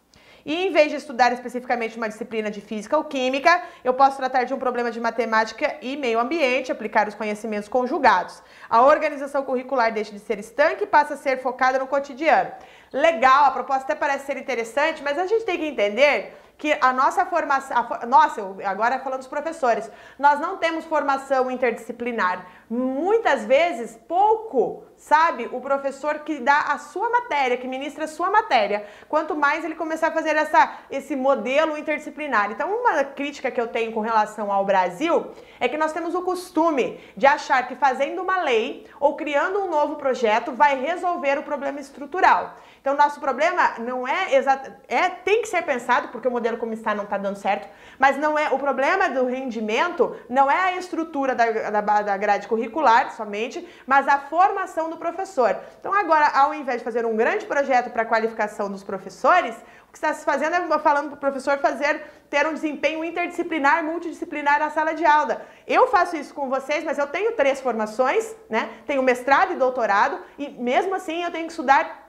E 0.45 0.66
em 0.66 0.70
vez 0.70 0.90
de 0.90 0.97
estudar 0.97 1.32
especificamente 1.32 1.97
uma 1.97 2.09
disciplina 2.09 2.51
de 2.51 2.61
física 2.61 2.97
ou 2.97 3.05
química, 3.05 3.62
eu 3.82 3.95
posso 3.95 4.16
tratar 4.16 4.45
de 4.45 4.53
um 4.53 4.59
problema 4.59 4.90
de 4.90 5.01
matemática 5.01 5.76
e 5.80 5.97
meio 5.97 6.20
ambiente, 6.20 6.70
aplicar 6.70 7.09
os 7.09 7.14
conhecimentos 7.14 7.68
conjugados. 7.68 8.42
A 8.68 8.82
organização 8.82 9.42
curricular 9.42 9.92
deixa 9.92 10.12
de 10.12 10.18
ser 10.18 10.38
estanque 10.38 10.84
e 10.84 10.86
passa 10.86 11.14
a 11.14 11.16
ser 11.16 11.40
focada 11.40 11.78
no 11.78 11.86
cotidiano. 11.86 12.53
Legal, 12.92 13.47
a 13.47 13.51
proposta 13.51 13.84
até 13.84 13.95
parece 13.95 14.26
ser 14.26 14.36
interessante, 14.36 15.03
mas 15.03 15.18
a 15.18 15.26
gente 15.26 15.45
tem 15.45 15.59
que 15.59 15.66
entender 15.66 16.36
que 16.57 16.76
a 16.80 16.92
nossa 16.92 17.26
formação, 17.26 17.76
nossa, 18.09 18.40
agora 18.64 18.98
falando 19.00 19.20
dos 19.20 19.28
professores, 19.28 19.90
nós 20.18 20.38
não 20.40 20.57
temos 20.57 20.84
formação 20.84 21.50
interdisciplinar. 21.50 22.46
Muitas 22.70 23.44
vezes, 23.44 23.96
pouco 24.09 24.84
sabe 24.96 25.48
o 25.52 25.61
professor 25.61 26.20
que 26.20 26.38
dá 26.38 26.61
a 26.61 26.78
sua 26.78 27.11
matéria, 27.11 27.57
que 27.57 27.66
ministra 27.66 28.05
a 28.05 28.09
sua 28.09 28.30
matéria. 28.30 28.86
Quanto 29.09 29.36
mais 29.36 29.64
ele 29.64 29.74
começar 29.74 30.09
a 30.09 30.12
fazer 30.12 30.36
essa, 30.36 30.78
esse 30.90 31.14
modelo 31.16 31.76
interdisciplinar. 31.76 32.50
Então, 32.50 32.70
uma 32.70 33.05
crítica 33.05 33.50
que 33.50 33.61
eu 33.61 33.68
tenho 33.68 33.92
com 33.92 34.00
relação 34.00 34.50
ao 34.50 34.64
Brasil 34.64 35.30
é 35.61 35.68
que 35.68 35.76
nós 35.76 35.92
temos 35.92 36.14
o 36.14 36.22
costume 36.22 37.00
de 37.16 37.26
achar 37.26 37.66
que 37.68 37.74
fazendo 37.74 38.22
uma 38.22 38.42
lei 38.42 38.86
ou 38.98 39.16
criando 39.16 39.61
um 39.61 39.68
novo 39.68 39.96
projeto 39.96 40.52
vai 40.52 40.76
resolver 40.80 41.38
o 41.38 41.42
problema 41.42 41.80
estrutural. 41.80 42.55
Então, 42.80 42.94
nosso 42.96 43.18
problema 43.18 43.74
não 43.78 44.07
é 44.07 44.34
exato, 44.34 44.70
é 44.88 45.09
tem 45.09 45.40
que 45.40 45.48
ser 45.48 45.62
pensado 45.62 46.09
porque 46.09 46.28
o 46.28 46.30
modelo 46.30 46.43
como 46.59 46.72
está 46.72 46.95
não 46.95 47.05
está 47.05 47.18
dando 47.18 47.36
certo, 47.36 47.68
mas 47.99 48.16
não 48.16 48.38
é 48.38 48.51
o 48.51 48.59
problema 48.59 49.09
do 49.09 49.26
rendimento 49.26 50.16
não 50.28 50.51
é 50.51 50.74
a 50.74 50.76
estrutura 50.76 51.34
da, 51.34 51.70
da, 51.70 51.80
da 51.80 52.16
grade 52.16 52.49
curricular 52.49 53.12
somente, 53.12 53.66
mas 53.86 54.09
a 54.09 54.18
formação 54.18 54.90
do 54.90 54.97
professor. 54.97 55.57
Então, 55.80 55.92
agora, 55.92 56.28
ao 56.28 56.55
invés 56.55 56.78
de 56.78 56.84
fazer 56.84 57.05
um 57.05 57.16
grande 57.16 57.47
projeto 57.47 57.90
para 57.90 58.03
a 58.03 58.07
qualificação 58.07 58.70
dos 58.70 58.82
professores, 58.82 59.55
o 59.88 59.92
que 59.92 59.99
está 59.99 60.12
se 60.12 60.24
fazendo 60.24 60.55
é 60.55 60.78
falando 60.78 61.09
para 61.09 61.16
o 61.16 61.20
professor 61.20 61.59
fazer 61.59 62.03
ter 62.28 62.47
um 62.47 62.55
desempenho 62.55 63.05
interdisciplinar, 63.05 63.84
multidisciplinar 63.84 64.59
na 64.59 64.70
sala 64.70 64.92
de 64.92 65.05
aula. 65.05 65.42
Eu 65.66 65.86
faço 65.86 66.16
isso 66.16 66.34
com 66.34 66.49
vocês, 66.49 66.82
mas 66.82 66.99
eu 66.99 67.07
tenho 67.07 67.32
três 67.32 67.61
formações, 67.61 68.34
né? 68.51 68.70
Tenho 68.86 69.03
mestrado 69.03 69.53
e 69.53 69.57
doutorado, 69.57 70.18
e 70.36 70.49
mesmo 70.49 70.95
assim 70.95 71.22
eu 71.22 71.30
tenho 71.30 71.47
que 71.47 71.53
estudar 71.53 72.03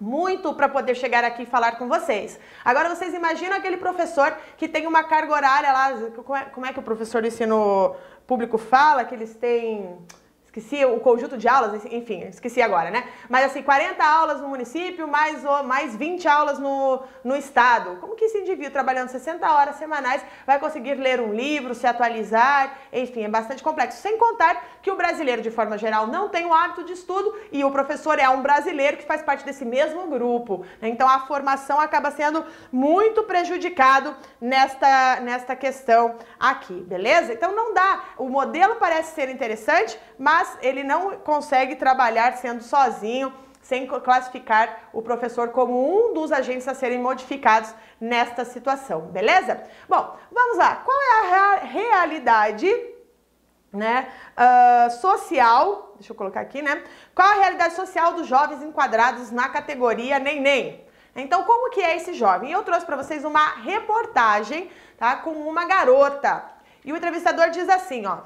muito 0.00 0.52
para 0.54 0.68
poder 0.68 0.94
chegar 0.94 1.24
aqui 1.24 1.42
e 1.42 1.46
falar 1.46 1.72
com 1.72 1.88
vocês. 1.88 2.38
Agora 2.64 2.94
vocês 2.94 3.14
imaginam 3.14 3.56
aquele 3.56 3.76
professor 3.76 4.36
que 4.56 4.68
tem 4.68 4.86
uma 4.86 5.04
carga 5.04 5.32
horária 5.32 5.72
lá, 5.72 5.92
como 6.24 6.36
é, 6.36 6.44
como 6.46 6.66
é 6.66 6.72
que 6.72 6.78
o 6.78 6.82
professor 6.82 7.22
do 7.22 7.28
ensino 7.28 7.94
público 8.26 8.58
fala 8.58 9.04
que 9.04 9.14
eles 9.14 9.34
têm 9.34 9.98
esqueci 10.56 10.84
o 10.84 11.00
conjunto 11.00 11.36
de 11.36 11.48
aulas, 11.48 11.84
enfim, 11.86 12.22
esqueci 12.28 12.62
agora, 12.62 12.88
né? 12.88 13.08
Mas 13.28 13.46
assim, 13.46 13.60
40 13.60 14.04
aulas 14.04 14.40
no 14.40 14.48
município, 14.48 15.08
mais, 15.08 15.42
mais 15.64 15.96
20 15.96 16.28
aulas 16.28 16.60
no, 16.60 17.02
no 17.24 17.34
estado. 17.34 17.96
Como 18.00 18.14
que 18.14 18.26
esse 18.26 18.38
indivíduo 18.38 18.70
trabalhando 18.70 19.08
60 19.08 19.50
horas 19.52 19.76
semanais 19.76 20.24
vai 20.46 20.60
conseguir 20.60 20.94
ler 20.94 21.20
um 21.20 21.34
livro, 21.34 21.74
se 21.74 21.86
atualizar? 21.86 22.78
Enfim, 22.92 23.24
é 23.24 23.28
bastante 23.28 23.64
complexo. 23.64 24.00
Sem 24.00 24.16
contar 24.16 24.62
que 24.80 24.90
o 24.92 24.96
brasileiro, 24.96 25.42
de 25.42 25.50
forma 25.50 25.76
geral, 25.76 26.06
não 26.06 26.28
tem 26.28 26.46
o 26.46 26.54
hábito 26.54 26.84
de 26.84 26.92
estudo 26.92 27.34
e 27.50 27.64
o 27.64 27.70
professor 27.72 28.18
é 28.20 28.28
um 28.28 28.40
brasileiro 28.40 28.96
que 28.96 29.04
faz 29.04 29.22
parte 29.22 29.44
desse 29.44 29.64
mesmo 29.64 30.06
grupo. 30.06 30.64
Então 30.80 31.08
a 31.08 31.20
formação 31.20 31.80
acaba 31.80 32.12
sendo 32.12 32.44
muito 32.70 33.24
prejudicado 33.24 34.14
nesta, 34.40 35.20
nesta 35.20 35.56
questão 35.56 36.14
aqui, 36.38 36.74
beleza? 36.74 37.32
Então 37.32 37.54
não 37.54 37.74
dá. 37.74 38.04
O 38.18 38.28
modelo 38.28 38.76
parece 38.76 39.14
ser 39.14 39.28
interessante, 39.28 39.98
mas 40.16 40.43
mas 40.44 40.58
ele 40.60 40.84
não 40.84 41.16
consegue 41.18 41.74
trabalhar 41.76 42.36
sendo 42.36 42.62
sozinho, 42.62 43.32
sem 43.62 43.86
classificar 43.86 44.90
o 44.92 45.00
professor 45.00 45.48
como 45.48 45.72
um 45.72 46.12
dos 46.12 46.30
agentes 46.30 46.68
a 46.68 46.74
serem 46.74 46.98
modificados 46.98 47.74
nesta 47.98 48.44
situação, 48.44 49.06
beleza? 49.06 49.62
Bom, 49.88 50.14
vamos 50.30 50.58
lá. 50.58 50.76
Qual 50.76 51.02
é 51.02 51.34
a 51.34 51.54
realidade 51.64 52.70
né, 53.72 54.06
uh, 54.36 54.90
social, 55.00 55.94
deixa 55.94 56.12
eu 56.12 56.16
colocar 56.16 56.42
aqui, 56.42 56.60
né? 56.60 56.84
Qual 57.14 57.26
a 57.26 57.36
realidade 57.36 57.74
social 57.74 58.12
dos 58.12 58.26
jovens 58.26 58.62
enquadrados 58.62 59.30
na 59.30 59.48
categoria 59.48 60.18
nem-nem? 60.18 60.84
Então, 61.16 61.44
como 61.44 61.70
que 61.70 61.80
é 61.80 61.96
esse 61.96 62.12
jovem? 62.12 62.52
Eu 62.52 62.62
trouxe 62.64 62.84
para 62.84 62.96
vocês 62.96 63.24
uma 63.24 63.54
reportagem, 63.62 64.70
tá, 64.98 65.16
com 65.16 65.30
uma 65.30 65.64
garota. 65.64 66.44
E 66.84 66.92
o 66.92 66.96
entrevistador 66.96 67.48
diz 67.48 67.68
assim, 67.68 68.04
ó: 68.04 68.18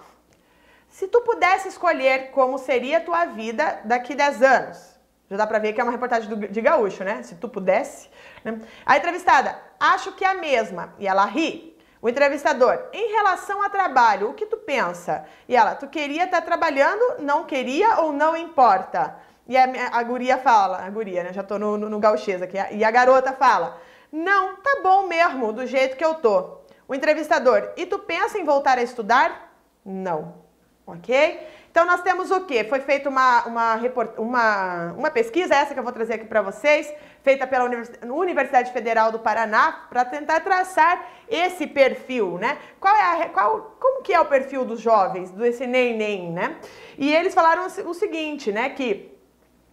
se 0.89 1.07
tu 1.07 1.21
pudesse 1.21 1.69
escolher 1.69 2.31
como 2.31 2.59
seria 2.59 2.99
a 2.99 3.01
tua 3.01 3.25
vida 3.27 3.81
daqui 3.85 4.15
10 4.15 4.43
anos, 4.43 4.99
já 5.31 5.37
dá 5.37 5.47
pra 5.47 5.59
ver 5.59 5.73
que 5.73 5.81
é 5.81 5.85
uma 5.85 5.93
reportagem 5.93 6.29
do, 6.29 6.49
de 6.49 6.61
gaúcho, 6.61 7.05
né? 7.05 7.23
Se 7.23 7.35
tu 7.35 7.49
pudesse. 7.49 8.09
Né? 8.43 8.61
A 8.85 8.97
entrevistada, 8.97 9.59
acho 9.79 10.13
que 10.13 10.25
é 10.25 10.29
a 10.29 10.35
mesma. 10.35 10.95
E 10.99 11.07
ela 11.07 11.25
ri. 11.27 11.77
O 12.01 12.09
entrevistador, 12.09 12.79
em 12.93 13.13
relação 13.13 13.61
a 13.61 13.69
trabalho, 13.69 14.31
o 14.31 14.35
que 14.35 14.47
tu 14.47 14.57
pensa? 14.57 15.25
E 15.49 15.57
ela, 15.57 15.75
tu 15.75 15.89
queria 15.89 16.25
estar 16.25 16.41
tá 16.41 16.47
trabalhando, 16.47 17.21
não 17.21 17.45
queria 17.45 18.01
ou 18.01 18.13
não 18.13 18.37
importa? 18.37 19.17
E 19.49 19.57
a, 19.57 19.65
a 19.93 20.03
guria 20.05 20.39
fala, 20.39 20.79
a 20.79 20.89
guria, 20.89 21.25
né? 21.25 21.33
Já 21.33 21.43
tô 21.43 21.59
no, 21.59 21.77
no, 21.77 21.91
no 21.91 21.99
gauchês 21.99 22.41
aqui. 22.41 22.57
E 22.71 22.85
a 22.85 22.91
garota 22.91 23.33
fala, 23.33 23.81
não, 24.13 24.57
tá 24.57 24.81
bom 24.83 25.09
mesmo, 25.09 25.53
do 25.53 25.67
jeito 25.67 25.97
que 25.97 26.05
eu 26.05 26.15
tô. 26.15 26.59
O 26.87 26.95
entrevistador, 26.95 27.73
e 27.77 27.85
tu 27.85 27.99
pensa 27.99 28.39
em 28.39 28.45
voltar 28.45 28.79
a 28.79 28.83
estudar? 28.83 29.53
Não 29.85 30.48
ok? 30.89 31.47
Então 31.71 31.85
nós 31.85 32.01
temos 32.03 32.31
o 32.31 32.41
que? 32.47 32.65
Foi 32.65 32.81
feita 32.81 33.09
uma, 33.09 33.45
uma, 33.45 33.75
uma, 34.17 34.93
uma 34.95 35.11
pesquisa, 35.11 35.55
essa 35.55 35.75
que 35.75 35.79
eu 35.79 35.85
vou 35.85 35.93
trazer 35.93 36.15
aqui 36.15 36.25
para 36.25 36.41
vocês, 36.41 36.93
feita 37.23 37.47
pela 37.47 37.71
Universidade 38.11 38.73
Federal 38.73 39.13
do 39.13 39.19
Paraná, 39.19 39.87
para 39.89 40.05
tentar 40.05 40.41
traçar 40.41 41.07
esse 41.29 41.67
perfil, 41.67 42.39
né? 42.39 42.57
Qual 42.81 42.95
é 42.97 43.25
a, 43.25 43.29
qual, 43.29 43.77
como 43.79 44.03
que 44.03 44.15
é 44.15 44.19
o 44.19 44.25
perfil 44.25 44.65
dos 44.65 44.81
jovens, 44.81 45.31
desse 45.31 45.67
nem-nem, 45.67 46.33
né? 46.33 46.57
E 46.97 47.15
eles 47.15 47.35
falaram 47.35 47.67
o 47.67 47.95
seguinte, 47.95 48.51
né, 48.51 48.71
que 48.71 49.15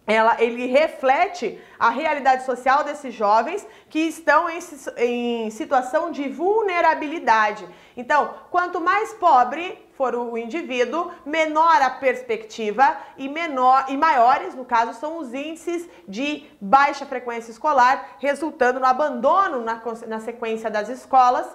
ela, 0.06 0.36
ele 0.38 0.66
reflete 0.66 1.58
a 1.78 1.90
realidade 1.90 2.44
social 2.44 2.84
desses 2.84 3.12
jovens 3.12 3.66
que 3.88 3.98
estão 4.00 4.48
em, 4.48 4.60
em 4.98 5.50
situação 5.50 6.12
de 6.12 6.28
vulnerabilidade. 6.28 7.66
Então, 7.96 8.32
quanto 8.50 8.80
mais 8.80 9.12
pobre 9.14 9.85
for 9.96 10.14
o 10.14 10.36
indivíduo, 10.36 11.10
menor 11.24 11.80
a 11.80 11.90
perspectiva 11.90 12.96
e 13.16 13.28
menor 13.28 13.86
e 13.88 13.96
maiores, 13.96 14.54
no 14.54 14.64
caso, 14.64 14.92
são 14.94 15.18
os 15.18 15.32
índices 15.32 15.88
de 16.06 16.44
baixa 16.60 17.06
frequência 17.06 17.50
escolar, 17.50 18.16
resultando 18.18 18.78
no 18.78 18.86
abandono 18.86 19.62
na, 19.62 19.82
na 20.06 20.20
sequência 20.20 20.70
das 20.70 20.88
escolas 20.88 21.46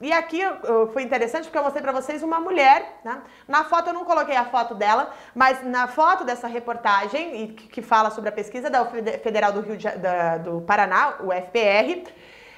e 0.00 0.12
aqui 0.12 0.40
foi 0.92 1.02
interessante 1.02 1.44
porque 1.44 1.58
eu 1.58 1.62
mostrei 1.62 1.82
para 1.82 1.90
vocês 1.90 2.22
uma 2.22 2.38
mulher, 2.38 3.00
né? 3.04 3.20
Na 3.48 3.64
foto 3.64 3.88
eu 3.88 3.92
não 3.92 4.04
coloquei 4.04 4.36
a 4.36 4.44
foto 4.44 4.72
dela, 4.74 5.12
mas 5.34 5.64
na 5.64 5.88
foto 5.88 6.22
dessa 6.24 6.46
reportagem 6.46 7.48
que 7.48 7.82
fala 7.82 8.10
sobre 8.10 8.28
a 8.28 8.32
pesquisa 8.32 8.70
da 8.70 8.84
Federal 8.86 9.52
do 9.52 9.60
Rio 9.60 9.76
de, 9.76 9.90
da, 9.90 10.38
do 10.38 10.60
Paraná, 10.60 11.16
o 11.20 11.32
FPR, 11.32 12.04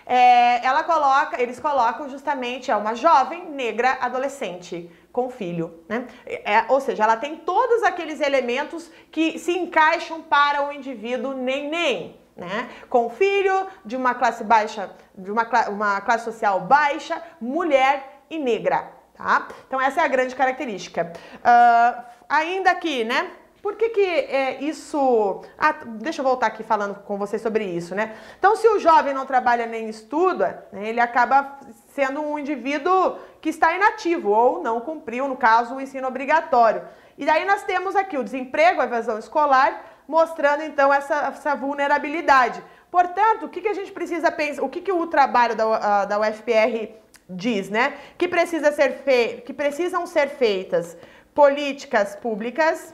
é, 0.05 0.67
ela 0.67 0.83
coloca, 0.83 1.41
eles 1.41 1.59
colocam 1.59 2.11
justamente 2.11 2.71
é 2.71 2.77
uma 2.77 2.95
jovem 2.95 3.49
negra 3.51 3.97
adolescente 4.03 4.91
com 5.13 5.29
filho, 5.31 5.83
né? 5.89 6.07
É, 6.27 6.65
ou 6.69 6.81
seja, 6.81 7.05
ela 7.05 7.17
tem 7.17 7.37
todos 7.37 7.83
aqueles 7.83 8.21
elementos 8.21 8.91
que 9.11 9.39
se 9.39 9.53
encaixam 9.53 10.23
para 10.23 10.69
o 10.69 10.73
indivíduo 10.73 11.35
nem-nem 11.35 12.21
né? 12.41 12.71
Com 12.89 13.11
filho 13.11 13.67
de 13.85 13.97
uma 13.97 14.15
classe 14.15 14.43
baixa, 14.43 14.91
de 15.15 15.31
uma, 15.31 15.47
uma 15.69 16.01
classe 16.01 16.25
social 16.25 16.61
baixa, 16.61 17.23
mulher 17.39 18.23
e 18.31 18.39
negra, 18.39 18.91
tá? 19.15 19.47
Então 19.67 19.79
essa 19.79 20.01
é 20.01 20.05
a 20.05 20.09
grande 20.09 20.35
característica. 20.35 21.13
Uh, 21.37 22.03
ainda 22.29 22.71
aqui, 22.71 23.05
né? 23.05 23.33
Por 23.63 23.77
que, 23.77 23.91
que 23.91 24.01
é, 24.01 24.63
isso. 24.63 25.43
Ah, 25.59 25.73
deixa 25.85 26.23
eu 26.23 26.25
voltar 26.25 26.47
aqui 26.47 26.63
falando 26.63 26.95
com 27.03 27.19
vocês 27.19 27.43
sobre 27.43 27.63
isso, 27.65 27.95
né? 27.95 28.17
Então, 28.39 28.57
se 28.57 28.67
o 28.67 28.79
jovem 28.79 29.13
não 29.13 29.27
trabalha 29.27 29.67
nem 29.67 29.87
estuda, 29.91 30.67
né, 30.73 30.89
ele 30.89 30.99
acaba 30.99 31.61
sendo 32.01 32.23
um 32.23 32.39
indivíduo 32.39 33.19
que 33.43 33.51
está 33.51 33.75
inativo 33.75 34.31
ou 34.31 34.63
não 34.63 34.81
cumpriu, 34.81 35.29
no 35.29 35.37
caso, 35.37 35.75
o 35.75 35.81
ensino 35.81 36.09
obrigatório. 36.09 36.83
E 37.19 37.27
daí 37.27 37.45
nós 37.45 37.63
temos 37.65 37.95
aqui 37.95 38.17
o 38.17 38.25
desemprego, 38.25 38.81
a 38.81 38.85
evasão 38.85 39.19
escolar 39.19 39.71
mostrando 40.09 40.63
então 40.63 40.93
essa, 40.93 41.29
essa 41.29 41.55
vulnerabilidade. 41.55 42.61
Portanto, 42.91 43.45
o 43.47 43.49
que, 43.49 43.61
que 43.61 43.69
a 43.69 43.75
gente 43.75 43.93
precisa 43.93 44.33
pensar, 44.33 44.63
o 44.63 44.69
que, 44.69 44.81
que 44.81 44.91
o 44.91 45.07
trabalho 45.07 45.55
da, 45.55 46.05
da 46.07 46.19
UFPR 46.19 46.95
diz, 47.29 47.69
né? 47.71 47.97
Que, 48.19 48.27
precisa 48.27 48.73
ser 48.73 48.91
fe, 49.05 49.43
que 49.47 49.53
precisam 49.53 50.07
ser 50.07 50.29
feitas 50.31 50.97
políticas 51.33 52.17
públicas. 52.17 52.93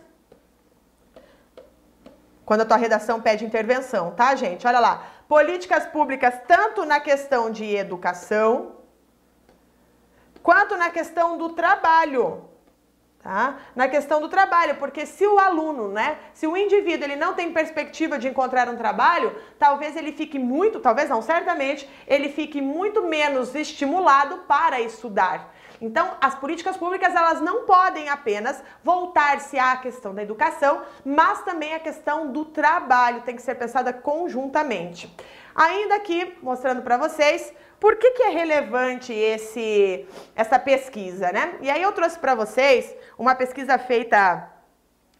Quando 2.45 2.63
a 2.63 2.67
tua 2.67 2.77
redação 2.77 3.21
pede 3.21 3.47
intervenção, 3.47 4.11
tá, 4.11 4.35
gente? 4.35 4.67
Olha 4.67 4.81
lá. 4.81 4.95
Políticas 5.27 5.87
públicas 5.87 6.35
tanto 6.47 6.85
na 6.85 7.01
questão 7.01 7.51
de 7.51 7.75
educação, 7.75 8.76
quanto 10.47 10.77
na 10.77 10.91
questão 10.91 11.37
do 11.37 11.49
trabalho. 11.49 12.45
Tá? 13.21 13.57
Na 13.75 13.89
questão 13.89 14.21
do 14.21 14.29
trabalho, 14.29 14.77
porque 14.77 15.05
se 15.05 15.27
o 15.27 15.41
aluno, 15.41 15.89
né, 15.89 16.19
se 16.33 16.47
o 16.47 16.57
indivíduo 16.57 17.05
ele 17.05 17.17
não 17.17 17.35
tem 17.35 17.53
perspectiva 17.53 18.17
de 18.17 18.29
encontrar 18.29 18.69
um 18.69 18.77
trabalho, 18.77 19.35
talvez 19.59 19.97
ele 19.97 20.13
fique 20.13 20.39
muito, 20.39 20.79
talvez 20.79 21.11
não, 21.11 21.21
certamente, 21.21 21.91
ele 22.07 22.29
fique 22.29 22.63
muito 22.63 23.03
menos 23.03 23.57
estimulado 23.57 24.45
para 24.47 24.81
estudar. 24.81 25.53
Então, 25.81 26.13
as 26.21 26.37
políticas 26.37 26.77
públicas 26.77 27.13
elas 27.13 27.41
não 27.41 27.65
podem 27.65 28.09
apenas 28.09 28.63
voltar-se 28.85 29.59
à 29.59 29.77
questão 29.79 30.15
da 30.15 30.23
educação, 30.23 30.83
mas 31.05 31.43
também 31.43 31.75
a 31.75 31.81
questão 31.81 32.31
do 32.31 32.45
trabalho 32.45 33.23
tem 33.23 33.35
que 33.35 33.43
ser 33.43 33.57
pensada 33.57 33.93
conjuntamente. 33.93 35.13
Ainda 35.57 35.97
aqui, 35.97 36.39
mostrando 36.41 36.83
para 36.83 36.97
vocês 36.97 37.53
por 37.79 37.97
que, 37.97 38.13
que 38.13 38.23
é 38.23 38.31
relevante 38.31 39.13
esse, 39.13 40.07
essa 40.35 40.59
pesquisa, 40.59 41.31
né? 41.33 41.57
E 41.61 41.71
aí 41.71 41.83
eu 41.83 41.93
trouxe 41.93 42.19
para 42.19 42.35
vocês 42.35 42.95
uma 43.19 43.35
pesquisa 43.35 43.79
feita, 43.79 44.51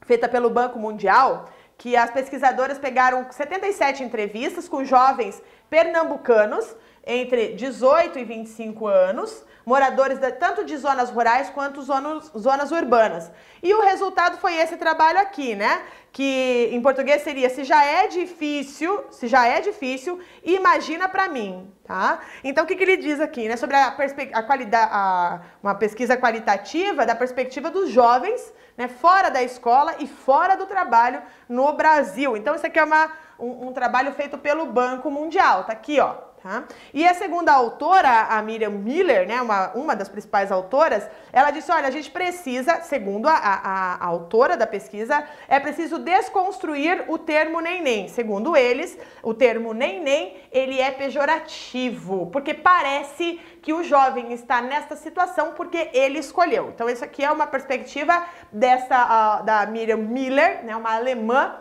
feita 0.07 0.29
pelo 0.29 0.51
Banco 0.51 0.79
Mundial, 0.79 1.51
que 1.77 1.97
as 1.97 2.11
pesquisadoras 2.11 2.79
pegaram 2.79 3.27
77 3.31 4.03
entrevistas 4.03 4.69
com 4.69 4.85
jovens 4.85 5.43
pernambucanos 5.69 6.75
entre 7.07 7.53
18 7.55 8.19
e 8.19 8.25
25 8.25 8.89
anos, 8.89 9.45
moradores 9.65 10.19
tanto 10.41 10.65
de 10.65 10.77
zonas 10.77 11.09
rurais 11.09 11.49
quanto 11.51 11.81
zonas, 11.81 12.33
zonas 12.37 12.73
urbanas. 12.73 13.31
E 13.63 13.73
o 13.73 13.81
resultado 13.81 14.39
foi 14.39 14.57
esse 14.57 14.77
trabalho 14.77 15.21
aqui, 15.21 15.55
né? 15.55 15.83
Que 16.13 16.69
em 16.73 16.83
português 16.83 17.23
seria: 17.23 17.49
se 17.49 17.63
já 17.63 17.85
é 17.85 18.09
difícil, 18.09 19.05
se 19.11 19.29
já 19.29 19.47
é 19.47 19.61
difícil, 19.61 20.19
imagina 20.43 21.09
para 21.09 21.29
mim, 21.29 21.73
tá? 21.85 22.19
Então 22.43 22.65
o 22.65 22.67
que, 22.67 22.75
que 22.75 22.83
ele 22.83 22.97
diz 22.97 23.21
aqui, 23.21 23.49
né? 23.49 23.57
Sobre 23.57 23.77
a, 23.77 23.87
a 24.33 24.43
qualidade, 24.43 24.91
a, 24.93 25.41
uma 25.63 25.77
pesquisa 25.77 26.17
qualitativa 26.17 27.07
da 27.07 27.15
perspectiva 27.15 27.71
dos 27.71 27.91
jovens, 27.91 28.53
né? 28.77 28.89
Fora 28.89 29.29
da 29.29 29.45
escola 29.45 29.95
e 30.01 30.09
fora 30.09 30.57
do 30.57 30.67
trabalho 30.67 31.23
no 31.49 31.73
Brasil. 31.73 32.37
Então 32.37 32.57
isso 32.57 32.67
aqui 32.67 32.81
é 32.81 32.85
uma, 32.85 33.13
um, 33.39 33.69
um 33.69 33.73
trabalho 33.73 34.13
feito 34.13 34.37
pelo 34.37 34.67
Banco 34.67 35.09
Mundial, 35.09 35.63
tá 35.63 35.73
aqui, 35.73 36.01
ó. 36.01 36.27
Tá? 36.47 36.63
E 36.95 37.05
a 37.05 37.13
segunda 37.13 37.53
autora, 37.53 38.27
a 38.31 38.41
Miriam 38.41 38.71
Miller, 38.71 39.27
né, 39.27 39.43
uma, 39.43 39.73
uma 39.73 39.97
das 39.97 40.09
principais 40.09 40.53
autoras, 40.53 41.05
ela 41.33 41.51
disse: 41.51 41.73
olha, 41.73 41.89
a 41.89 41.91
gente 41.91 42.09
precisa, 42.09 42.83
segundo 42.83 43.27
a, 43.27 43.35
a, 43.35 43.95
a 43.97 44.07
autora 44.07 44.57
da 44.57 44.65
pesquisa, 44.65 45.27
é 45.49 45.59
preciso 45.59 45.99
desconstruir 45.99 47.05
o 47.09 47.19
termo 47.19 47.61
neném. 47.61 48.07
Segundo 48.07 48.57
eles, 48.57 48.97
o 49.25 49.35
termo 49.35 49.75
neném 49.75 50.37
ele 50.53 50.81
é 50.81 50.93
pejorativo, 50.93 52.27
porque 52.31 52.55
parece 52.55 53.41
que 53.61 53.73
o 53.73 53.83
jovem 53.83 54.33
está 54.33 54.63
nesta 54.63 54.95
situação 54.95 55.53
porque 55.57 55.91
ele 55.93 56.21
escolheu. 56.21 56.71
Então, 56.73 56.89
isso 56.89 57.05
aqui 57.05 57.25
é 57.25 57.33
uma 57.33 57.49
perspectiva 57.49 58.25
dessa, 58.53 59.41
uh, 59.41 59.45
da 59.45 59.67
Miriam 59.67 59.97
Miller, 59.97 60.65
né, 60.65 60.77
uma 60.77 60.95
alemã 60.95 61.57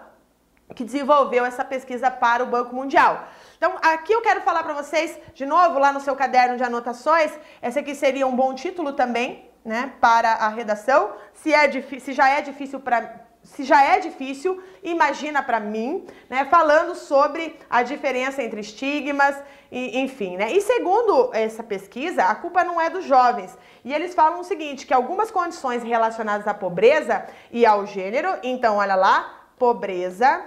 que 0.76 0.84
desenvolveu 0.84 1.44
essa 1.44 1.64
pesquisa 1.66 2.10
para 2.10 2.44
o 2.44 2.48
Banco 2.48 2.76
Mundial. 2.76 3.28
Então, 3.58 3.76
aqui 3.82 4.14
eu 4.14 4.22
quero 4.22 4.42
falar 4.42 4.64
para 4.64 4.74
vocês, 4.74 5.18
de 5.34 5.46
novo, 5.46 5.80
lá 5.80 5.92
no 5.92 6.00
seu 6.00 6.16
caderno 6.16 6.58
de 6.58 6.64
anotações, 6.64 7.32
esse 7.62 7.80
aqui 7.80 7.96
seria 7.96 8.28
um 8.28 8.36
bom 8.36 8.54
título 8.54 8.94
também, 8.94 9.50
né, 9.64 9.94
para 10.00 10.34
a 10.34 10.50
redação. 10.50 11.14
Se, 11.34 11.54
é, 11.54 11.70
se 12.00 12.14
já 12.14 12.30
é 12.30 12.42
difícil 12.42 12.80
para 12.80 13.26
se 13.46 13.64
já 13.64 13.84
é 13.84 14.00
difícil, 14.00 14.60
imagina 14.82 15.44
para 15.44 15.60
mim, 15.60 16.08
né, 16.28 16.46
falando 16.46 16.96
sobre 16.96 17.60
a 17.70 17.84
diferença 17.84 18.42
entre 18.42 18.60
estigmas, 18.60 19.36
e, 19.72 20.00
enfim, 20.00 20.36
né? 20.36 20.52
E 20.52 20.62
segundo 20.62 21.30
essa 21.32 21.62
pesquisa, 21.62 22.24
a 22.24 22.34
culpa 22.34 22.64
não 22.64 22.82
é 22.82 22.90
dos 22.90 23.06
jovens. 23.06 23.56
E 23.84 23.94
eles 23.94 24.16
falam 24.16 24.40
o 24.40 24.44
seguinte, 24.44 24.88
que 24.88 24.94
algumas 24.94 25.30
condições 25.30 25.84
relacionadas 25.84 26.48
à 26.48 26.56
pobreza 26.56 27.24
e 27.52 27.68
ao 27.68 27.86
gênero, 27.86 28.36
então 28.42 28.78
olha 28.78 28.96
lá, 28.96 29.48
pobreza, 29.60 30.44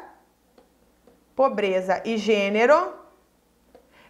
pobreza 1.37 2.03
e 2.05 2.17
gênero 2.17 2.98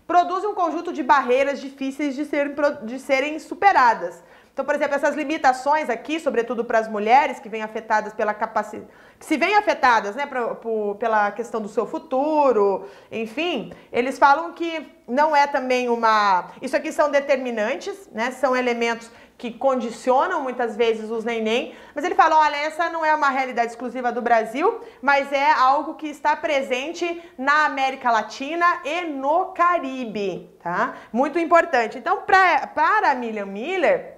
produzem 0.08 0.48
um 0.48 0.54
conjunto 0.54 0.90
de 0.90 1.02
barreiras 1.02 1.60
difíceis 1.60 2.16
de 2.16 2.24
serem, 2.24 2.54
de 2.82 2.98
serem 2.98 3.38
superadas. 3.38 4.24
Então, 4.58 4.66
por 4.66 4.74
exemplo, 4.74 4.96
essas 4.96 5.14
limitações 5.14 5.88
aqui, 5.88 6.18
sobretudo 6.18 6.64
para 6.64 6.80
as 6.80 6.88
mulheres 6.88 7.38
que 7.38 7.48
vêm 7.48 7.62
afetadas 7.62 8.12
pela 8.12 8.34
capacidade, 8.34 8.90
se 9.20 9.36
vêm 9.36 9.54
afetadas, 9.54 10.16
né, 10.16 10.26
pra, 10.26 10.56
pela 10.98 11.30
questão 11.30 11.60
do 11.60 11.68
seu 11.68 11.86
futuro, 11.86 12.88
enfim, 13.08 13.72
eles 13.92 14.18
falam 14.18 14.52
que 14.52 14.84
não 15.06 15.36
é 15.36 15.46
também 15.46 15.88
uma. 15.88 16.50
Isso 16.60 16.76
aqui 16.76 16.90
são 16.90 17.08
determinantes, 17.08 18.10
né? 18.10 18.32
São 18.32 18.56
elementos 18.56 19.08
que 19.36 19.52
condicionam 19.52 20.42
muitas 20.42 20.74
vezes 20.74 21.08
os 21.08 21.22
neném, 21.24 21.72
mas 21.94 22.04
ele 22.04 22.16
fala, 22.16 22.40
olha, 22.40 22.56
essa 22.56 22.90
não 22.90 23.04
é 23.04 23.14
uma 23.14 23.28
realidade 23.28 23.70
exclusiva 23.70 24.10
do 24.10 24.20
Brasil, 24.20 24.80
mas 25.00 25.32
é 25.32 25.52
algo 25.52 25.94
que 25.94 26.08
está 26.08 26.34
presente 26.34 27.22
na 27.38 27.64
América 27.64 28.10
Latina 28.10 28.66
e 28.84 29.02
no 29.02 29.52
Caribe, 29.52 30.50
tá? 30.60 30.96
Muito 31.12 31.38
importante. 31.38 31.96
Então, 31.96 32.22
pra, 32.22 32.66
para 32.66 33.12
a 33.12 33.14
Miriam 33.14 33.46
Miller, 33.46 34.17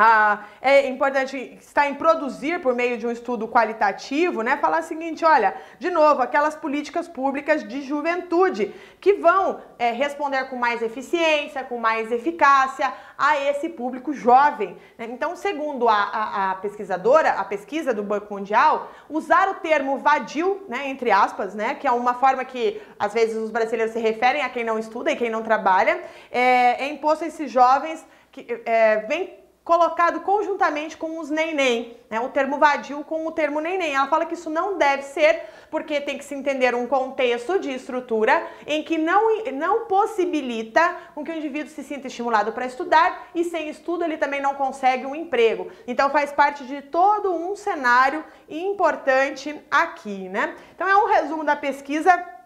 ah, 0.00 0.44
é 0.62 0.86
importante 0.86 1.58
estar 1.60 1.88
em 1.90 1.94
produzir 1.94 2.60
por 2.60 2.72
meio 2.72 2.96
de 2.96 3.04
um 3.04 3.10
estudo 3.10 3.48
qualitativo, 3.48 4.42
né? 4.42 4.56
Falar 4.56 4.78
o 4.78 4.84
seguinte, 4.84 5.24
olha, 5.24 5.56
de 5.80 5.90
novo, 5.90 6.22
aquelas 6.22 6.54
políticas 6.54 7.08
públicas 7.08 7.66
de 7.66 7.82
juventude 7.82 8.72
que 9.00 9.14
vão 9.14 9.60
é, 9.76 9.90
responder 9.90 10.44
com 10.50 10.54
mais 10.54 10.82
eficiência, 10.82 11.64
com 11.64 11.78
mais 11.78 12.12
eficácia 12.12 12.92
a 13.18 13.40
esse 13.40 13.68
público 13.68 14.12
jovem. 14.12 14.76
Né? 14.96 15.08
Então, 15.10 15.34
segundo 15.34 15.88
a, 15.88 15.94
a, 15.94 16.50
a, 16.52 16.54
pesquisadora, 16.54 17.30
a 17.30 17.44
pesquisa 17.44 17.92
do 17.92 18.04
Banco 18.04 18.32
Mundial, 18.32 18.92
usar 19.10 19.48
o 19.48 19.54
termo 19.54 19.98
vadio, 19.98 20.64
né, 20.68 20.88
entre 20.88 21.10
aspas, 21.10 21.56
né, 21.56 21.74
que 21.74 21.88
é 21.88 21.90
uma 21.90 22.14
forma 22.14 22.44
que 22.44 22.80
às 22.96 23.12
vezes 23.12 23.36
os 23.36 23.50
brasileiros 23.50 23.92
se 23.92 23.98
referem 23.98 24.42
a 24.42 24.48
quem 24.48 24.62
não 24.62 24.78
estuda 24.78 25.10
e 25.10 25.16
quem 25.16 25.28
não 25.28 25.42
trabalha, 25.42 26.00
é, 26.30 26.84
é 26.84 26.88
imposto 26.88 27.24
a 27.24 27.26
esses 27.26 27.50
jovens 27.50 28.06
que 28.30 28.62
é, 28.64 28.98
vem 29.08 29.37
colocado 29.68 30.20
conjuntamente 30.20 30.96
com 30.96 31.18
os 31.18 31.28
nem-nem, 31.28 31.94
né? 32.08 32.18
o 32.18 32.30
termo 32.30 32.56
vadio 32.56 33.04
com 33.04 33.26
o 33.26 33.30
termo 33.30 33.60
nem-nem. 33.60 33.94
Ela 33.94 34.06
fala 34.06 34.24
que 34.24 34.32
isso 34.32 34.48
não 34.48 34.78
deve 34.78 35.02
ser, 35.02 35.42
porque 35.70 36.00
tem 36.00 36.16
que 36.16 36.24
se 36.24 36.34
entender 36.34 36.74
um 36.74 36.86
contexto 36.86 37.58
de 37.58 37.70
estrutura 37.70 38.46
em 38.66 38.82
que 38.82 38.96
não, 38.96 39.44
não 39.52 39.84
possibilita 39.84 40.96
com 41.14 41.22
que 41.22 41.30
o 41.30 41.34
indivíduo 41.34 41.70
se 41.70 41.84
sinta 41.84 42.06
estimulado 42.06 42.50
para 42.52 42.64
estudar 42.64 43.28
e 43.34 43.44
sem 43.44 43.68
estudo 43.68 44.04
ele 44.04 44.16
também 44.16 44.40
não 44.40 44.54
consegue 44.54 45.04
um 45.04 45.14
emprego. 45.14 45.70
Então 45.86 46.08
faz 46.08 46.32
parte 46.32 46.64
de 46.64 46.80
todo 46.80 47.30
um 47.34 47.54
cenário 47.54 48.24
importante 48.48 49.54
aqui, 49.70 50.30
né? 50.30 50.56
Então 50.74 50.88
é 50.88 50.96
um 50.96 51.08
resumo 51.08 51.44
da 51.44 51.54
pesquisa 51.54 52.37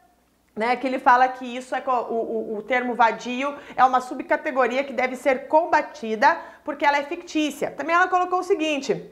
né, 0.54 0.76
que 0.76 0.86
ele 0.86 0.98
fala 0.98 1.28
que 1.28 1.44
isso 1.44 1.74
é 1.74 1.82
o, 1.86 2.12
o, 2.12 2.56
o, 2.58 2.62
termo 2.62 2.94
vadio 2.94 3.56
é 3.74 3.84
uma 3.84 4.00
subcategoria 4.00 4.84
que 4.84 4.92
deve 4.92 5.16
ser 5.16 5.48
combatida 5.48 6.38
porque 6.62 6.84
ela 6.84 6.98
é 6.98 7.04
fictícia. 7.04 7.70
Também 7.70 7.94
ela 7.94 8.08
colocou 8.08 8.40
o 8.40 8.42
seguinte, 8.42 9.10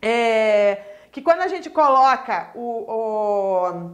é, 0.00 0.80
que 1.12 1.20
quando 1.20 1.42
a 1.42 1.48
gente 1.48 1.68
coloca 1.68 2.50
o, 2.54 2.84
o 2.88 3.90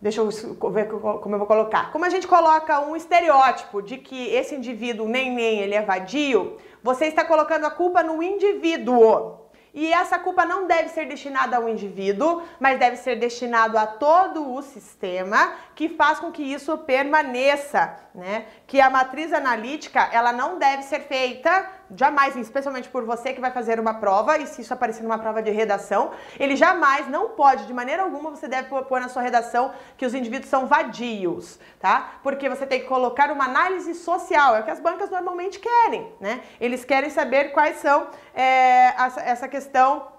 deixa 0.00 0.20
eu 0.20 0.28
ver 0.70 0.88
como 0.88 1.34
eu 1.34 1.38
vou 1.38 1.46
colocar. 1.46 1.90
Como 1.90 2.04
a 2.04 2.10
gente 2.10 2.28
coloca 2.28 2.80
um 2.80 2.94
estereótipo 2.94 3.82
de 3.82 3.98
que 3.98 4.28
esse 4.28 4.54
indivíduo 4.54 5.08
nem 5.08 5.32
nem 5.32 5.60
ele 5.60 5.74
é 5.74 5.82
vadio, 5.82 6.58
você 6.82 7.06
está 7.06 7.24
colocando 7.24 7.64
a 7.64 7.70
culpa 7.70 8.02
no 8.02 8.22
indivíduo. 8.22 9.43
E 9.74 9.92
essa 9.92 10.20
culpa 10.20 10.44
não 10.44 10.68
deve 10.68 10.88
ser 10.88 11.06
destinada 11.06 11.56
ao 11.56 11.68
indivíduo, 11.68 12.42
mas 12.60 12.78
deve 12.78 12.96
ser 12.96 13.16
destinado 13.16 13.76
a 13.76 13.84
todo 13.84 14.54
o 14.54 14.62
sistema 14.62 15.52
que 15.74 15.88
faz 15.88 16.20
com 16.20 16.30
que 16.30 16.42
isso 16.42 16.78
permaneça, 16.78 17.96
né? 18.14 18.46
Que 18.66 18.80
a 18.80 18.88
matriz 18.88 19.32
analítica, 19.32 20.08
ela 20.12 20.32
não 20.32 20.58
deve 20.58 20.82
ser 20.82 21.00
feita 21.00 21.68
jamais, 21.94 22.36
especialmente 22.36 22.88
por 22.88 23.04
você 23.04 23.32
que 23.32 23.40
vai 23.40 23.50
fazer 23.50 23.78
uma 23.78 23.94
prova, 23.94 24.38
e 24.38 24.46
se 24.46 24.62
isso 24.62 24.72
aparecer 24.72 25.02
numa 25.02 25.18
prova 25.18 25.42
de 25.42 25.50
redação, 25.50 26.12
ele 26.38 26.56
jamais, 26.56 27.08
não 27.08 27.30
pode, 27.30 27.66
de 27.66 27.72
maneira 27.72 28.02
alguma, 28.02 28.30
você 28.30 28.48
deve 28.48 28.68
pôr 28.68 29.00
na 29.00 29.08
sua 29.08 29.22
redação 29.22 29.72
que 29.96 30.06
os 30.06 30.14
indivíduos 30.14 30.50
são 30.50 30.66
vadios, 30.66 31.58
tá? 31.78 32.14
Porque 32.22 32.48
você 32.48 32.66
tem 32.66 32.80
que 32.80 32.86
colocar 32.86 33.30
uma 33.30 33.44
análise 33.44 33.94
social, 33.94 34.56
é 34.56 34.60
o 34.60 34.64
que 34.64 34.70
as 34.70 34.80
bancas 34.80 35.10
normalmente 35.10 35.58
querem, 35.58 36.12
né? 36.20 36.40
Eles 36.60 36.84
querem 36.84 37.10
saber 37.10 37.52
quais 37.52 37.76
são 37.76 38.08
é, 38.34 38.94
essa 39.24 39.48
questão 39.48 40.14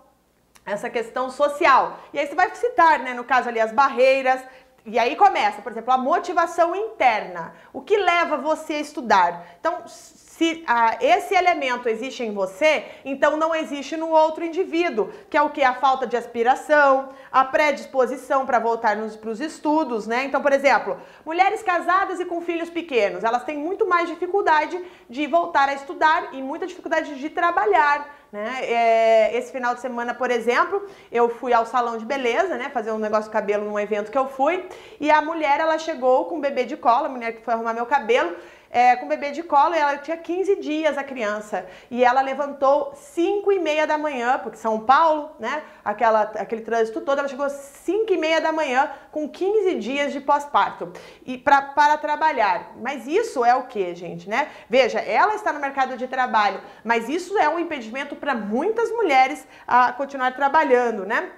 essa 0.66 0.90
questão 0.90 1.30
social. 1.30 2.00
E 2.12 2.18
aí 2.18 2.26
você 2.26 2.34
vai 2.34 2.54
citar, 2.56 2.98
né, 2.98 3.14
no 3.14 3.24
caso 3.24 3.48
ali, 3.48 3.60
as 3.60 3.72
barreiras, 3.72 4.42
e 4.86 5.00
aí 5.00 5.16
começa, 5.16 5.62
por 5.62 5.72
exemplo, 5.72 5.92
a 5.92 5.98
motivação 5.98 6.76
interna. 6.76 7.54
O 7.74 7.82
que 7.82 7.98
leva 7.98 8.38
você 8.38 8.74
a 8.74 8.80
estudar? 8.80 9.46
Então, 9.60 9.84
se 9.88 10.64
ah, 10.68 10.98
esse 11.00 11.34
elemento 11.34 11.88
existe 11.88 12.22
em 12.22 12.34
você, 12.34 12.86
então 13.06 13.36
não 13.38 13.56
existe 13.56 13.96
no 13.96 14.10
outro 14.10 14.44
indivíduo, 14.44 15.10
que 15.30 15.38
é 15.38 15.42
o 15.42 15.50
que? 15.50 15.64
A 15.64 15.74
falta 15.74 16.06
de 16.06 16.18
aspiração, 16.18 17.10
a 17.32 17.44
predisposição 17.46 18.46
para 18.46 18.60
voltar 18.60 18.98
para 19.22 19.30
os 19.30 19.40
estudos, 19.40 20.06
né? 20.06 20.26
Então, 20.26 20.42
por 20.42 20.52
exemplo, 20.52 21.00
mulheres 21.26 21.64
casadas 21.64 22.20
e 22.20 22.26
com 22.26 22.42
filhos 22.42 22.70
pequenos, 22.70 23.24
elas 23.24 23.44
têm 23.44 23.58
muito 23.58 23.88
mais 23.88 24.10
dificuldade 24.10 24.80
de 25.10 25.26
voltar 25.26 25.70
a 25.70 25.74
estudar 25.74 26.34
e 26.34 26.42
muita 26.42 26.68
dificuldade 26.68 27.16
de 27.16 27.30
trabalhar. 27.30 28.14
Né? 28.36 28.66
É, 28.66 29.38
esse 29.38 29.50
final 29.50 29.74
de 29.74 29.80
semana, 29.80 30.14
por 30.14 30.30
exemplo, 30.30 30.86
eu 31.10 31.30
fui 31.30 31.54
ao 31.54 31.66
salão 31.66 31.98
de 31.98 32.04
beleza, 32.04 32.58
né, 32.58 32.70
fazer 32.70 32.92
um 32.92 32.98
negócio 32.98 33.26
de 33.26 33.30
cabelo 33.30 33.64
num 33.64 33.80
evento 33.80 34.12
que 34.12 34.18
eu 34.18 34.28
fui, 34.28 34.68
e 35.00 35.10
a 35.10 35.22
mulher 35.22 35.62
ela 35.62 35.78
chegou 35.78 36.26
com 36.26 36.36
um 36.36 36.42
bebê 36.42 36.66
de 36.66 36.76
cola, 36.76 37.08
a 37.08 37.10
mulher 37.10 37.32
que 37.32 37.42
foi 37.42 37.54
arrumar 37.54 37.74
meu 37.74 37.86
cabelo, 37.86 38.36
é, 38.76 38.94
com 38.98 39.08
bebê 39.08 39.32
de 39.32 39.42
colo 39.42 39.74
e 39.74 39.78
ela 39.78 39.98
tinha 40.00 40.18
15 40.18 40.58
dias 40.58 40.98
a 40.98 41.04
criança. 41.04 41.66
E 41.90 42.04
ela 42.04 42.20
levantou 42.20 42.94
5 42.94 43.50
e 43.54 43.58
meia 43.58 43.88
da 43.88 43.98
manhã, 43.98 44.38
porque 44.38 44.58
São 44.58 44.82
Paulo, 44.82 45.32
né? 45.40 45.64
Aquela, 45.84 46.24
aquele 46.24 46.62
trânsito 46.62 47.00
todo, 47.00 47.20
ela 47.20 47.28
chegou 47.30 47.50
5 47.50 48.12
e 48.12 48.18
meia 48.18 48.42
da 48.42 48.52
manhã 48.52 48.92
com 49.14 49.30
15 49.30 49.76
dias 49.76 50.12
de 50.12 50.20
pós-parto 50.20 50.92
e 51.26 51.38
pra, 51.38 51.62
para 51.62 51.98
trabalhar. 51.98 52.74
Mas 52.82 53.08
isso 53.08 53.46
é 53.46 53.56
o 53.56 53.64
que, 53.64 53.96
gente, 53.96 54.28
né? 54.30 54.50
Veja, 54.70 55.00
ela 55.00 55.36
está 55.36 55.54
no 55.54 55.62
mercado 55.62 55.96
de 55.96 56.06
trabalho, 56.06 56.60
mas 56.84 57.08
isso 57.08 57.38
é 57.38 57.48
um 57.48 57.58
impedimento 57.58 58.14
para 58.18 58.36
muitas 58.36 58.92
mulheres 58.92 59.48
a 59.66 59.94
continuar 59.94 60.36
trabalhando, 60.36 61.06
né? 61.06 61.32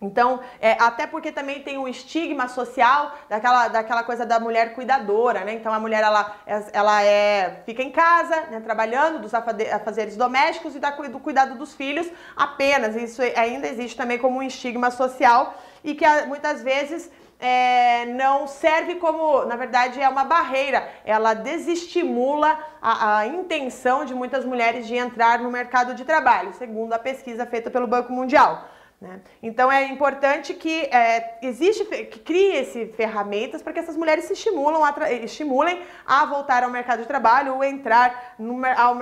Então, 0.00 0.40
é, 0.60 0.72
até 0.80 1.08
porque 1.08 1.32
também 1.32 1.60
tem 1.62 1.76
um 1.76 1.88
estigma 1.88 2.46
social 2.46 3.16
daquela, 3.28 3.66
daquela 3.66 4.02
coisa 4.04 4.24
da 4.24 4.38
mulher 4.38 4.72
cuidadora, 4.72 5.40
né? 5.40 5.54
Então 5.54 5.72
a 5.72 5.80
mulher 5.80 6.04
ela, 6.04 6.36
ela 6.72 7.02
é, 7.02 7.62
fica 7.66 7.82
em 7.82 7.90
casa, 7.90 8.42
né, 8.42 8.60
trabalhando 8.60 9.18
dos 9.18 9.34
afazeres 9.34 10.16
domésticos 10.16 10.76
e 10.76 10.78
do 11.08 11.18
cuidado 11.18 11.56
dos 11.56 11.74
filhos 11.74 12.08
apenas. 12.36 12.94
Isso 12.94 13.20
ainda 13.34 13.66
existe 13.66 13.96
também 13.96 14.18
como 14.18 14.38
um 14.38 14.42
estigma 14.42 14.90
social 14.92 15.54
e 15.82 15.96
que 15.96 16.06
muitas 16.26 16.62
vezes 16.62 17.10
é, 17.40 18.06
não 18.06 18.46
serve 18.46 18.96
como, 18.96 19.44
na 19.46 19.56
verdade, 19.56 20.00
é 20.00 20.08
uma 20.08 20.24
barreira. 20.24 20.88
Ela 21.04 21.34
desestimula 21.34 22.58
a, 22.80 23.18
a, 23.18 23.26
intenção 23.26 24.04
de 24.04 24.14
muitas 24.14 24.44
mulheres 24.44 24.86
de 24.86 24.94
entrar 24.94 25.40
no 25.40 25.50
mercado 25.50 25.94
de 25.94 26.04
trabalho, 26.04 26.52
segundo 26.52 26.92
a 26.92 26.98
pesquisa 26.98 27.46
feita 27.46 27.70
pelo 27.70 27.86
Banco 27.86 28.12
Mundial. 28.12 28.68
Né? 29.00 29.20
Então 29.40 29.70
é 29.70 29.84
importante 29.84 30.52
que 30.54 30.82
é, 30.86 31.38
existe, 31.42 31.84
que 31.84 32.18
crie-se 32.18 32.86
ferramentas 32.96 33.62
para 33.62 33.72
que 33.72 33.78
essas 33.78 33.96
mulheres 33.96 34.24
se 34.24 34.32
estimulam 34.32 34.82
a 34.84 35.12
estimulem 35.12 35.80
a 36.04 36.26
voltar 36.26 36.64
ao 36.64 36.70
mercado 36.70 37.02
de 37.02 37.06
trabalho 37.06 37.54
ou 37.54 37.62
entrar 37.62 38.34
no, 38.36 38.54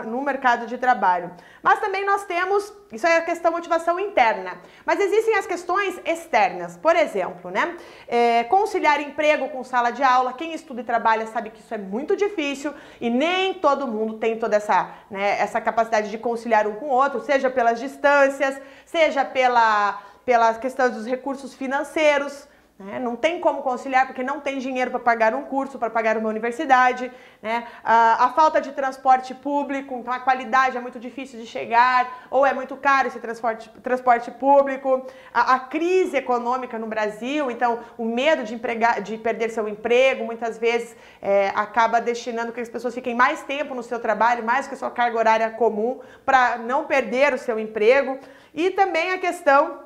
no 0.04 0.20
mercado 0.20 0.66
de 0.66 0.76
trabalho. 0.76 1.30
Mas 1.62 1.80
também 1.80 2.04
nós 2.04 2.26
temos, 2.26 2.70
isso 2.92 3.06
é 3.06 3.16
a 3.16 3.22
questão 3.22 3.50
motivação 3.50 3.98
interna, 3.98 4.58
mas 4.84 5.00
existem 5.00 5.36
as 5.36 5.46
questões 5.46 6.00
externas. 6.04 6.76
Por 6.76 6.94
exemplo, 6.94 7.50
né, 7.50 7.76
é, 8.06 8.44
conciliar 8.44 9.00
emprego 9.00 9.48
com 9.48 9.64
sala 9.64 9.90
de 9.90 10.02
aula. 10.02 10.32
Quem 10.32 10.52
estuda 10.52 10.80
e 10.80 10.84
trabalha 10.84 11.26
sabe 11.26 11.50
que 11.50 11.60
isso 11.60 11.74
é 11.74 11.78
muito 11.78 12.14
difícil 12.16 12.72
e 13.00 13.10
nem 13.10 13.54
todo 13.54 13.86
mundo 13.88 14.14
tem 14.14 14.38
toda 14.38 14.56
essa, 14.56 14.90
né, 15.10 15.40
essa 15.40 15.60
capacidade 15.60 16.10
de 16.10 16.18
conciliar 16.18 16.66
um 16.66 16.76
com 16.76 16.86
o 16.86 16.90
outro, 16.90 17.20
seja 17.20 17.50
pelas 17.50 17.80
distâncias, 17.80 18.60
seja 18.84 19.24
pela 19.24 20.00
pela, 20.26 20.52
questão 20.54 20.90
dos 20.90 21.06
recursos 21.06 21.54
financeiros. 21.54 22.48
Né? 22.78 22.98
Não 22.98 23.16
tem 23.16 23.40
como 23.40 23.62
conciliar 23.62 24.06
porque 24.06 24.22
não 24.22 24.38
tem 24.38 24.58
dinheiro 24.58 24.90
para 24.90 25.00
pagar 25.00 25.34
um 25.34 25.44
curso, 25.44 25.78
para 25.78 25.88
pagar 25.88 26.18
uma 26.18 26.28
universidade. 26.28 27.10
Né? 27.42 27.66
A, 27.82 28.26
a, 28.26 28.28
falta 28.34 28.60
de 28.60 28.72
transporte 28.72 29.34
público, 29.34 29.94
então 29.94 30.12
a 30.12 30.20
qualidade 30.20 30.76
é 30.76 30.80
muito 30.80 31.00
difícil 31.00 31.40
de 31.40 31.46
chegar, 31.46 32.26
ou 32.30 32.44
é 32.44 32.52
muito 32.52 32.76
caro 32.76 33.08
esse 33.08 33.18
transporte, 33.18 33.70
transporte 33.82 34.30
público. 34.30 35.06
A, 35.32 35.54
a 35.54 35.60
crise 35.60 36.18
econômica 36.18 36.78
no 36.78 36.86
Brasil, 36.86 37.50
então 37.50 37.80
o 37.96 38.04
medo 38.04 38.44
de, 38.44 38.54
empregar, 38.54 39.00
de 39.00 39.16
perder 39.16 39.48
seu 39.48 39.66
emprego, 39.66 40.24
muitas 40.24 40.58
vezes 40.58 40.94
é, 41.22 41.50
acaba 41.54 41.98
destinando 41.98 42.52
que 42.52 42.60
as 42.60 42.68
pessoas 42.68 42.94
fiquem 42.94 43.14
mais 43.14 43.42
tempo 43.42 43.74
no 43.74 43.82
seu 43.82 43.98
trabalho, 43.98 44.44
mais 44.44 44.68
que 44.68 44.74
a 44.74 44.76
sua 44.76 44.90
carga 44.90 45.16
horária 45.16 45.50
comum, 45.50 46.00
para 46.26 46.58
não 46.58 46.84
perder 46.84 47.32
o 47.32 47.38
seu 47.38 47.58
emprego. 47.58 48.18
E 48.52 48.70
também 48.70 49.12
a 49.12 49.18
questão 49.18 49.85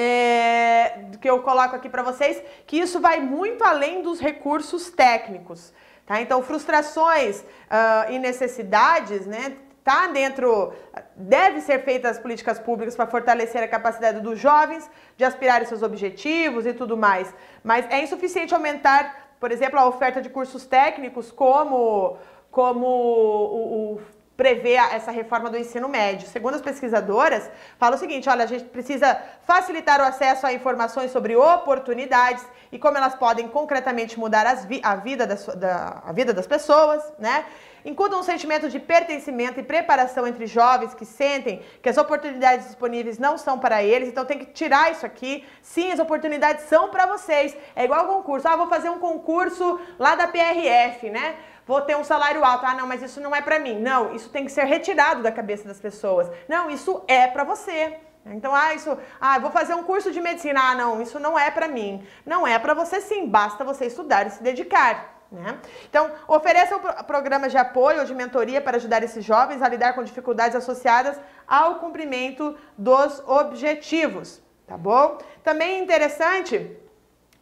é, 0.00 1.06
que 1.20 1.28
eu 1.28 1.42
coloco 1.42 1.74
aqui 1.74 1.88
para 1.88 2.04
vocês, 2.04 2.40
que 2.68 2.78
isso 2.78 3.00
vai 3.00 3.18
muito 3.18 3.64
além 3.64 4.00
dos 4.00 4.20
recursos 4.20 4.90
técnicos. 4.90 5.72
Tá? 6.06 6.20
Então, 6.20 6.40
frustrações 6.40 7.40
uh, 7.40 8.12
e 8.12 8.18
necessidades, 8.20 9.26
né? 9.26 9.56
Tá 9.82 10.06
dentro, 10.06 10.72
deve 11.16 11.60
ser 11.62 11.82
feitas 11.82 12.12
as 12.12 12.22
políticas 12.22 12.58
públicas 12.58 12.94
para 12.94 13.06
fortalecer 13.06 13.60
a 13.62 13.66
capacidade 13.66 14.20
dos 14.20 14.38
jovens 14.38 14.88
de 15.16 15.24
aspirar 15.24 15.64
seus 15.66 15.82
objetivos 15.82 16.64
e 16.64 16.74
tudo 16.74 16.96
mais. 16.96 17.34
Mas 17.64 17.84
é 17.90 18.00
insuficiente 18.00 18.54
aumentar, 18.54 19.34
por 19.40 19.50
exemplo, 19.50 19.80
a 19.80 19.88
oferta 19.88 20.20
de 20.20 20.28
cursos 20.28 20.66
técnicos 20.66 21.32
como, 21.32 22.18
como 22.50 22.86
o, 22.86 23.94
o 23.94 24.00
prevê 24.38 24.74
essa 24.74 25.10
reforma 25.10 25.50
do 25.50 25.58
ensino 25.58 25.88
médio. 25.88 26.28
Segundo 26.28 26.54
as 26.54 26.62
pesquisadoras, 26.62 27.50
fala 27.76 27.96
o 27.96 27.98
seguinte: 27.98 28.30
olha, 28.30 28.44
a 28.44 28.46
gente 28.46 28.64
precisa 28.66 29.20
facilitar 29.44 30.00
o 30.00 30.04
acesso 30.04 30.46
a 30.46 30.52
informações 30.52 31.10
sobre 31.10 31.34
oportunidades 31.34 32.46
e 32.70 32.78
como 32.78 32.96
elas 32.96 33.16
podem 33.16 33.48
concretamente 33.48 34.16
mudar 34.16 34.46
vi 34.68 34.80
a, 34.84 34.94
vida 34.94 35.26
da, 35.26 36.02
a 36.06 36.12
vida 36.12 36.32
das 36.32 36.46
pessoas, 36.46 37.02
né? 37.18 37.44
Enquanto 37.84 38.16
um 38.16 38.22
sentimento 38.22 38.68
de 38.68 38.78
pertencimento 38.78 39.60
e 39.60 39.62
preparação 39.62 40.26
entre 40.26 40.46
jovens 40.46 40.94
que 40.94 41.04
sentem 41.04 41.62
que 41.82 41.88
as 41.88 41.96
oportunidades 41.96 42.66
disponíveis 42.66 43.18
não 43.18 43.38
são 43.38 43.58
para 43.58 43.82
eles, 43.82 44.08
então 44.08 44.24
tem 44.24 44.38
que 44.38 44.46
tirar 44.46 44.90
isso 44.92 45.06
aqui. 45.06 45.44
Sim, 45.62 45.92
as 45.92 45.98
oportunidades 45.98 46.64
são 46.64 46.88
para 46.88 47.06
vocês. 47.06 47.56
É 47.74 47.84
igual 47.84 48.06
concurso. 48.06 48.48
Ah, 48.48 48.56
vou 48.56 48.68
fazer 48.68 48.90
um 48.90 48.98
concurso 48.98 49.80
lá 49.98 50.14
da 50.14 50.26
PRF, 50.26 51.10
né? 51.10 51.36
vou 51.68 51.82
ter 51.82 51.96
um 51.96 52.02
salário 52.02 52.42
alto. 52.42 52.64
Ah, 52.64 52.74
não, 52.74 52.86
mas 52.86 53.02
isso 53.02 53.20
não 53.20 53.36
é 53.36 53.42
para 53.42 53.58
mim. 53.58 53.78
Não, 53.78 54.14
isso 54.14 54.30
tem 54.30 54.46
que 54.46 54.50
ser 54.50 54.64
retirado 54.64 55.22
da 55.22 55.30
cabeça 55.30 55.68
das 55.68 55.78
pessoas. 55.78 56.28
Não, 56.48 56.70
isso 56.70 57.04
é 57.06 57.26
para 57.26 57.44
você. 57.44 57.98
Então, 58.24 58.54
ah, 58.54 58.74
isso, 58.74 58.96
ah, 59.20 59.38
vou 59.38 59.50
fazer 59.50 59.74
um 59.74 59.84
curso 59.84 60.10
de 60.10 60.20
medicina. 60.20 60.70
Ah, 60.70 60.74
não, 60.74 61.00
isso 61.00 61.20
não 61.20 61.38
é 61.38 61.50
para 61.50 61.68
mim. 61.68 62.06
Não 62.24 62.46
é 62.46 62.58
para 62.58 62.72
você 62.72 63.00
sim, 63.00 63.28
basta 63.28 63.64
você 63.64 63.86
estudar 63.86 64.26
e 64.26 64.30
se 64.30 64.42
dedicar. 64.42 65.17
Né? 65.30 65.58
Então, 65.88 66.10
ofereçam 66.26 66.80
programas 67.06 67.52
de 67.52 67.58
apoio 67.58 68.00
ou 68.00 68.04
de 68.06 68.14
mentoria 68.14 68.62
para 68.62 68.78
ajudar 68.78 69.02
esses 69.02 69.22
jovens 69.22 69.60
a 69.60 69.68
lidar 69.68 69.92
com 69.92 70.02
dificuldades 70.02 70.56
associadas 70.56 71.20
ao 71.46 71.76
cumprimento 71.76 72.56
dos 72.78 73.22
objetivos, 73.26 74.40
tá 74.66 74.76
bom? 74.76 75.18
Também 75.44 75.74
é 75.74 75.78
interessante 75.80 76.74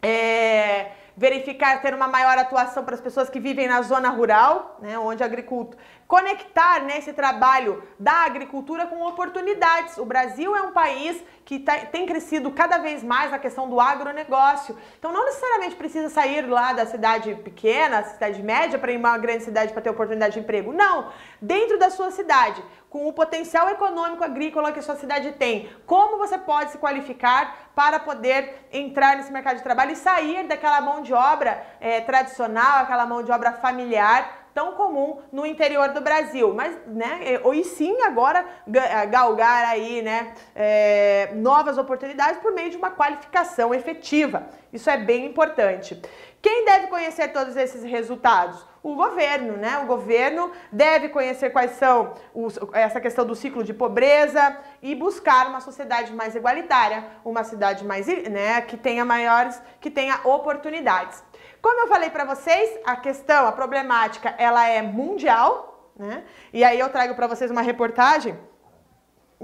é, 0.03 0.91
verificar, 1.17 1.81
ter 1.81 1.95
uma 1.95 2.09
maior 2.09 2.37
atuação 2.37 2.85
para 2.85 2.95
as 2.95 3.01
pessoas 3.01 3.31
que 3.31 3.41
vivem 3.41 3.69
na 3.69 3.81
zona 3.83 4.11
rural, 4.11 4.79
né, 4.83 4.99
onde 4.99 5.23
a 5.23 5.27
agricultura, 5.27 5.81
conectar 6.07 6.83
né, 6.83 6.99
esse 6.99 7.13
trabalho 7.13 7.83
da 7.99 8.25
agricultura 8.25 8.87
com 8.87 9.03
oportunidades. 9.03 9.99
O 9.99 10.05
Brasil 10.05 10.55
é 10.55 10.63
um 10.63 10.73
país 10.73 11.23
que 11.45 11.59
tá, 11.59 11.79
tem 11.79 12.07
crescido 12.07 12.51
cada 12.51 12.79
vez 12.79 13.03
mais 13.03 13.33
a 13.33 13.39
questão 13.39 13.69
do 13.69 13.81
agronegócio. 13.81 14.77
Então 14.99 15.13
não 15.13 15.25
necessariamente 15.25 15.77
precisa 15.77 16.09
sair 16.09 16.43
lá 16.49 16.73
da 16.73 16.87
cidade 16.87 17.35
pequena, 17.37 18.03
cidade 18.05 18.43
média, 18.43 18.79
para 18.79 18.93
ir 18.93 18.99
uma 18.99 19.19
grande 19.19 19.45
cidade 19.45 19.73
para 19.73 19.83
ter 19.83 19.91
oportunidade 19.91 20.35
de 20.35 20.41
emprego. 20.41 20.73
Não, 20.73 21.11
dentro 21.41 21.79
da 21.79 21.91
sua 21.91 22.11
cidade, 22.11 22.63
com 22.89 23.09
o 23.09 23.13
potencial 23.13 23.69
econômico 23.69 24.25
agrícola 24.25 24.73
que 24.73 24.79
a 24.79 24.83
sua 24.83 24.97
cidade 24.97 25.33
tem, 25.33 25.69
como 25.87 26.19
você 26.19 26.39
pode 26.39 26.71
se 26.71 26.79
qualificar 26.79 27.71
para 27.75 27.99
poder 27.99 28.67
entrar 28.73 29.17
nesse 29.17 29.33
mercado 29.33 29.57
de 29.57 29.63
trabalho 29.63 29.93
e 29.93 29.97
sair 29.97 30.47
daquela 30.47 30.81
mão 30.81 31.03
de 31.03 31.13
obra 31.13 31.65
é, 31.81 32.01
tradicional, 32.01 32.85
aquela 32.85 33.07
mão 33.07 33.23
de 33.23 33.31
obra 33.31 33.53
familiar 33.53 34.46
tão 34.57 34.73
comum 34.73 35.19
no 35.31 35.45
interior 35.45 35.91
do 35.91 36.01
Brasil, 36.01 36.55
mas, 36.55 36.75
né, 36.87 37.21
e 37.55 37.63
sim 37.63 38.01
agora 38.01 38.43
eh, 38.73 39.05
galgar 39.05 39.67
aí, 39.67 40.01
né, 40.01 40.33
é, 40.55 41.29
novas 41.35 41.77
oportunidades 41.77 42.41
por 42.41 42.53
meio 42.53 42.71
de 42.71 42.77
uma 42.79 42.91
qualificação 42.91 43.75
efetiva. 43.75 44.49
Isso 44.73 44.89
é 44.89 44.97
bem 44.97 45.27
importante. 45.27 46.01
Quem 46.41 46.65
deve 46.65 46.87
conhecer 46.87 47.33
todos 47.33 47.55
esses 47.57 47.83
resultados? 47.83 48.65
O 48.83 48.95
governo, 48.95 49.57
né? 49.57 49.79
O 49.79 49.87
governo 49.87 50.53
deve 50.71 51.09
conhecer 51.09 51.51
quais 51.51 51.73
são 51.73 52.15
os, 52.33 52.57
essa 52.73 53.01
questão 53.01 53.27
do 53.27 53.35
ciclo 53.35 53.65
de 53.65 53.75
pobreza 53.75 54.57
e 54.81 54.95
buscar 54.95 55.49
uma 55.49 55.61
sociedade 55.61 56.13
mais 56.15 56.37
igualitária, 56.37 57.05
uma 57.25 57.43
cidade 57.43 57.85
mais, 57.85 58.07
né, 58.07 58.61
que 58.61 58.77
tenha 58.77 59.05
maiores, 59.05 59.61
que 59.81 59.91
tenha 59.91 60.21
oportunidades. 60.23 61.21
Como 61.67 61.81
eu 61.81 61.89
falei 61.89 62.11
para 62.11 62.25
vocês, 62.25 62.79
a 62.85 62.95
questão, 62.95 63.45
a 63.45 63.51
problemática, 63.51 64.33
ela 64.39 64.69
é 64.69 64.81
mundial, 64.81 65.91
né? 65.97 66.23
E 66.53 66.63
aí 66.63 66.79
eu 66.79 66.89
trago 66.91 67.17
para 67.17 67.27
vocês 67.27 67.51
uma 67.51 67.61
reportagem 67.61 68.39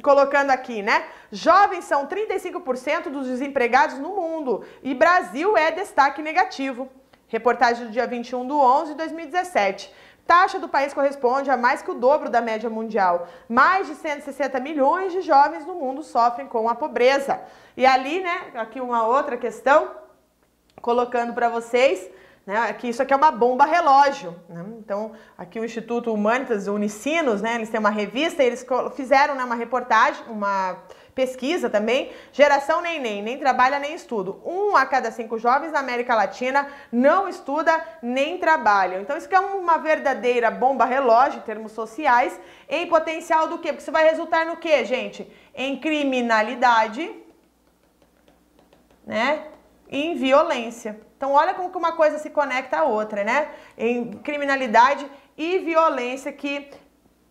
colocando 0.01 0.51
aqui, 0.51 0.83
né? 0.83 1.05
Jovens 1.33 1.85
são 1.85 2.07
35% 2.07 3.09
dos 3.09 3.27
desempregados 3.27 3.99
no 3.99 4.11
mundo 4.11 4.64
e 4.85 4.95
Brasil 4.95 5.57
é 5.57 5.73
destaque 5.73 6.23
negativo. 6.23 6.89
Reportagem 7.27 7.87
do 7.87 7.91
dia 7.91 8.07
21 8.07 8.47
de 8.47 8.53
11 8.53 8.93
de 8.93 8.99
2017. 8.99 9.93
Taxa 10.25 10.61
do 10.61 10.68
país 10.68 10.95
corresponde 10.95 11.51
a 11.51 11.57
mais 11.57 11.83
que 11.83 11.91
o 11.91 11.95
dobro 11.95 12.31
da 12.31 12.41
média 12.41 12.70
mundial. 12.70 13.27
Mais 13.49 13.89
de 13.89 13.97
160 13.97 14.61
milhões 14.61 15.12
de 15.12 15.23
jovens 15.23 15.66
no 15.66 15.75
mundo 15.75 16.05
sofrem 16.05 16.47
com 16.47 16.68
a 16.68 16.77
pobreza. 16.77 17.41
E 17.77 17.85
ali, 17.85 18.20
né, 18.20 18.53
aqui 18.55 18.81
uma 18.81 19.05
outra 19.05 19.37
questão, 19.37 20.02
colocando 20.83 21.33
para 21.33 21.49
vocês 21.49 22.11
né, 22.47 22.72
que 22.72 22.89
isso 22.89 23.01
aqui 23.01 23.12
é 23.12 23.16
uma 23.16 23.30
bomba 23.30 23.64
relógio. 23.64 24.37
Né? 24.49 24.64
Então, 24.78 25.12
aqui 25.39 25.61
o 25.61 25.64
Instituto 25.64 26.12
Humanitas, 26.12 26.66
Unicinos, 26.66 27.41
né, 27.41 27.55
eles 27.55 27.70
têm 27.70 27.78
uma 27.78 27.91
revista, 27.91 28.43
eles 28.43 28.66
fizeram 28.95 29.35
né, 29.35 29.45
uma 29.45 29.55
reportagem, 29.55 30.24
uma 30.28 30.76
pesquisa 31.14 31.68
também, 31.68 32.11
geração 32.33 32.80
nem 32.80 32.99
nem, 32.99 33.39
trabalha 33.39 33.78
nem 33.78 33.95
estuda. 33.95 34.33
Um 34.45 34.74
a 34.74 34.87
cada 34.87 35.11
cinco 35.11 35.39
jovens 35.39 35.70
na 35.70 35.78
América 35.78 36.14
Latina 36.14 36.66
não 36.91 37.28
estuda 37.28 37.80
nem 38.03 38.39
trabalha. 38.39 38.99
Então 39.01 39.16
isso 39.16 39.28
é 39.30 39.41
uma 39.41 39.76
verdadeira 39.76 40.51
bomba 40.51 40.87
relógio 40.87 41.39
em 41.39 41.43
termos 41.43 41.72
sociais, 41.72 42.41
em 42.68 42.87
potencial 42.87 43.47
do 43.47 43.59
quê? 43.59 43.68
Porque 43.68 43.83
isso 43.83 43.93
vai 43.93 44.09
resultar 44.09 44.47
no 44.47 44.57
quê, 44.57 44.85
gente? 44.87 45.30
Em 45.55 45.78
criminalidade, 45.78 47.14
né? 49.07 49.52
Em 49.93 50.14
violência. 50.14 50.99
Então, 51.16 51.32
olha 51.32 51.55
como 51.55 51.70
que 51.70 51.76
uma 51.76 51.93
coisa 51.93 52.18
se 52.18 52.30
conecta 52.30 52.78
à 52.78 52.84
outra, 52.84 53.22
né? 53.22 53.49
Em 53.76 54.11
criminalidade 54.14 55.07
e 55.36 55.59
violência 55.59 56.32
que, 56.32 56.70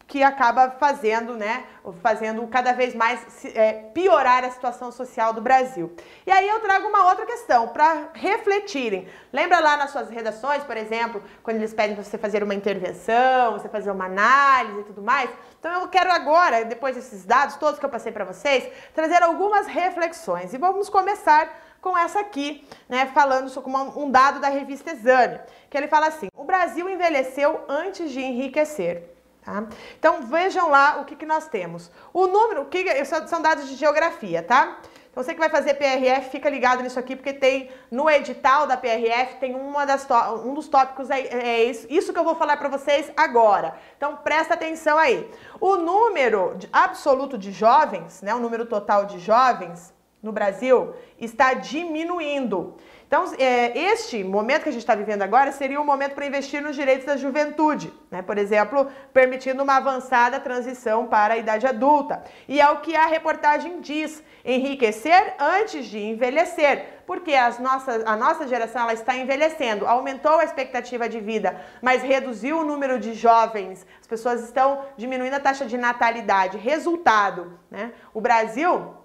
que 0.08 0.22
acaba 0.22 0.70
fazendo, 0.80 1.36
né? 1.36 1.66
Fazendo 2.04 2.46
cada 2.48 2.72
vez 2.72 2.94
mais 2.94 3.44
é, 3.56 3.74
piorar 3.94 4.46
a 4.46 4.52
situação 4.52 4.92
social 4.92 5.34
do 5.34 5.42
Brasil. 5.42 5.94
E 6.26 6.32
aí 6.32 6.48
eu 6.48 6.60
trago 6.60 6.88
uma 6.88 7.08
outra 7.08 7.26
questão 7.26 7.70
para 7.70 8.10
refletirem. 8.14 9.10
Lembra 9.34 9.60
lá 9.60 9.76
nas 9.76 9.90
suas 9.90 10.10
redações, 10.12 10.64
por 10.64 10.78
exemplo, 10.78 11.22
quando 11.42 11.58
eles 11.58 11.74
pedem 11.74 11.96
para 11.96 12.04
você 12.04 12.18
fazer 12.18 12.44
uma 12.44 12.54
intervenção, 12.54 13.54
você 13.54 13.68
fazer 13.68 13.90
uma 13.90 14.06
análise 14.06 14.82
e 14.82 14.84
tudo 14.84 15.02
mais? 15.02 15.32
Então 15.60 15.82
eu 15.82 15.88
quero 15.90 16.12
agora, 16.12 16.64
depois 16.64 16.96
desses 16.96 17.26
dados 17.26 17.56
todos 17.56 17.80
que 17.80 17.86
eu 17.86 17.90
passei 17.90 18.12
para 18.12 18.24
vocês, 18.24 18.72
trazer 18.94 19.24
algumas 19.24 19.66
reflexões. 19.66 20.54
E 20.54 20.58
vamos 20.60 20.88
começar 20.88 21.71
com 21.82 21.98
essa 21.98 22.20
aqui, 22.20 22.66
né, 22.88 23.08
falando 23.08 23.52
como 23.62 24.00
um 24.00 24.10
dado 24.10 24.40
da 24.40 24.48
revista 24.50 24.92
Exame, 24.92 25.40
que 25.70 25.78
ele 25.78 25.88
fala 25.88 26.08
assim: 26.08 26.28
o 26.36 26.44
Brasil 26.44 26.88
envelheceu 26.88 27.66
antes 27.68 28.12
de 28.12 28.22
enriquecer. 28.22 29.10
Tá? 29.44 29.66
Então 29.98 30.22
vejam 30.22 30.70
lá 30.70 31.02
o 31.02 31.06
que, 31.06 31.16
que 31.16 31.26
nós 31.26 31.48
temos. 31.48 31.90
O 32.14 32.28
número, 32.28 32.66
que 32.66 32.86
são 33.06 33.42
dados 33.42 33.68
de 33.68 33.76
geografia, 33.76 34.44
tá? 34.44 34.78
Então 35.10 35.22
você 35.22 35.34
que 35.34 35.40
vai 35.40 35.50
fazer 35.50 35.74
PRF, 35.74 36.30
fica 36.30 36.50
ligado 36.50 36.82
nisso 36.84 36.98
aqui, 36.98 37.18
porque 37.18 37.34
tem 37.34 37.70
no 37.90 38.10
edital 38.10 38.66
da 38.66 38.78
PRF, 38.78 39.38
tem 39.40 39.56
uma 39.56 39.84
das 39.84 40.08
um 40.46 40.54
dos 40.54 40.70
tópicos, 40.70 41.10
é, 41.10 41.20
é 41.20 41.64
isso, 41.66 41.86
isso 41.90 42.14
que 42.14 42.20
eu 42.20 42.24
vou 42.24 42.36
falar 42.36 42.56
para 42.56 42.70
vocês 42.70 43.12
agora. 43.18 43.76
Então 43.98 44.16
presta 44.18 44.54
atenção 44.54 44.98
aí. 44.98 45.30
O 45.60 45.76
número 45.76 46.54
de, 46.56 46.70
absoluto 46.72 47.38
de 47.38 47.52
jovens, 47.52 48.22
né, 48.22 48.34
o 48.34 48.40
número 48.40 48.66
total 48.66 49.06
de 49.06 49.20
jovens, 49.20 49.94
no 50.22 50.32
Brasil 50.32 50.94
está 51.22 51.54
diminuindo. 51.54 52.76
Então, 53.12 53.26
é, 53.38 53.78
este 53.78 54.24
momento 54.24 54.64
que 54.64 54.70
a 54.70 54.72
gente 54.72 54.84
está 54.84 54.96
vivendo 54.96 55.22
agora 55.22 55.52
seria 55.52 55.82
um 55.82 55.86
momento 55.86 56.16
para 56.16 56.26
investir 56.26 56.62
nos 56.62 56.78
direitos 56.78 57.06
da 57.06 57.18
juventude, 57.18 57.94
né? 58.10 58.22
por 58.22 58.38
exemplo, 58.38 58.88
permitindo 59.12 59.62
uma 59.62 59.76
avançada 59.76 60.40
transição 60.40 61.08
para 61.08 61.34
a 61.34 61.38
idade 61.38 61.68
adulta. 61.68 62.24
E 62.48 62.62
é 62.62 62.70
o 62.70 62.78
que 62.78 62.96
a 62.96 63.08
reportagem 63.08 63.82
diz: 63.82 64.24
enriquecer 64.46 65.36
antes 65.38 65.88
de 65.88 66.00
envelhecer, 66.00 67.04
porque 67.06 67.34
as 67.34 67.60
nossas, 67.60 68.02
a 68.06 68.16
nossa 68.16 68.48
geração 68.48 68.84
ela 68.84 68.94
está 68.94 69.14
envelhecendo, 69.14 69.86
aumentou 69.86 70.40
a 70.40 70.46
expectativa 70.46 71.10
de 71.10 71.20
vida, 71.20 71.60
mas 71.82 72.02
reduziu 72.02 72.60
o 72.60 72.64
número 72.64 72.98
de 72.98 73.14
jovens, 73.14 73.86
as 74.00 74.08
pessoas 74.08 74.42
estão 74.42 74.86
diminuindo 74.96 75.34
a 75.34 75.40
taxa 75.42 75.66
de 75.66 75.78
natalidade. 75.78 76.58
Resultado: 76.58 77.60
né? 77.70 77.92
o 78.14 78.22
Brasil 78.22 79.01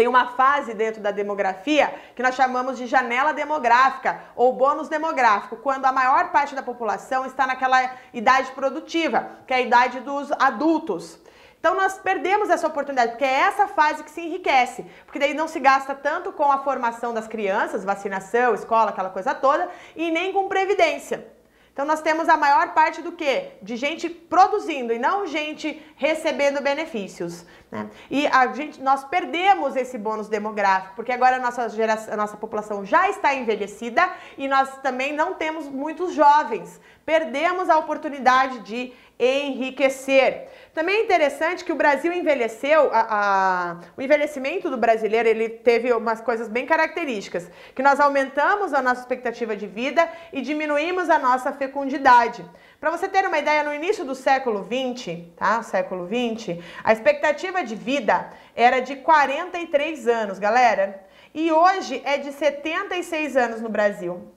tem 0.00 0.08
uma 0.08 0.28
fase 0.28 0.72
dentro 0.72 1.02
da 1.02 1.10
demografia 1.10 1.92
que 2.16 2.22
nós 2.22 2.34
chamamos 2.34 2.78
de 2.78 2.86
janela 2.86 3.34
demográfica 3.34 4.18
ou 4.34 4.50
bônus 4.50 4.88
demográfico, 4.88 5.56
quando 5.58 5.84
a 5.84 5.92
maior 5.92 6.30
parte 6.30 6.54
da 6.54 6.62
população 6.62 7.26
está 7.26 7.46
naquela 7.46 7.96
idade 8.14 8.50
produtiva, 8.52 9.30
que 9.46 9.52
é 9.52 9.56
a 9.58 9.60
idade 9.60 10.00
dos 10.00 10.32
adultos. 10.32 11.20
Então 11.58 11.74
nós 11.74 11.98
perdemos 11.98 12.48
essa 12.48 12.66
oportunidade, 12.66 13.10
porque 13.10 13.26
é 13.26 13.40
essa 13.40 13.68
fase 13.68 14.02
que 14.02 14.10
se 14.10 14.22
enriquece, 14.22 14.86
porque 15.04 15.18
daí 15.18 15.34
não 15.34 15.46
se 15.46 15.60
gasta 15.60 15.94
tanto 15.94 16.32
com 16.32 16.50
a 16.50 16.64
formação 16.64 17.12
das 17.12 17.28
crianças, 17.28 17.84
vacinação, 17.84 18.54
escola, 18.54 18.92
aquela 18.92 19.10
coisa 19.10 19.34
toda, 19.34 19.68
e 19.94 20.10
nem 20.10 20.32
com 20.32 20.48
previdência. 20.48 21.39
Então 21.80 21.88
nós 21.88 22.02
temos 22.02 22.28
a 22.28 22.36
maior 22.36 22.74
parte 22.74 23.00
do 23.00 23.10
que? 23.10 23.52
De 23.62 23.74
gente 23.74 24.10
produzindo 24.10 24.92
e 24.92 24.98
não 24.98 25.26
gente 25.26 25.82
recebendo 25.96 26.60
benefícios. 26.60 27.46
Né? 27.70 27.88
E 28.10 28.26
a 28.26 28.52
gente, 28.52 28.82
nós 28.82 29.02
perdemos 29.04 29.74
esse 29.76 29.96
bônus 29.96 30.28
demográfico, 30.28 30.94
porque 30.94 31.10
agora 31.10 31.36
a 31.36 31.38
nossa, 31.38 31.66
geração, 31.70 32.12
a 32.12 32.16
nossa 32.18 32.36
população 32.36 32.84
já 32.84 33.08
está 33.08 33.34
envelhecida 33.34 34.12
e 34.36 34.46
nós 34.46 34.76
também 34.82 35.14
não 35.14 35.32
temos 35.32 35.70
muitos 35.70 36.12
jovens. 36.12 36.78
Perdemos 37.06 37.70
a 37.70 37.78
oportunidade 37.78 38.58
de 38.58 38.92
enriquecer. 39.18 40.48
Também 40.72 40.98
é 40.98 41.02
interessante 41.02 41.64
que 41.64 41.72
o 41.72 41.76
Brasil 41.76 42.12
envelheceu, 42.12 42.90
a, 42.92 43.06
a, 43.10 43.76
o 43.96 44.02
envelhecimento 44.02 44.70
do 44.70 44.76
brasileiro 44.76 45.28
ele 45.28 45.48
teve 45.48 45.92
umas 45.92 46.20
coisas 46.20 46.48
bem 46.48 46.64
características, 46.64 47.50
que 47.74 47.82
nós 47.82 47.98
aumentamos 47.98 48.72
a 48.72 48.80
nossa 48.80 49.00
expectativa 49.00 49.56
de 49.56 49.66
vida 49.66 50.08
e 50.32 50.40
diminuímos 50.40 51.10
a 51.10 51.18
nossa 51.18 51.52
fecundidade. 51.52 52.44
Para 52.78 52.90
você 52.90 53.08
ter 53.08 53.26
uma 53.26 53.38
ideia, 53.38 53.64
no 53.64 53.74
início 53.74 54.04
do 54.04 54.14
século 54.14 54.62
20, 54.62 55.34
tá? 55.36 55.60
Século 55.62 56.06
20, 56.06 56.62
a 56.84 56.92
expectativa 56.92 57.64
de 57.64 57.74
vida 57.74 58.30
era 58.54 58.78
de 58.78 58.96
43 58.96 60.06
anos, 60.06 60.38
galera. 60.38 61.04
E 61.34 61.50
hoje 61.50 62.00
é 62.04 62.16
de 62.16 62.32
76 62.32 63.36
anos 63.36 63.60
no 63.60 63.68
Brasil. 63.68 64.32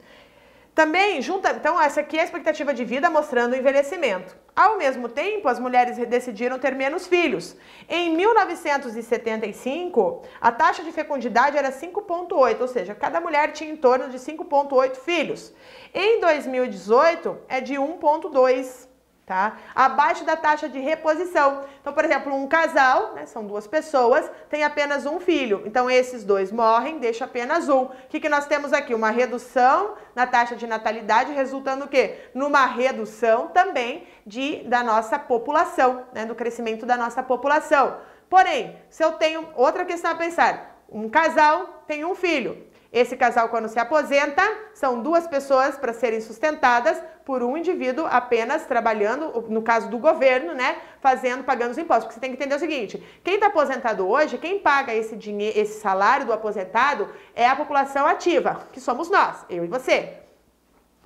Também 0.76 1.22
junta, 1.22 1.52
então 1.52 1.80
essa 1.80 2.02
aqui 2.02 2.18
é 2.18 2.22
a 2.22 2.24
expectativa 2.24 2.74
de 2.74 2.84
vida 2.84 3.08
mostrando 3.08 3.54
o 3.54 3.56
envelhecimento. 3.56 4.36
Ao 4.56 4.76
mesmo 4.76 5.08
tempo, 5.08 5.48
as 5.48 5.60
mulheres 5.60 5.98
decidiram 6.08 6.58
ter 6.58 6.74
menos 6.74 7.06
filhos. 7.06 7.56
Em 7.88 8.10
1975, 8.16 10.24
a 10.42 10.52
taxa 10.52 10.84
de 10.84 10.92
fecundidade 10.92 11.58
era 11.58 11.72
5.8, 11.72 12.60
ou 12.60 12.68
seja, 12.68 12.96
cada 12.96 13.22
mulher 13.22 13.52
tinha 13.52 13.72
em 13.72 13.76
torno 13.76 14.10
de 14.10 14.18
5.8 14.18 14.96
filhos. 14.96 15.54
Em 15.94 16.20
2018 16.20 17.38
é 17.48 17.62
de 17.62 17.76
1.2 17.76 18.88
tá? 19.26 19.58
Abaixo 19.74 20.26
da 20.26 20.36
taxa 20.36 20.68
de 20.68 20.80
reposição. 20.80 21.64
Então, 21.80 21.94
por 21.94 22.04
exemplo, 22.04 22.34
um 22.34 22.48
casal, 22.48 23.14
né, 23.14 23.26
são 23.26 23.46
duas 23.46 23.66
pessoas, 23.66 24.30
tem 24.50 24.64
apenas 24.64 25.06
um 25.06 25.20
filho. 25.20 25.64
Então, 25.66 25.90
esses 25.90 26.24
dois 26.24 26.52
morrem, 26.52 27.00
deixa 27.00 27.26
apenas 27.26 27.70
um. 27.70 27.84
O 27.84 27.92
que, 28.10 28.20
que 28.20 28.30
nós 28.30 28.46
temos 28.46 28.74
aqui? 28.74 28.94
Uma 28.94 29.12
redução 29.12 29.96
na 30.14 30.28
taxa 30.28 30.56
de 30.56 30.68
natalidade, 30.68 31.32
resultando 31.32 31.86
o 31.86 31.88
quê? 31.88 32.30
Numa 32.34 32.66
redução 32.66 33.48
também 33.48 34.06
de, 34.26 34.64
da 34.66 34.84
nossa 34.84 35.18
população, 35.18 36.06
né, 36.14 36.26
do 36.26 36.36
crescimento 36.36 36.86
da 36.86 36.98
nossa 36.98 37.24
população. 37.24 37.98
Porém, 38.30 38.78
se 38.90 39.04
eu 39.04 39.14
tenho 39.14 39.48
outra 39.56 39.86
questão 39.86 40.12
a 40.12 40.16
pensar, 40.16 40.84
um 40.90 41.10
casal 41.10 41.84
tem 41.88 42.04
um 42.04 42.16
filho, 42.16 42.68
esse 42.94 43.18
casal, 43.18 43.50
quando 43.50 43.68
se 43.68 43.80
aposenta, 43.80 44.44
são 44.72 45.02
duas 45.02 45.26
pessoas 45.26 45.76
para 45.76 45.92
serem 45.94 46.22
sustentadas 46.22 47.02
por 47.26 47.42
um 47.42 47.58
indivíduo 47.58 48.06
apenas 48.06 48.68
trabalhando, 48.68 49.32
no 49.50 49.64
caso 49.64 49.90
do 49.90 49.98
governo, 49.98 50.54
né, 50.54 50.78
fazendo, 51.02 51.44
pagando 51.44 51.72
os 51.72 51.78
impostos. 51.80 52.06
Porque 52.06 52.14
você 52.14 52.20
tem 52.20 52.30
que 52.30 52.36
entender 52.36 52.54
o 52.54 52.60
seguinte: 52.60 53.04
quem 53.24 53.34
está 53.34 53.48
aposentado 53.48 54.08
hoje, 54.08 54.38
quem 54.38 54.60
paga 54.60 54.94
esse 54.94 55.16
dinheiro, 55.16 55.60
esse 55.60 55.80
salário 55.80 56.28
do 56.28 56.34
aposentado 56.34 57.10
é 57.36 57.48
a 57.48 57.56
população 57.56 58.06
ativa, 58.06 58.68
que 58.72 58.80
somos 58.80 59.10
nós, 59.10 59.44
eu 59.50 59.66
e 59.66 59.68
você, 59.68 60.20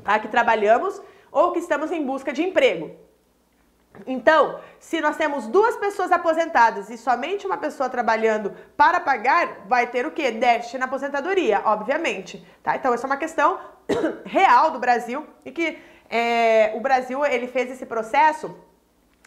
tá? 0.03 0.19
Que 0.19 0.27
trabalhamos 0.27 1.01
ou 1.31 1.53
que 1.53 1.59
estamos 1.59 1.89
em 1.89 2.05
busca 2.05 2.33
de 2.33 2.43
emprego. 2.43 3.06
Então, 4.05 4.59
se 4.79 5.01
nós 5.01 5.17
temos 5.17 5.47
duas 5.47 5.75
pessoas 5.77 6.11
aposentadas 6.11 6.89
e 6.89 6.97
somente 6.97 7.45
uma 7.45 7.57
pessoa 7.57 7.89
trabalhando 7.89 8.53
para 8.75 8.99
pagar, 8.99 9.65
vai 9.67 9.87
ter 9.87 10.05
o 10.05 10.11
quê? 10.11 10.31
Déficit 10.31 10.77
na 10.77 10.85
aposentadoria, 10.85 11.61
obviamente. 11.65 12.45
Tá? 12.61 12.75
Então, 12.75 12.93
essa 12.93 13.05
é 13.05 13.09
uma 13.09 13.17
questão 13.17 13.59
real 14.25 14.71
do 14.71 14.79
Brasil 14.79 15.25
e 15.45 15.51
que 15.51 15.79
é, 16.09 16.73
o 16.75 16.79
Brasil 16.79 17.25
ele 17.25 17.47
fez 17.47 17.71
esse 17.71 17.85
processo 17.85 18.55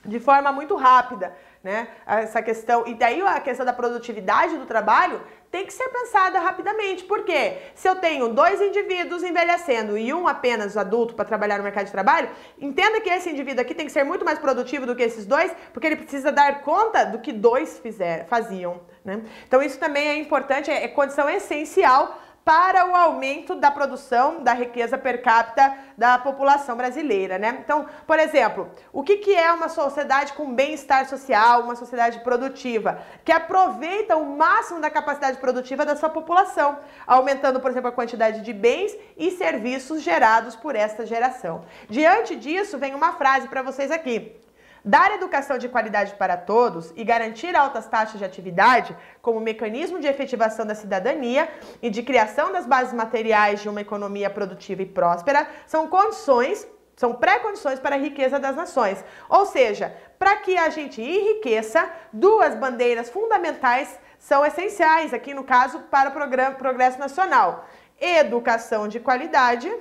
de 0.04 0.18
forma 0.18 0.50
muito 0.50 0.76
rápida, 0.76 1.34
né? 1.62 1.88
Essa 2.06 2.40
questão 2.40 2.86
e 2.86 2.94
daí 2.94 3.20
a 3.20 3.38
questão 3.40 3.66
da 3.66 3.72
produtividade 3.72 4.56
do 4.56 4.64
trabalho 4.64 5.20
tem 5.50 5.66
que 5.66 5.72
ser 5.72 5.88
pensada 5.88 6.38
rapidamente. 6.38 7.04
Por 7.04 7.24
quê? 7.24 7.58
Se 7.74 7.88
eu 7.88 7.96
tenho 7.96 8.28
dois 8.28 8.61
indivíduos 8.61 9.22
envelhecendo 9.22 9.98
e 9.98 10.14
um 10.14 10.28
apenas 10.28 10.76
adulto 10.76 11.14
para 11.14 11.24
trabalhar 11.24 11.58
no 11.58 11.64
mercado 11.64 11.86
de 11.86 11.92
trabalho, 11.92 12.30
entenda 12.58 13.00
que 13.00 13.11
esse 13.11 13.28
indivíduo 13.28 13.61
aqui 13.61 13.74
tem 13.74 13.84
que 13.84 13.92
ser 13.92 14.04
muito 14.04 14.24
mais 14.24 14.38
produtivo 14.38 14.86
do 14.86 14.94
que 14.94 15.02
esses 15.02 15.26
dois, 15.26 15.52
porque 15.72 15.88
ele 15.88 15.96
precisa 15.96 16.30
dar 16.30 16.62
conta 16.62 17.04
do 17.04 17.18
que 17.18 17.32
dois 17.32 17.78
fizer, 17.80 18.26
faziam. 18.26 18.80
Né? 19.04 19.22
Então 19.46 19.61
isso 19.61 19.78
também 19.78 20.06
é 20.08 20.16
importante, 20.18 20.70
é, 20.70 20.84
é 20.84 20.88
condição 20.88 21.28
essencial 21.28 22.16
para 22.45 22.91
o 22.91 22.97
aumento 22.97 23.55
da 23.55 23.70
produção 23.70 24.43
da 24.43 24.53
riqueza 24.53 24.97
per 24.97 25.22
capita 25.22 25.74
da 25.97 26.18
população 26.18 26.76
brasileira, 26.76 27.38
né? 27.38 27.59
Então, 27.62 27.86
por 28.07 28.18
exemplo, 28.18 28.70
o 28.93 29.03
que, 29.03 29.18
que 29.18 29.34
é 29.34 29.53
uma 29.53 29.68
sociedade 29.68 30.32
com 30.32 30.55
bem-estar 30.55 31.09
social, 31.09 31.62
uma 31.62 31.76
sociedade 31.76 32.20
produtiva, 32.20 33.03
que 33.24 33.30
aproveita 33.30 34.16
o 34.16 34.36
máximo 34.36 34.80
da 34.80 34.91
capacidade 34.91 35.38
produtiva 35.38 35.84
da 35.84 35.97
sua 35.97 36.09
população, 36.09 36.78
aumentando, 37.07 37.61
por 37.61 37.70
exemplo, 37.70 37.91
a 37.91 37.93
quantidade 37.93 38.41
de 38.41 38.53
bens 38.53 38.97
e 39.16 39.30
serviços 39.30 40.03
gerados 40.03 40.57
por 40.57 40.74
esta 40.74 41.05
geração. 41.05 41.64
Diante 41.88 42.34
disso, 42.36 42.78
vem 42.78 42.95
uma 42.95 43.12
frase 43.12 43.49
para 43.49 43.62
vocês 43.62 43.91
aqui. 43.91 44.41
Dar 44.84 45.12
educação 45.12 45.58
de 45.58 45.68
qualidade 45.68 46.14
para 46.14 46.36
todos 46.36 46.92
e 46.96 47.04
garantir 47.04 47.54
altas 47.54 47.86
taxas 47.86 48.18
de 48.18 48.24
atividade 48.24 48.96
como 49.20 49.38
mecanismo 49.40 50.00
de 50.00 50.06
efetivação 50.06 50.64
da 50.64 50.74
cidadania 50.74 51.48
e 51.82 51.90
de 51.90 52.02
criação 52.02 52.52
das 52.52 52.66
bases 52.66 52.94
materiais 52.94 53.60
de 53.60 53.68
uma 53.68 53.80
economia 53.80 54.30
produtiva 54.30 54.82
e 54.82 54.86
próspera 54.86 55.46
são 55.66 55.86
condições 55.88 56.66
são 56.96 57.14
pré-condições 57.14 57.80
para 57.80 57.96
a 57.96 57.98
riqueza 57.98 58.38
das 58.38 58.54
nações. 58.54 59.02
Ou 59.26 59.46
seja, 59.46 59.96
para 60.18 60.36
que 60.36 60.58
a 60.58 60.68
gente 60.68 61.00
enriqueça, 61.00 61.90
duas 62.12 62.54
bandeiras 62.54 63.08
fundamentais 63.08 63.98
são 64.18 64.44
essenciais, 64.44 65.14
aqui 65.14 65.32
no 65.32 65.42
caso, 65.42 65.78
para 65.90 66.10
o 66.10 66.12
programa 66.12 66.56
Progresso 66.56 66.98
Nacional: 66.98 67.66
educação 67.98 68.86
de 68.86 69.00
qualidade 69.00 69.74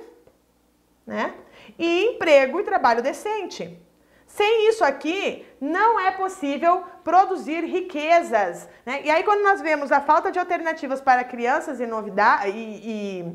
né? 1.06 1.34
e 1.78 2.06
emprego 2.06 2.58
e 2.58 2.64
trabalho 2.64 3.02
decente. 3.02 3.78
Sem 4.34 4.68
isso 4.68 4.84
aqui, 4.84 5.44
não 5.60 5.98
é 5.98 6.12
possível 6.12 6.84
produzir 7.02 7.64
riquezas. 7.64 8.68
Né? 8.86 9.02
E 9.04 9.10
aí, 9.10 9.24
quando 9.24 9.42
nós 9.42 9.60
vemos 9.60 9.90
a 9.90 10.00
falta 10.00 10.30
de 10.30 10.38
alternativas 10.38 11.00
para 11.00 11.24
crianças 11.24 11.80
e, 11.80 11.86
novidade, 11.86 12.50
e, 12.50 13.34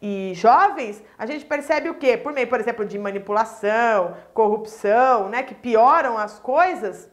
e, 0.00 0.30
e 0.30 0.34
jovens, 0.34 1.02
a 1.18 1.26
gente 1.26 1.44
percebe 1.44 1.88
o 1.88 1.94
quê? 1.94 2.16
Por 2.16 2.32
meio, 2.32 2.46
por 2.46 2.60
exemplo, 2.60 2.84
de 2.86 2.96
manipulação, 2.96 4.16
corrupção, 4.32 5.28
né? 5.28 5.42
que 5.42 5.56
pioram 5.56 6.16
as 6.16 6.38
coisas. 6.38 7.10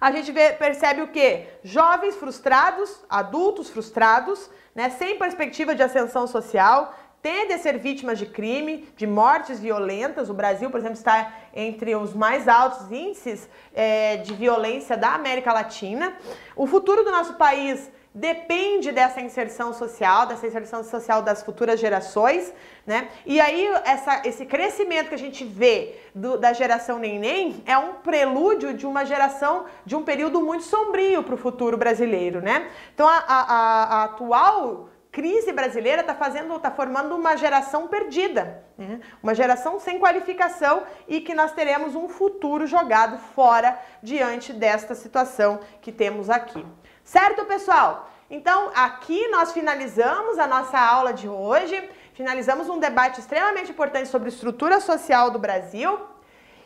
A 0.00 0.10
gente 0.10 0.32
vê, 0.32 0.52
percebe 0.52 1.02
o 1.02 1.08
quê? 1.08 1.46
Jovens 1.62 2.16
frustrados, 2.16 3.00
adultos 3.08 3.70
frustrados, 3.70 4.50
né? 4.74 4.90
sem 4.90 5.16
perspectiva 5.16 5.72
de 5.72 5.84
ascensão 5.84 6.26
social, 6.26 6.92
tendem 7.22 7.56
a 7.56 7.58
ser 7.58 7.78
vítimas 7.78 8.18
de 8.18 8.26
crime, 8.26 8.88
de 8.96 9.06
mortes 9.06 9.58
violentas. 9.60 10.30
O 10.30 10.34
Brasil, 10.34 10.70
por 10.70 10.78
exemplo, 10.78 10.96
está 10.96 11.32
entre 11.54 11.94
os 11.94 12.14
mais 12.14 12.48
altos 12.48 12.90
índices 12.90 13.48
é, 13.74 14.16
de 14.18 14.34
violência 14.34 14.96
da 14.96 15.14
América 15.14 15.52
Latina. 15.52 16.14
O 16.54 16.66
futuro 16.66 17.04
do 17.04 17.10
nosso 17.10 17.34
país 17.34 17.90
depende 18.14 18.90
dessa 18.90 19.20
inserção 19.20 19.72
social, 19.72 20.26
dessa 20.26 20.46
inserção 20.46 20.82
social 20.82 21.22
das 21.22 21.42
futuras 21.42 21.78
gerações, 21.78 22.52
né? 22.86 23.08
E 23.24 23.40
aí 23.40 23.66
essa, 23.84 24.22
esse 24.26 24.44
crescimento 24.46 25.08
que 25.08 25.14
a 25.14 25.18
gente 25.18 25.44
vê 25.44 25.94
do, 26.14 26.36
da 26.36 26.52
geração 26.52 26.98
neném 26.98 27.62
é 27.66 27.76
um 27.78 27.94
prelúdio 27.94 28.74
de 28.74 28.86
uma 28.86 29.04
geração, 29.04 29.66
de 29.84 29.94
um 29.94 30.02
período 30.02 30.40
muito 30.40 30.64
sombrio 30.64 31.22
para 31.22 31.34
o 31.34 31.38
futuro 31.38 31.76
brasileiro, 31.76 32.40
né? 32.40 32.68
Então 32.94 33.06
a, 33.06 33.24
a, 33.28 33.84
a 33.84 34.04
atual 34.04 34.87
crise 35.10 35.52
brasileira 35.52 36.02
está 36.02 36.14
fazendo, 36.14 36.54
está 36.56 36.70
formando 36.70 37.14
uma 37.14 37.36
geração 37.36 37.88
perdida, 37.88 38.62
né? 38.76 39.00
uma 39.22 39.34
geração 39.34 39.80
sem 39.80 39.98
qualificação 39.98 40.82
e 41.06 41.20
que 41.20 41.34
nós 41.34 41.52
teremos 41.52 41.94
um 41.94 42.08
futuro 42.08 42.66
jogado 42.66 43.18
fora 43.34 43.78
diante 44.02 44.52
desta 44.52 44.94
situação 44.94 45.60
que 45.80 45.90
temos 45.90 46.28
aqui. 46.28 46.64
Certo, 47.02 47.44
pessoal? 47.46 48.10
Então, 48.30 48.70
aqui 48.74 49.26
nós 49.28 49.52
finalizamos 49.52 50.38
a 50.38 50.46
nossa 50.46 50.78
aula 50.78 51.12
de 51.12 51.28
hoje. 51.28 51.88
Finalizamos 52.12 52.68
um 52.68 52.78
debate 52.78 53.20
extremamente 53.20 53.70
importante 53.70 54.08
sobre 54.08 54.28
estrutura 54.28 54.80
social 54.80 55.30
do 55.30 55.38
Brasil 55.38 55.98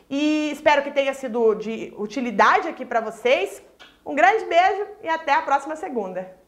e 0.09 0.51
espero 0.51 0.83
que 0.83 0.91
tenha 0.91 1.13
sido 1.13 1.55
de 1.55 1.93
utilidade 1.97 2.67
aqui 2.67 2.85
para 2.85 2.99
vocês. 2.99 3.63
Um 4.05 4.13
grande 4.13 4.45
beijo 4.45 4.85
e 5.01 5.07
até 5.07 5.33
a 5.33 5.41
próxima 5.41 5.77
segunda. 5.77 6.42